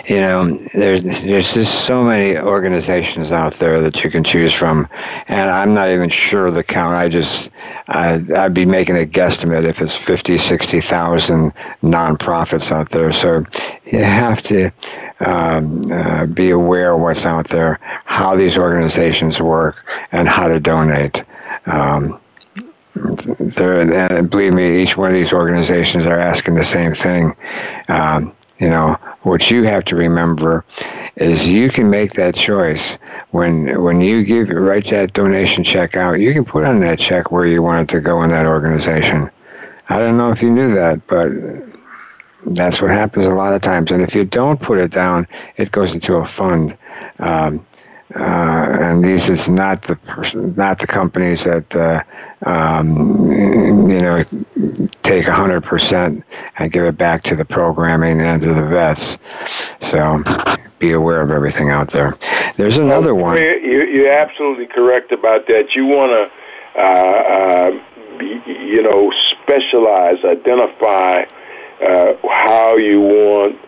you 0.06 0.20
know, 0.20 0.58
there's 0.74 1.04
there's 1.04 1.54
just 1.54 1.84
so 1.86 2.02
many 2.02 2.36
organizations 2.36 3.30
out 3.30 3.54
there 3.54 3.80
that 3.80 4.02
you 4.02 4.10
can 4.10 4.24
choose 4.24 4.52
from, 4.52 4.88
and 5.28 5.48
I'm 5.48 5.74
not 5.74 5.90
even 5.90 6.10
sure 6.10 6.50
the 6.50 6.64
count. 6.64 6.94
I 6.94 7.08
just 7.08 7.50
I'd, 7.86 8.32
I'd 8.32 8.52
be 8.52 8.66
making 8.66 8.96
a 8.96 9.04
guesstimate 9.04 9.64
if 9.64 9.80
it's 9.80 9.94
50, 9.94 10.38
60,000 10.38 11.52
nonprofits 11.82 12.72
out 12.72 12.90
there. 12.90 13.12
So 13.12 13.44
you 13.84 14.02
have 14.02 14.42
to 14.42 14.70
um, 15.20 15.82
uh, 15.92 16.26
be 16.26 16.50
aware 16.50 16.94
of 16.94 17.00
what's 17.00 17.26
out 17.26 17.48
there, 17.48 17.78
how 18.04 18.34
these 18.34 18.58
organizations 18.58 19.40
work, 19.40 19.76
and 20.10 20.28
how 20.28 20.48
to 20.48 20.58
donate. 20.58 21.22
Um, 21.66 22.20
and 22.96 24.30
believe 24.30 24.54
me, 24.54 24.82
each 24.82 24.96
one 24.96 25.10
of 25.10 25.14
these 25.14 25.32
organizations 25.32 26.06
are 26.06 26.18
asking 26.18 26.54
the 26.54 26.64
same 26.64 26.94
thing. 26.94 27.36
Um, 27.88 28.34
you 28.58 28.68
know, 28.68 28.96
what 29.22 29.50
you 29.50 29.64
have 29.64 29.84
to 29.86 29.96
remember 29.96 30.64
is 31.16 31.46
you 31.46 31.70
can 31.70 31.90
make 31.90 32.12
that 32.12 32.34
choice 32.34 32.98
when 33.30 33.82
when 33.82 34.00
you 34.00 34.24
give 34.24 34.48
write 34.48 34.86
that 34.86 35.12
donation 35.12 35.64
check 35.64 35.96
out. 35.96 36.20
You 36.20 36.32
can 36.32 36.44
put 36.44 36.64
on 36.64 36.80
that 36.80 36.98
check 36.98 37.30
where 37.30 37.46
you 37.46 37.62
want 37.62 37.90
it 37.90 37.94
to 37.94 38.00
go 38.00 38.22
in 38.22 38.30
that 38.30 38.46
organization. 38.46 39.30
I 39.88 39.98
don't 39.98 40.16
know 40.16 40.30
if 40.30 40.42
you 40.42 40.50
knew 40.50 40.72
that, 40.74 41.06
but 41.06 41.30
that's 42.46 42.80
what 42.80 42.90
happens 42.90 43.26
a 43.26 43.30
lot 43.30 43.54
of 43.54 43.62
times. 43.62 43.90
And 43.90 44.02
if 44.02 44.14
you 44.14 44.24
don't 44.24 44.60
put 44.60 44.78
it 44.78 44.90
down, 44.90 45.26
it 45.56 45.70
goes 45.70 45.94
into 45.94 46.16
a 46.16 46.24
fund. 46.24 46.76
Um, 47.18 47.66
uh, 48.14 48.78
and 48.80 49.04
these 49.04 49.28
is 49.28 49.48
not 49.48 49.82
the 49.82 49.96
person, 49.96 50.54
not 50.56 50.78
the 50.78 50.86
companies 50.86 51.44
that 51.44 51.74
uh, 51.74 52.02
um, 52.44 53.30
you 53.30 53.98
know 53.98 54.24
take 55.02 55.26
hundred 55.26 55.62
percent 55.62 56.24
and 56.58 56.70
give 56.70 56.84
it 56.84 56.96
back 56.96 57.22
to 57.24 57.36
the 57.36 57.44
programming 57.44 58.20
and 58.20 58.42
to 58.42 58.54
the 58.54 58.64
vets. 58.64 59.18
So 59.80 60.22
be 60.78 60.92
aware 60.92 61.20
of 61.22 61.30
everything 61.30 61.70
out 61.70 61.90
there. 61.90 62.16
There's 62.56 62.78
another 62.78 63.14
one. 63.14 63.36
You're 63.38 64.12
absolutely 64.12 64.66
correct 64.66 65.12
about 65.12 65.46
that. 65.48 65.74
You 65.74 65.86
want 65.86 66.12
to, 66.12 66.80
uh, 66.80 66.82
uh, 66.82 67.70
you 68.46 68.82
know, 68.82 69.12
specialize, 69.42 70.24
identify 70.24 71.24
uh, 71.82 72.14
how 72.28 72.76
you 72.76 73.00
want 73.00 73.58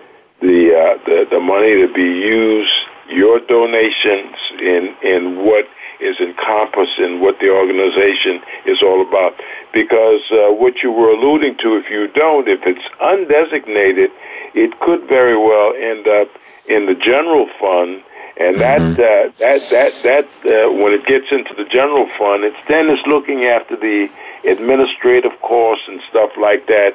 the, 0.40 0.76
uh, 0.76 1.05
the 1.07 1.26
the 1.30 1.40
money 1.40 1.86
to 1.86 1.92
be 1.92 2.03
used, 2.03 2.72
your 3.09 3.40
donations, 3.40 4.36
in 4.61 4.94
in 5.02 5.44
what 5.44 5.66
is 6.00 6.16
encompassed 6.20 6.98
in 6.98 7.20
what 7.20 7.38
the 7.40 7.50
organization 7.50 8.42
is 8.66 8.82
all 8.82 9.00
about. 9.07 9.34
Because 9.72 10.20
uh, 10.30 10.52
what 10.52 10.82
you 10.82 10.92
were 10.92 11.11
alluding 11.11 11.57
to, 11.59 11.76
if 11.76 11.90
you 11.90 12.09
don't, 12.09 12.48
if 12.48 12.61
it's 12.64 12.86
undesignated, 13.00 14.09
it 14.54 14.78
could 14.80 15.09
very 15.09 15.36
well 15.36 15.72
end 15.74 16.07
up 16.07 16.28
in 16.68 16.86
the 16.86 16.94
general 16.94 17.48
fund. 17.61 18.02
And 18.38 18.61
that 18.61 18.80
mm-hmm. 18.80 19.00
uh, 19.00 19.32
that 19.38 19.70
that 19.70 19.92
that 20.02 20.26
uh, 20.44 20.72
when 20.72 20.92
it 20.92 21.07
gets 21.07 21.26
into 21.30 21.54
the 21.54 21.64
general 21.64 22.07
fund, 22.18 22.44
it's 22.44 22.57
then 22.68 22.90
it's 22.90 23.07
looking 23.07 23.44
after 23.44 23.76
the 23.76 24.09
administrative 24.44 25.32
costs 25.40 25.84
and 25.88 26.00
stuff 26.11 26.30
like 26.36 26.66
that 26.66 26.92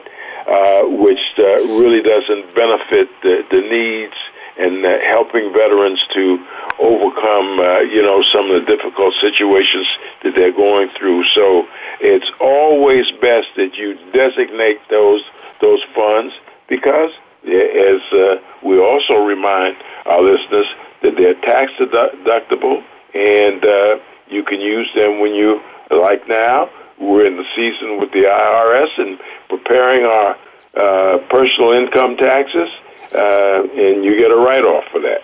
uh, 0.48 0.84
which 0.86 1.20
uh, 1.38 1.62
really 1.78 2.02
doesn't 2.02 2.56
benefit 2.56 3.10
the, 3.22 3.44
the 3.52 3.62
needs 3.62 4.18
and 4.62 4.86
uh, 4.86 5.00
helping 5.00 5.52
veterans 5.54 6.00
to 6.14 6.46
overcome, 6.80 7.60
uh, 7.60 7.80
you 7.80 8.02
know, 8.02 8.24
some 8.32 8.52
of 8.52 8.62
the 8.62 8.66
difficult 8.66 9.14
situations 9.20 9.88
that 10.24 10.36
they're 10.36 10.52
going 10.52 10.90
through. 10.98 11.24
So 11.26 11.68
it's 12.00 12.32
always 12.40 13.06
best 13.22 13.48
that 13.58 13.76
you 13.76 13.98
designate 14.14 14.80
those 14.90 15.22
those 15.62 15.82
funds 15.96 16.34
because, 16.68 17.12
as 17.46 18.02
uh, 18.14 18.38
we 18.64 18.80
also 18.80 19.24
remind 19.26 19.78
our 20.06 20.22
listeners, 20.22 20.68
that 21.02 21.16
they're 21.18 21.40
tax 21.42 21.72
deductible 21.80 22.84
and 23.14 23.66
uh, 23.66 23.98
you 24.30 24.44
can 24.44 24.62
use 24.62 24.88
them 24.96 25.20
when 25.20 25.34
you 25.34 25.62
like 25.90 26.28
now 26.28 26.70
we're 27.02 27.26
in 27.26 27.36
the 27.36 27.46
season 27.56 28.00
with 28.00 28.12
the 28.12 28.24
IRS 28.30 28.98
and 28.98 29.20
preparing 29.50 30.06
our 30.06 30.38
uh, 30.78 31.18
personal 31.30 31.72
income 31.72 32.16
taxes, 32.16 32.70
uh, 33.14 33.64
and 33.74 34.04
you 34.04 34.18
get 34.18 34.32
a 34.32 34.36
write 34.36 34.64
off 34.64 34.86
for 34.92 35.00
that. 35.02 35.22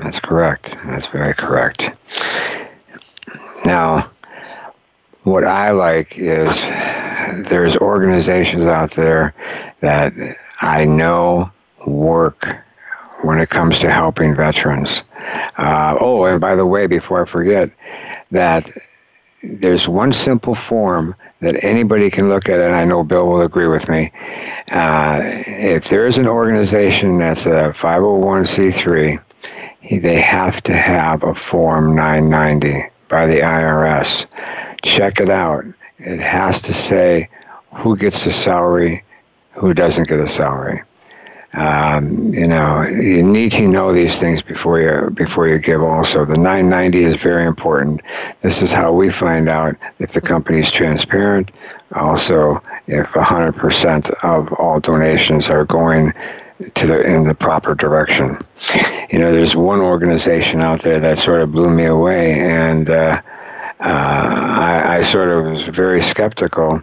That's 0.00 0.20
correct. 0.20 0.76
That's 0.84 1.06
very 1.06 1.34
correct. 1.34 1.90
Now, 3.64 4.10
what 5.22 5.44
I 5.44 5.70
like 5.70 6.18
is 6.18 6.60
there's 7.48 7.76
organizations 7.76 8.66
out 8.66 8.92
there 8.92 9.34
that 9.80 10.12
I 10.60 10.84
know 10.84 11.50
work 11.86 12.56
when 13.22 13.38
it 13.38 13.50
comes 13.50 13.78
to 13.80 13.92
helping 13.92 14.34
veterans. 14.34 15.04
Uh, 15.56 15.96
oh, 16.00 16.24
and 16.24 16.40
by 16.40 16.56
the 16.56 16.66
way, 16.66 16.86
before 16.86 17.22
I 17.22 17.24
forget, 17.26 17.70
that 18.32 18.70
there's 19.42 19.88
one 19.88 20.12
simple 20.12 20.54
form 20.54 21.16
that 21.40 21.64
anybody 21.64 22.10
can 22.10 22.28
look 22.28 22.48
at, 22.48 22.60
and 22.60 22.74
I 22.74 22.84
know 22.84 23.02
Bill 23.02 23.26
will 23.26 23.42
agree 23.42 23.66
with 23.66 23.88
me. 23.88 24.12
Uh, 24.70 25.20
if 25.22 25.88
there 25.88 26.06
is 26.06 26.18
an 26.18 26.28
organization 26.28 27.18
that's 27.18 27.46
a 27.46 27.72
501c3, 27.72 29.20
they 30.00 30.20
have 30.20 30.62
to 30.62 30.72
have 30.72 31.24
a 31.24 31.34
Form 31.34 31.96
990 31.96 32.88
by 33.08 33.26
the 33.26 33.40
IRS. 33.40 34.26
Check 34.82 35.20
it 35.20 35.28
out. 35.28 35.64
It 35.98 36.20
has 36.20 36.62
to 36.62 36.72
say 36.72 37.28
who 37.74 37.96
gets 37.96 38.24
the 38.24 38.32
salary, 38.32 39.04
who 39.52 39.74
doesn't 39.74 40.08
get 40.08 40.20
a 40.20 40.28
salary. 40.28 40.82
Um, 41.54 42.32
you 42.32 42.46
know, 42.46 42.82
you 42.82 43.22
need 43.22 43.52
to 43.52 43.68
know 43.68 43.92
these 43.92 44.18
things 44.18 44.40
before 44.40 44.80
you 44.80 45.10
before 45.10 45.48
you 45.48 45.58
give. 45.58 45.82
Also, 45.82 46.24
the 46.24 46.36
990 46.36 47.04
is 47.04 47.16
very 47.16 47.46
important. 47.46 48.00
This 48.40 48.62
is 48.62 48.72
how 48.72 48.92
we 48.92 49.10
find 49.10 49.48
out 49.50 49.76
if 49.98 50.12
the 50.12 50.20
company 50.22 50.60
is 50.60 50.72
transparent. 50.72 51.50
Also, 51.94 52.62
if 52.86 53.08
100% 53.12 54.10
of 54.24 54.52
all 54.54 54.80
donations 54.80 55.50
are 55.50 55.66
going 55.66 56.14
to 56.74 56.86
the 56.86 57.00
in 57.02 57.24
the 57.24 57.34
proper 57.34 57.74
direction. 57.74 58.38
You 59.10 59.18
know, 59.18 59.32
there's 59.32 59.54
one 59.54 59.80
organization 59.80 60.60
out 60.60 60.80
there 60.80 61.00
that 61.00 61.18
sort 61.18 61.42
of 61.42 61.52
blew 61.52 61.70
me 61.70 61.84
away, 61.84 62.40
and 62.40 62.88
uh, 62.88 63.20
uh, 63.80 63.84
I, 63.84 64.98
I, 64.98 65.00
sort 65.00 65.28
of 65.28 65.46
was 65.46 65.62
very 65.64 66.00
skeptical, 66.00 66.80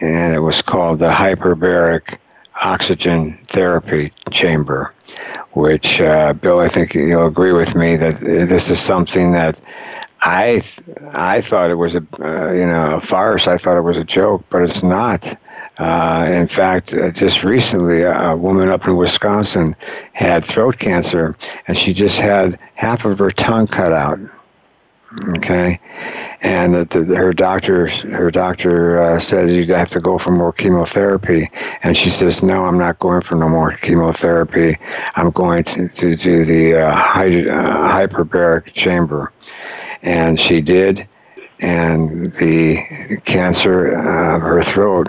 and 0.00 0.32
it 0.32 0.38
was 0.38 0.62
called 0.62 1.00
the 1.00 1.10
Hyperbaric 1.10 2.18
oxygen 2.62 3.38
therapy 3.48 4.12
chamber, 4.30 4.92
which, 5.52 6.00
uh, 6.00 6.32
Bill, 6.32 6.58
I 6.58 6.68
think 6.68 6.94
you'll 6.94 7.26
agree 7.26 7.52
with 7.52 7.74
me 7.74 7.96
that 7.96 8.16
this 8.16 8.70
is 8.70 8.80
something 8.80 9.32
that 9.32 9.60
I 10.20 10.60
I 11.12 11.40
thought 11.40 11.70
it 11.70 11.74
was 11.74 11.94
a 11.94 12.04
uh, 12.20 12.52
you 12.52 12.66
know 12.66 12.96
a 12.96 13.00
farce. 13.00 13.46
I 13.46 13.58
thought 13.58 13.76
it 13.76 13.82
was 13.82 13.98
a 13.98 14.04
joke, 14.04 14.44
but 14.50 14.62
it's 14.62 14.82
not. 14.82 15.38
Uh, 15.78 16.26
in 16.28 16.48
fact, 16.48 16.94
uh, 16.94 17.10
just 17.10 17.44
recently, 17.44 18.02
a 18.02 18.34
woman 18.34 18.70
up 18.70 18.86
in 18.86 18.96
Wisconsin 18.96 19.76
had 20.14 20.44
throat 20.44 20.78
cancer, 20.78 21.36
and 21.68 21.76
she 21.76 21.92
just 21.92 22.18
had 22.18 22.58
half 22.74 23.04
of 23.04 23.18
her 23.18 23.30
tongue 23.30 23.66
cut 23.66 23.92
out. 23.92 24.18
Okay, 25.36 25.78
and 26.46 26.88
the, 26.90 27.02
the, 27.02 27.16
her 27.16 27.32
doctor 27.32 27.88
her 27.88 28.30
doctor 28.30 29.00
uh, 29.00 29.18
said 29.18 29.50
you 29.50 29.74
have 29.74 29.90
to 29.90 30.00
go 30.00 30.16
for 30.16 30.30
more 30.30 30.52
chemotherapy, 30.52 31.50
and 31.82 31.96
she 31.96 32.08
says 32.08 32.40
no, 32.40 32.64
I'm 32.66 32.78
not 32.78 33.00
going 33.00 33.22
for 33.22 33.34
no 33.34 33.48
more 33.48 33.72
chemotherapy. 33.72 34.78
I'm 35.16 35.30
going 35.30 35.64
to 35.64 35.88
to 35.88 36.14
do 36.14 36.44
the 36.44 36.76
uh, 36.76 36.88
uh, 36.88 37.88
hyperbaric 37.90 38.72
chamber, 38.74 39.32
and 40.02 40.38
she 40.38 40.60
did, 40.60 41.08
and 41.58 42.32
the 42.34 43.20
cancer 43.24 43.88
of 43.88 44.40
her 44.40 44.62
throat 44.62 45.08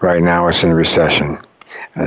right 0.00 0.22
now 0.22 0.48
is 0.48 0.64
in 0.64 0.72
recession. 0.72 1.38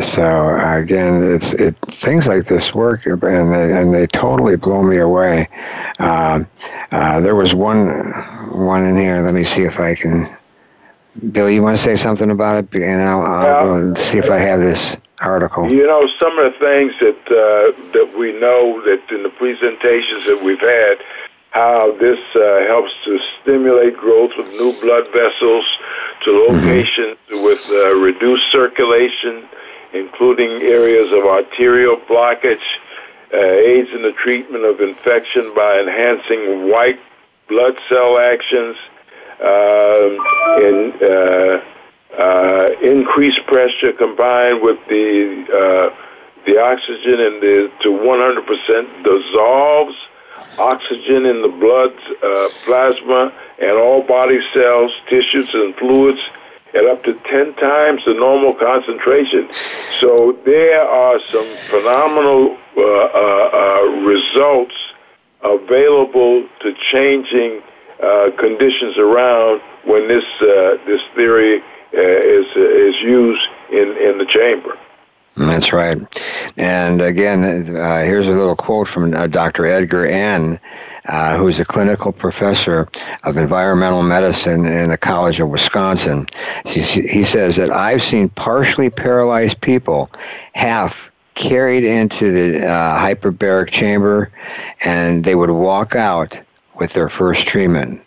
So 0.02 0.56
again, 0.60 1.34
it's 1.34 1.54
it 1.54 1.76
things 1.88 2.28
like 2.28 2.46
this 2.46 2.76
work, 2.76 3.08
and 3.08 3.22
they 3.22 3.74
and 3.74 3.92
they 3.92 4.06
totally 4.06 4.56
blow 4.56 4.84
me 4.84 4.98
away. 4.98 5.50
Uh, 5.98 6.44
uh, 6.92 7.22
there 7.22 7.36
was 7.36 7.56
one 7.56 7.88
one 8.54 8.86
in 8.86 8.96
here. 8.96 9.20
Let 9.22 9.34
me 9.34 9.44
see 9.44 9.64
if 9.64 9.80
I 9.80 9.96
can. 9.96 10.30
Bill, 11.32 11.50
you 11.50 11.64
want 11.64 11.76
to 11.76 11.82
say 11.82 11.96
something 11.96 12.30
about 12.30 12.64
it, 12.64 12.84
and 12.84 13.02
I'll, 13.02 13.26
I'll 13.26 13.96
see 13.96 14.20
if 14.20 14.30
I 14.30 14.38
have 14.38 14.60
this 14.60 14.96
article. 15.22 15.68
You 15.68 15.88
know, 15.88 16.08
some 16.20 16.38
of 16.38 16.54
the 16.54 16.60
things 16.60 16.94
that 17.00 17.22
uh, 17.26 17.92
that 17.94 18.16
we 18.16 18.40
know 18.40 18.82
that 18.86 19.02
in 19.10 19.24
the 19.24 19.30
presentations 19.30 20.24
that 20.28 20.40
we've 20.44 20.60
had, 20.60 21.00
how 21.50 21.98
this 22.00 22.20
uh, 22.36 22.68
helps 22.68 22.92
to 23.06 23.18
stimulate 23.42 23.98
growth 23.98 24.34
of 24.38 24.46
new 24.46 24.80
blood 24.82 25.06
vessels 25.12 25.66
to 26.26 26.30
mm-hmm. 26.30 26.56
locations 26.56 27.18
mm-hmm. 27.28 27.44
with 27.44 27.60
uh, 27.70 27.96
reduced 27.96 28.52
circulation 28.52 29.50
including 29.94 30.50
areas 30.62 31.12
of 31.12 31.26
arterial 31.26 31.98
blockage, 32.10 32.66
uh, 33.34 33.38
aids 33.38 33.90
in 33.94 34.02
the 34.02 34.12
treatment 34.14 34.66
of 34.66 34.80
infection 34.82 35.54
by 35.56 35.80
enhancing 35.80 36.70
white 36.70 37.00
blood 37.48 37.80
cell 37.88 38.18
actions, 38.20 38.76
um, 39.42 40.18
in, 40.60 40.94
uh, 41.02 41.64
uh, 42.18 42.70
increased 42.82 43.40
pressure 43.48 43.94
combined 43.94 44.62
with 44.62 44.78
the 44.90 45.46
uh, 45.48 46.06
the 46.46 46.60
oxygen 46.60 47.20
and 47.20 47.42
the 47.42 47.72
to 47.82 47.90
100% 47.90 49.04
dissolves 49.04 49.96
oxygen 50.58 51.26
in 51.26 51.42
the 51.42 51.48
blood 51.48 51.94
uh, 52.24 52.50
plasma 52.66 53.32
and 53.62 53.72
all 53.72 54.02
body 54.02 54.40
cells, 54.54 54.92
tissues, 55.10 55.50
and 55.54 55.76
fluids 55.76 56.20
at 56.76 56.86
up 56.86 57.04
to 57.04 57.14
10 57.14 57.56
times 57.56 58.02
the 58.06 58.14
normal 58.14 58.54
concentration. 58.56 59.50
So 60.00 60.38
there 60.46 60.82
are 60.82 61.20
some 61.32 61.58
phenomenal 61.70 62.58
uh, 62.78 62.82
uh, 62.82 63.50
uh, 63.54 63.82
results 64.06 64.76
available 65.44 66.48
to 66.62 66.74
changing 66.92 67.62
uh, 68.04 68.30
conditions 68.38 68.98
around 68.98 69.62
when 69.86 70.08
this 70.08 70.24
uh, 70.42 70.78
this 70.86 71.02
theory 71.16 71.60
uh, 71.60 72.00
is 72.00 72.46
is 72.56 72.96
used 73.02 73.42
in 73.72 73.98
in 73.98 74.18
the 74.18 74.26
chamber. 74.26 74.78
That's 75.36 75.72
right. 75.72 75.98
And 76.60 77.02
again, 77.02 77.42
uh, 77.74 78.04
here's 78.04 78.28
a 78.28 78.32
little 78.32 78.56
quote 78.56 78.90
from 78.90 79.14
uh, 79.14 79.28
Dr. 79.28 79.66
Edgar 79.66 80.06
End, 80.06 80.60
uh, 81.06 81.38
who's 81.38 81.58
a 81.62 81.66
clinical 81.66 82.12
professor 82.12 82.90
of 83.24 83.38
environmental 83.38 84.04
medicine 84.04 84.66
in 84.66 84.90
the 84.90 84.98
College 84.98 85.40
of 85.40 85.48
Wisconsin. 85.48 86.28
He, 86.66 86.82
he 86.82 87.24
says 87.24 87.56
that 87.56 87.72
I've 87.72 88.02
seen 88.02 88.28
partially 88.28 88.90
paralyzed 88.90 89.62
people 89.62 90.12
half 90.52 91.10
carried 91.34 91.86
into 91.86 92.30
the 92.30 92.68
uh, 92.68 93.00
hyperbaric 93.00 93.70
chamber, 93.70 94.30
and 94.82 95.24
they 95.24 95.36
would 95.36 95.52
walk 95.52 95.96
out 95.96 96.38
with 96.78 96.92
their 96.92 97.08
first 97.08 97.48
treatment. 97.48 98.02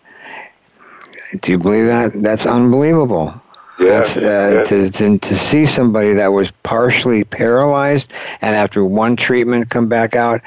Do 1.40 1.52
you 1.52 1.58
believe 1.58 1.86
that? 1.86 2.22
That's 2.22 2.44
unbelievable. 2.44 3.40
Yes, 3.78 4.16
uh, 4.16 4.64
to, 4.66 4.90
to, 4.90 5.18
to 5.18 5.34
see 5.34 5.66
somebody 5.66 6.14
that 6.14 6.28
was 6.28 6.50
partially 6.62 7.24
paralyzed 7.24 8.12
and 8.40 8.54
after 8.54 8.84
one 8.84 9.16
treatment 9.16 9.70
come 9.70 9.88
back 9.88 10.14
out, 10.14 10.42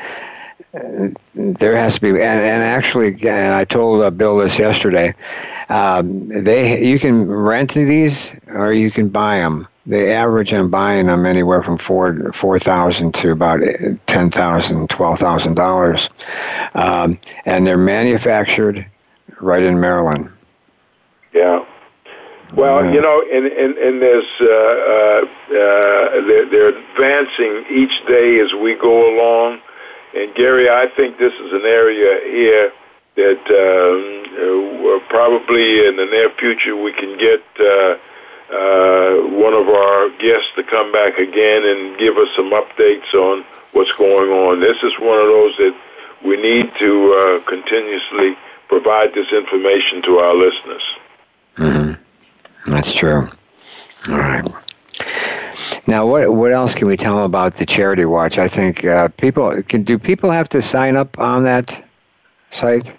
uh, 0.74 1.10
there 1.34 1.76
has 1.76 1.96
to 1.96 2.02
be, 2.02 2.10
and, 2.10 2.20
and 2.22 2.64
actually, 2.64 3.14
and 3.28 3.54
I 3.54 3.66
told 3.66 4.04
uh, 4.04 4.10
Bill 4.10 4.38
this 4.38 4.60
yesterday. 4.60 5.16
Um, 5.70 6.28
they 6.28 6.86
you 6.86 7.00
can 7.00 7.28
rent 7.28 7.74
these 7.74 8.36
or 8.48 8.72
you 8.72 8.92
can 8.92 9.10
buy 9.10 9.40
them. 9.40 9.68
They 9.88 10.14
average 10.14 10.54
on 10.54 10.70
buying 10.70 11.08
them 11.08 11.26
anywhere 11.26 11.62
from 11.62 11.78
four 11.78 12.32
four 12.34 12.60
thousand 12.60 13.14
to 13.16 13.32
about 13.32 13.62
ten 14.06 14.32
thousand, 14.32 14.90
twelve 14.90 15.20
thousand 15.20 15.56
dollars, 15.56 16.10
um, 16.74 17.20
and 17.46 17.66
they're 17.66 17.78
manufactured 17.78 18.86
right 19.40 19.64
in 19.64 19.80
Maryland. 19.80 20.30
Yeah. 21.34 21.66
Well, 22.56 22.94
you 22.94 23.02
know, 23.02 23.22
and 23.22 23.46
and, 23.46 23.78
and 23.78 24.02
there's 24.02 24.32
uh, 24.40 24.46
uh, 24.46 25.26
uh, 25.26 26.26
they're, 26.26 26.50
they're 26.50 26.70
advancing 26.70 27.66
each 27.70 28.06
day 28.08 28.40
as 28.40 28.54
we 28.54 28.76
go 28.76 29.14
along. 29.14 29.60
And 30.16 30.34
Gary, 30.36 30.70
I 30.70 30.88
think 30.96 31.18
this 31.18 31.34
is 31.34 31.52
an 31.52 31.66
area 31.66 32.22
here 32.24 32.72
that 33.16 33.44
um, 33.52 34.26
uh, 34.36 35.00
probably 35.10 35.86
in 35.86 35.98
the 35.98 36.06
near 36.06 36.30
future 36.30 36.76
we 36.76 36.94
can 36.94 37.18
get 37.18 37.44
uh, 37.60 37.98
uh, 38.52 39.28
one 39.36 39.54
of 39.54 39.68
our 39.68 40.10
guests 40.18 40.52
to 40.56 40.64
come 40.64 40.92
back 40.92 41.18
again 41.18 41.66
and 41.66 41.98
give 41.98 42.18
us 42.18 42.30
some 42.36 42.52
updates 42.52 43.14
on 43.14 43.44
what's 43.74 43.92
going 43.98 44.32
on. 44.32 44.62
This 44.62 44.78
is 44.84 44.94
one 45.00 45.20
of 45.20 45.28
those 45.28 45.58
that 45.58 45.76
we 46.26 46.38
need 46.38 46.72
to 46.80 47.42
uh, 47.44 47.50
continuously 47.50 48.38
provide 48.68 49.14
this 49.14 49.32
information 49.32 50.02
to 50.04 50.18
our 50.20 50.36
listeners. 50.36 50.84
Mm-hmm. 51.58 51.85
That's 52.66 52.94
true. 52.94 53.30
All 54.10 54.18
right. 54.18 54.46
Now, 55.88 56.08
what 56.08 56.34
what 56.34 56.52
else 56.52 56.74
can 56.74 56.88
we 56.88 56.98
tell 56.98 57.16
them 57.16 57.24
about 57.24 57.56
the 57.56 57.66
Charity 57.66 58.06
Watch? 58.06 58.40
I 58.40 58.48
think 58.48 58.86
uh, 58.86 59.10
people 59.10 59.62
can. 59.64 59.84
Do 59.84 60.00
people 60.00 60.32
have 60.32 60.50
to 60.50 60.62
sign 60.62 60.96
up 60.96 61.20
on 61.20 61.44
that 61.44 61.84
site? 62.50 62.90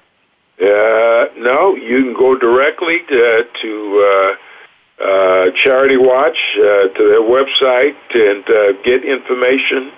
Uh, 0.61 1.27
no, 1.37 1.75
you 1.75 2.03
can 2.03 2.15
go 2.15 2.39
directly 2.39 3.01
to, 3.09 3.47
to 3.61 4.37
uh, 5.01 5.05
uh 5.05 5.51
Charity 5.63 5.97
Watch 5.97 6.39
uh, 6.57 6.89
to 6.89 7.09
their 7.09 7.21
website 7.21 7.97
and 8.15 8.49
uh, 8.49 8.73
get 8.83 9.05
information 9.05 9.93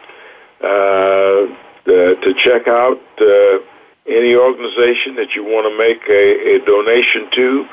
to 0.60 2.34
check 2.36 2.66
out 2.68 3.00
any 4.06 4.34
organization 4.34 5.14
that 5.16 5.34
you 5.34 5.44
want 5.44 5.66
to 5.70 5.78
make 5.78 6.02
a, 6.08 6.56
a 6.56 6.58
donation 6.64 7.30
to. 7.32 7.66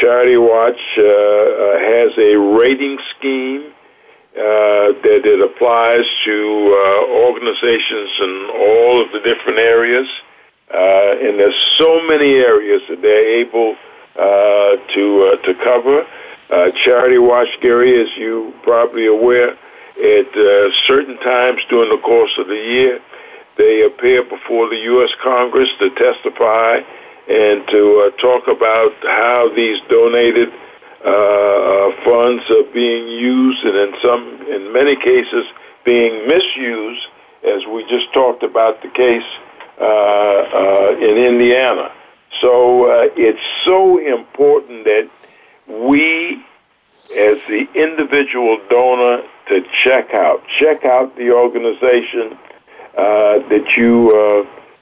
Charity 0.00 0.36
Watch 0.36 0.80
has 0.96 2.12
a 2.18 2.36
rating 2.36 2.98
scheme 3.16 3.72
uh, 4.36 4.92
that 5.00 5.22
it 5.24 5.40
applies 5.40 6.04
to 6.26 6.36
uh, 6.76 7.24
organizations 7.24 8.10
in 8.20 8.50
all 8.52 9.00
of 9.02 9.10
the 9.12 9.20
different 9.20 9.58
areas. 9.58 10.06
Uh, 10.68 11.24
and 11.24 11.40
there's 11.40 11.56
so 11.78 12.02
many 12.06 12.34
areas 12.34 12.82
that 12.90 13.00
they're 13.00 13.40
able 13.40 13.76
uh, 14.16 14.76
to 14.92 15.32
uh, 15.32 15.36
to 15.40 15.54
cover. 15.64 16.06
Uh, 16.50 16.70
Charity 16.84 17.16
Watch, 17.16 17.48
Gary, 17.62 17.98
as 18.02 18.14
you 18.16 18.52
probably 18.62 19.06
aware, 19.06 19.50
at 19.50 20.28
uh, 20.36 20.70
certain 20.86 21.16
times 21.20 21.60
during 21.70 21.90
the 21.90 22.02
course 22.02 22.36
of 22.36 22.46
the 22.46 22.54
year, 22.54 23.00
they 23.56 23.84
appear 23.84 24.22
before 24.22 24.68
the 24.68 24.76
U.S. 24.76 25.10
Congress 25.22 25.70
to 25.78 25.88
testify 25.90 26.80
and 27.28 27.66
to 27.68 28.06
uh, 28.06 28.16
talk 28.20 28.46
about 28.48 28.92
how 29.02 29.50
these 29.54 29.80
donated 29.88 30.48
uh, 31.04 31.08
uh, 31.08 31.90
funds 32.04 32.42
are 32.50 32.72
being 32.72 33.08
used, 33.08 33.64
and 33.64 33.76
in 33.76 33.94
some, 34.00 34.46
in 34.48 34.72
many 34.72 34.96
cases, 34.96 35.44
being 35.84 36.26
misused, 36.26 37.06
as 37.46 37.62
we 37.72 37.84
just 37.88 38.12
talked 38.12 38.42
about 38.42 38.82
the 38.82 38.88
case 38.88 39.26
uh, 39.78 39.84
uh, 39.84 40.96
in 40.98 41.16
Indiana. 41.16 41.92
So 42.40 42.90
uh, 42.90 43.08
it's 43.16 43.40
so 43.64 43.98
important 43.98 44.84
that 44.84 45.08
we, 45.68 46.42
as 47.16 47.38
the 47.48 47.66
individual 47.74 48.58
donor, 48.70 49.22
to 49.48 49.62
check 49.84 50.12
out, 50.12 50.42
check 50.58 50.84
out 50.84 51.16
the 51.16 51.30
organization 51.30 52.38
that 52.96 53.76
you 53.76 54.10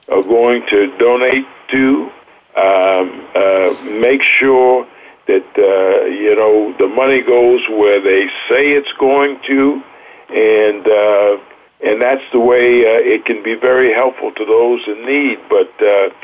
are 0.09 0.22
going 0.22 0.64
to 0.70 0.97
donate 0.97 1.45
to. 1.70 2.11
Um, 2.57 3.26
uh, 3.34 3.74
make 4.00 4.22
sure 4.22 4.86
that 5.26 5.44
uh, 5.59 6.07
you 6.07 6.36
know 6.36 6.74
the 6.78 6.86
money 6.86 7.22
goes 7.22 7.61
where 7.68 8.00
they 8.00 8.26
say 8.48 8.72
it's 8.72 8.92
going 8.98 9.40
to, 9.46 9.82
and 10.30 10.86
uh, 10.86 11.36
and 11.84 12.00
that's 12.00 12.22
the 12.32 12.40
way 12.40 12.86
uh, 12.86 13.02
it 13.02 13.24
can 13.24 13.42
be 13.42 13.55
very 13.55 13.92
helpful 13.92 14.32
to 14.32 14.44
those 14.44 14.80
in 14.86 15.05
need. 15.05 15.38
But 15.48 15.68
uh, 15.82 16.14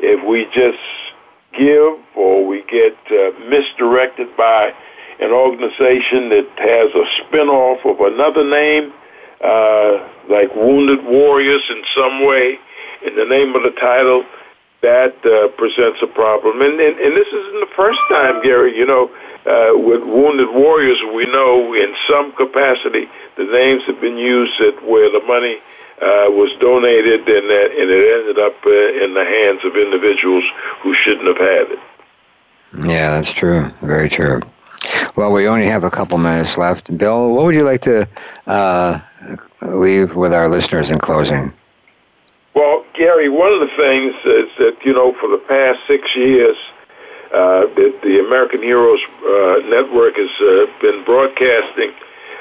if 0.00 0.26
we 0.26 0.44
just 0.52 0.78
give 1.56 1.98
or 2.14 2.46
we 2.46 2.62
get 2.68 2.96
uh, 3.10 3.32
misdirected 3.48 4.36
by 4.36 4.72
an 5.20 5.32
organization 5.32 6.30
that 6.30 6.48
has 6.58 6.90
a 6.94 7.06
spinoff 7.20 7.84
of 7.84 8.00
another 8.00 8.44
name, 8.44 8.92
uh, 9.42 10.08
like 10.28 10.54
Wounded 10.54 11.04
Warriors 11.04 11.62
in 11.70 11.82
some 11.94 12.26
way, 12.26 12.58
in 13.06 13.16
the 13.16 13.24
name 13.24 13.54
of 13.54 13.62
the 13.62 13.72
title, 13.80 14.24
that 14.82 15.14
uh, 15.26 15.48
presents 15.56 16.00
a 16.02 16.06
problem. 16.06 16.62
And, 16.62 16.80
and, 16.80 16.98
and 16.98 17.16
this 17.16 17.28
isn't 17.28 17.60
the 17.60 17.72
first 17.76 18.00
time, 18.08 18.42
Gary. 18.42 18.76
You 18.76 18.86
know, 18.86 19.10
uh, 19.46 19.76
with 19.76 20.02
Wounded 20.02 20.48
Warriors, 20.52 20.98
we 21.14 21.26
know 21.26 21.74
in 21.74 21.94
some 22.08 22.32
capacity 22.32 23.08
the 23.36 23.44
names 23.44 23.82
have 23.86 24.00
been 24.00 24.16
used 24.16 24.60
at 24.60 24.82
where 24.84 25.10
the 25.10 25.20
money 25.26 25.58
uh, 26.00 26.32
was 26.32 26.50
donated 26.60 27.20
and, 27.28 27.50
that, 27.50 27.70
and 27.76 27.90
it 27.90 28.20
ended 28.20 28.38
up 28.38 28.56
uh, 28.64 29.04
in 29.04 29.12
the 29.14 29.24
hands 29.24 29.60
of 29.64 29.76
individuals 29.76 30.44
who 30.82 30.94
shouldn't 30.94 31.26
have 31.26 31.36
had 31.36 31.72
it. 31.72 31.78
Yeah, 32.88 33.10
that's 33.10 33.32
true. 33.32 33.70
Very 33.82 34.08
true. 34.08 34.40
Well, 35.16 35.32
we 35.32 35.46
only 35.46 35.66
have 35.66 35.84
a 35.84 35.90
couple 35.90 36.16
minutes 36.16 36.56
left. 36.56 36.96
Bill, 36.96 37.34
what 37.34 37.44
would 37.44 37.54
you 37.54 37.64
like 37.64 37.82
to 37.82 38.08
uh, 38.46 39.00
leave 39.60 40.14
with 40.16 40.32
our 40.32 40.48
listeners 40.48 40.90
in 40.90 40.98
closing? 40.98 41.52
Well, 42.54 42.84
Gary, 42.94 43.28
one 43.28 43.52
of 43.52 43.60
the 43.60 43.74
things 43.76 44.14
is 44.24 44.50
that, 44.58 44.78
you 44.84 44.92
know, 44.92 45.12
for 45.20 45.28
the 45.28 45.38
past 45.38 45.78
six 45.86 46.16
years, 46.16 46.56
uh, 47.32 47.66
that 47.76 48.00
the 48.02 48.18
American 48.26 48.60
Heroes 48.60 49.00
uh, 49.22 49.68
Network 49.68 50.16
has 50.16 50.30
uh, 50.40 50.66
been 50.80 51.04
broadcasting, 51.04 51.92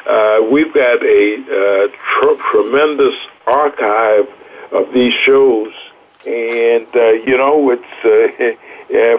uh, 0.08 0.42
we've 0.52 0.74
got 0.74 1.04
a 1.04 1.36
uh, 1.36 1.88
tr- 1.94 2.42
tremendous 2.52 3.14
archive 3.46 4.28
of 4.72 4.92
these 4.94 5.14
shows. 5.14 5.72
And, 6.26 6.88
uh, 6.96 7.12
you 7.12 7.38
know, 7.38 7.70
it's, 7.70 8.58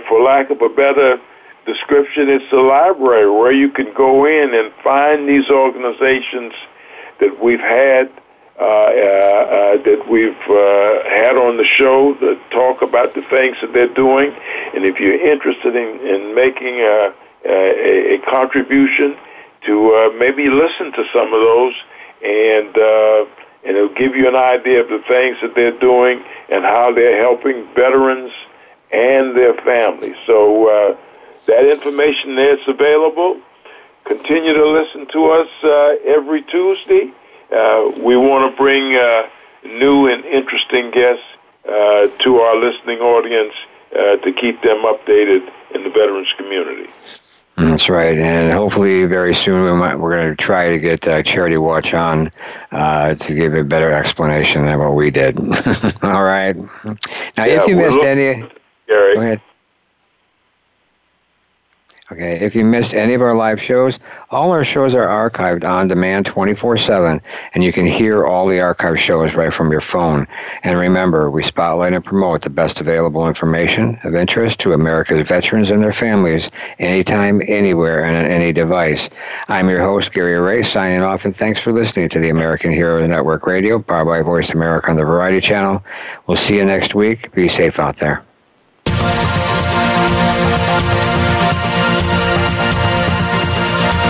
for 0.09 0.21
lack 0.23 0.51
of 0.51 0.61
a 0.61 0.69
better 0.69 1.21
description, 1.67 2.29
it's 2.29 2.53
a 2.53 2.57
library 2.57 3.31
where 3.31 3.53
you 3.53 3.71
can 3.71 3.95
go 3.95 4.25
in 4.27 4.55
and 4.55 4.73
find 4.83 5.29
these 5.29 5.51
organizations 5.51 6.53
that 7.21 7.41
we've 7.41 7.61
had 7.61 8.11
that 8.61 10.09
we've 10.09 10.31
uh, 10.33 11.09
had 11.09 11.37
on 11.37 11.57
the 11.57 11.65
show 11.65 12.15
to 12.15 12.39
talk 12.51 12.83
about 12.83 13.15
the 13.15 13.23
things 13.31 13.57
that 13.61 13.73
they're 13.73 13.95
doing. 13.95 14.33
And 14.75 14.85
if 14.85 15.01
you're 15.01 15.21
interested 15.21 15.75
in, 15.77 16.01
in 16.07 16.35
making 16.35 16.81
a, 16.81 17.13
a, 17.47 18.15
a 18.15 18.19
contribution, 18.31 19.17
to 19.67 19.93
uh, 19.93 20.19
maybe 20.19 20.49
listen 20.49 20.93
to 20.93 21.05
some 21.13 21.33
of 21.33 21.41
those, 21.41 21.75
and 22.25 22.77
uh, 22.77 23.25
and 23.63 23.77
it'll 23.77 23.95
give 23.95 24.17
you 24.17 24.27
an 24.27 24.37
idea 24.37 24.81
of 24.81 24.89
the 24.89 25.03
things 25.07 25.37
that 25.43 25.55
they're 25.55 25.79
doing 25.79 26.23
and 26.49 26.65
how 26.65 26.93
they're 26.95 27.21
helping 27.21 27.67
veterans 27.75 28.33
and 28.91 29.37
their 29.37 29.55
families. 29.63 30.17
So 30.27 30.67
uh, 30.67 30.97
that 31.47 31.71
information 31.71 32.39
is 32.39 32.61
available. 32.67 33.41
Continue 34.07 34.55
to 34.55 34.67
listen 34.67 35.07
to 35.13 35.27
us 35.27 35.49
uh, 35.63 35.97
every 36.07 36.43
Tuesday 36.43 37.13
uh, 37.53 37.91
we 38.05 38.17
want 38.17 38.51
to 38.51 38.57
bring 38.57 38.95
uh, 38.97 39.23
new 39.65 40.09
and 40.09 40.25
interesting 40.25 40.91
guests 40.91 41.25
uh, 41.69 42.07
to 42.23 42.37
our 42.39 42.57
listening 42.57 42.99
audience 43.01 43.55
uh, 43.93 44.17
to 44.17 44.33
keep 44.33 44.63
them 44.63 44.79
updated 44.85 45.51
in 45.75 45.85
the 45.85 45.91
veterans 45.91 46.29
community. 46.37 46.89
That's 47.57 47.91
right. 47.91 48.17
right, 48.17 48.19
and 48.19 48.53
hopefully 48.55 49.05
very 49.05 49.35
soon 49.35 49.65
we 49.65 49.73
might, 49.73 49.97
we're 49.97 50.17
going 50.17 50.31
to 50.31 50.37
try 50.43 50.71
to 50.71 50.79
get 50.79 51.07
uh, 51.07 51.23
Charity 51.23 51.59
Watch 51.59 51.93
on 51.93 52.33
uh, 52.73 53.15
to 53.17 53.35
give 53.35 53.53
a 53.55 53.65
better 53.65 53.91
explanation 53.93 54.65
than 54.65 54.79
what 54.79 54.95
we 54.95 55.11
did. 55.11 55.39
All 56.03 56.25
right. 56.25 56.57
Now, 56.57 56.95
Yeah, 57.37 57.45
if 57.63 57.69
you 57.69 57.77
missed 57.77 57.97
look- 57.97 58.05
any, 58.05 58.49
Gary. 58.89 59.15
go 59.15 59.21
ahead. 59.21 59.43
Okay, 62.13 62.41
if 62.41 62.57
you 62.57 62.65
missed 62.65 62.93
any 62.93 63.15
of 63.15 63.23
our 63.23 63.37
live 63.37 63.63
shows, 63.63 64.01
all 64.31 64.51
our 64.51 64.65
shows 64.65 64.97
are 64.97 65.07
archived 65.07 65.63
on 65.63 65.87
demand 65.87 66.27
24 66.27 66.77
7, 66.77 67.23
and 67.55 67.63
you 67.63 67.73
can 67.73 67.87
hear 67.87 68.27
all 68.27 68.49
the 68.49 68.57
archived 68.57 68.99
shows 68.99 69.35
right 69.35 69.55
from 69.55 69.71
your 69.71 69.81
phone. 69.81 70.27
And 70.65 70.77
remember, 70.77 71.31
we 71.31 71.45
spotlight 71.45 71.93
and 71.93 72.05
promote 72.05 72.43
the 72.43 72.51
best 72.51 72.81
available 72.81 73.29
information 73.29 73.97
of 74.03 74.17
interest 74.17 74.59
to 74.61 74.73
America's 74.73 75.29
veterans 75.29 75.71
and 75.71 75.81
their 75.81 75.93
families 75.93 76.51
anytime, 76.81 77.41
anywhere, 77.47 78.05
and 78.05 78.17
on 78.17 78.25
any 78.25 78.53
device. 78.53 79.09
I'm 79.47 79.69
your 79.69 79.81
host, 79.81 80.13
Gary 80.13 80.37
Ray, 80.37 80.65
signing 80.65 81.03
off, 81.03 81.25
and 81.25 81.37
thanks 81.37 81.61
for 81.61 81.73
listening 81.73 82.09
to 82.09 82.19
the 82.19 82.31
American 82.31 82.73
Heroes 82.73 83.09
Network 83.09 83.47
Radio, 83.47 83.79
powered 83.79 84.09
by 84.09 84.23
Voice 84.23 84.51
America 84.51 84.91
on 84.91 84.97
the 84.97 85.05
Variety 85.05 85.41
Channel. 85.41 85.85
We'll 86.27 86.37
see 86.37 86.57
you 86.57 86.65
next 86.65 86.93
week. 86.93 87.31
Be 87.33 87.47
safe 87.47 87.79
out 87.79 87.99
there. 87.99 88.25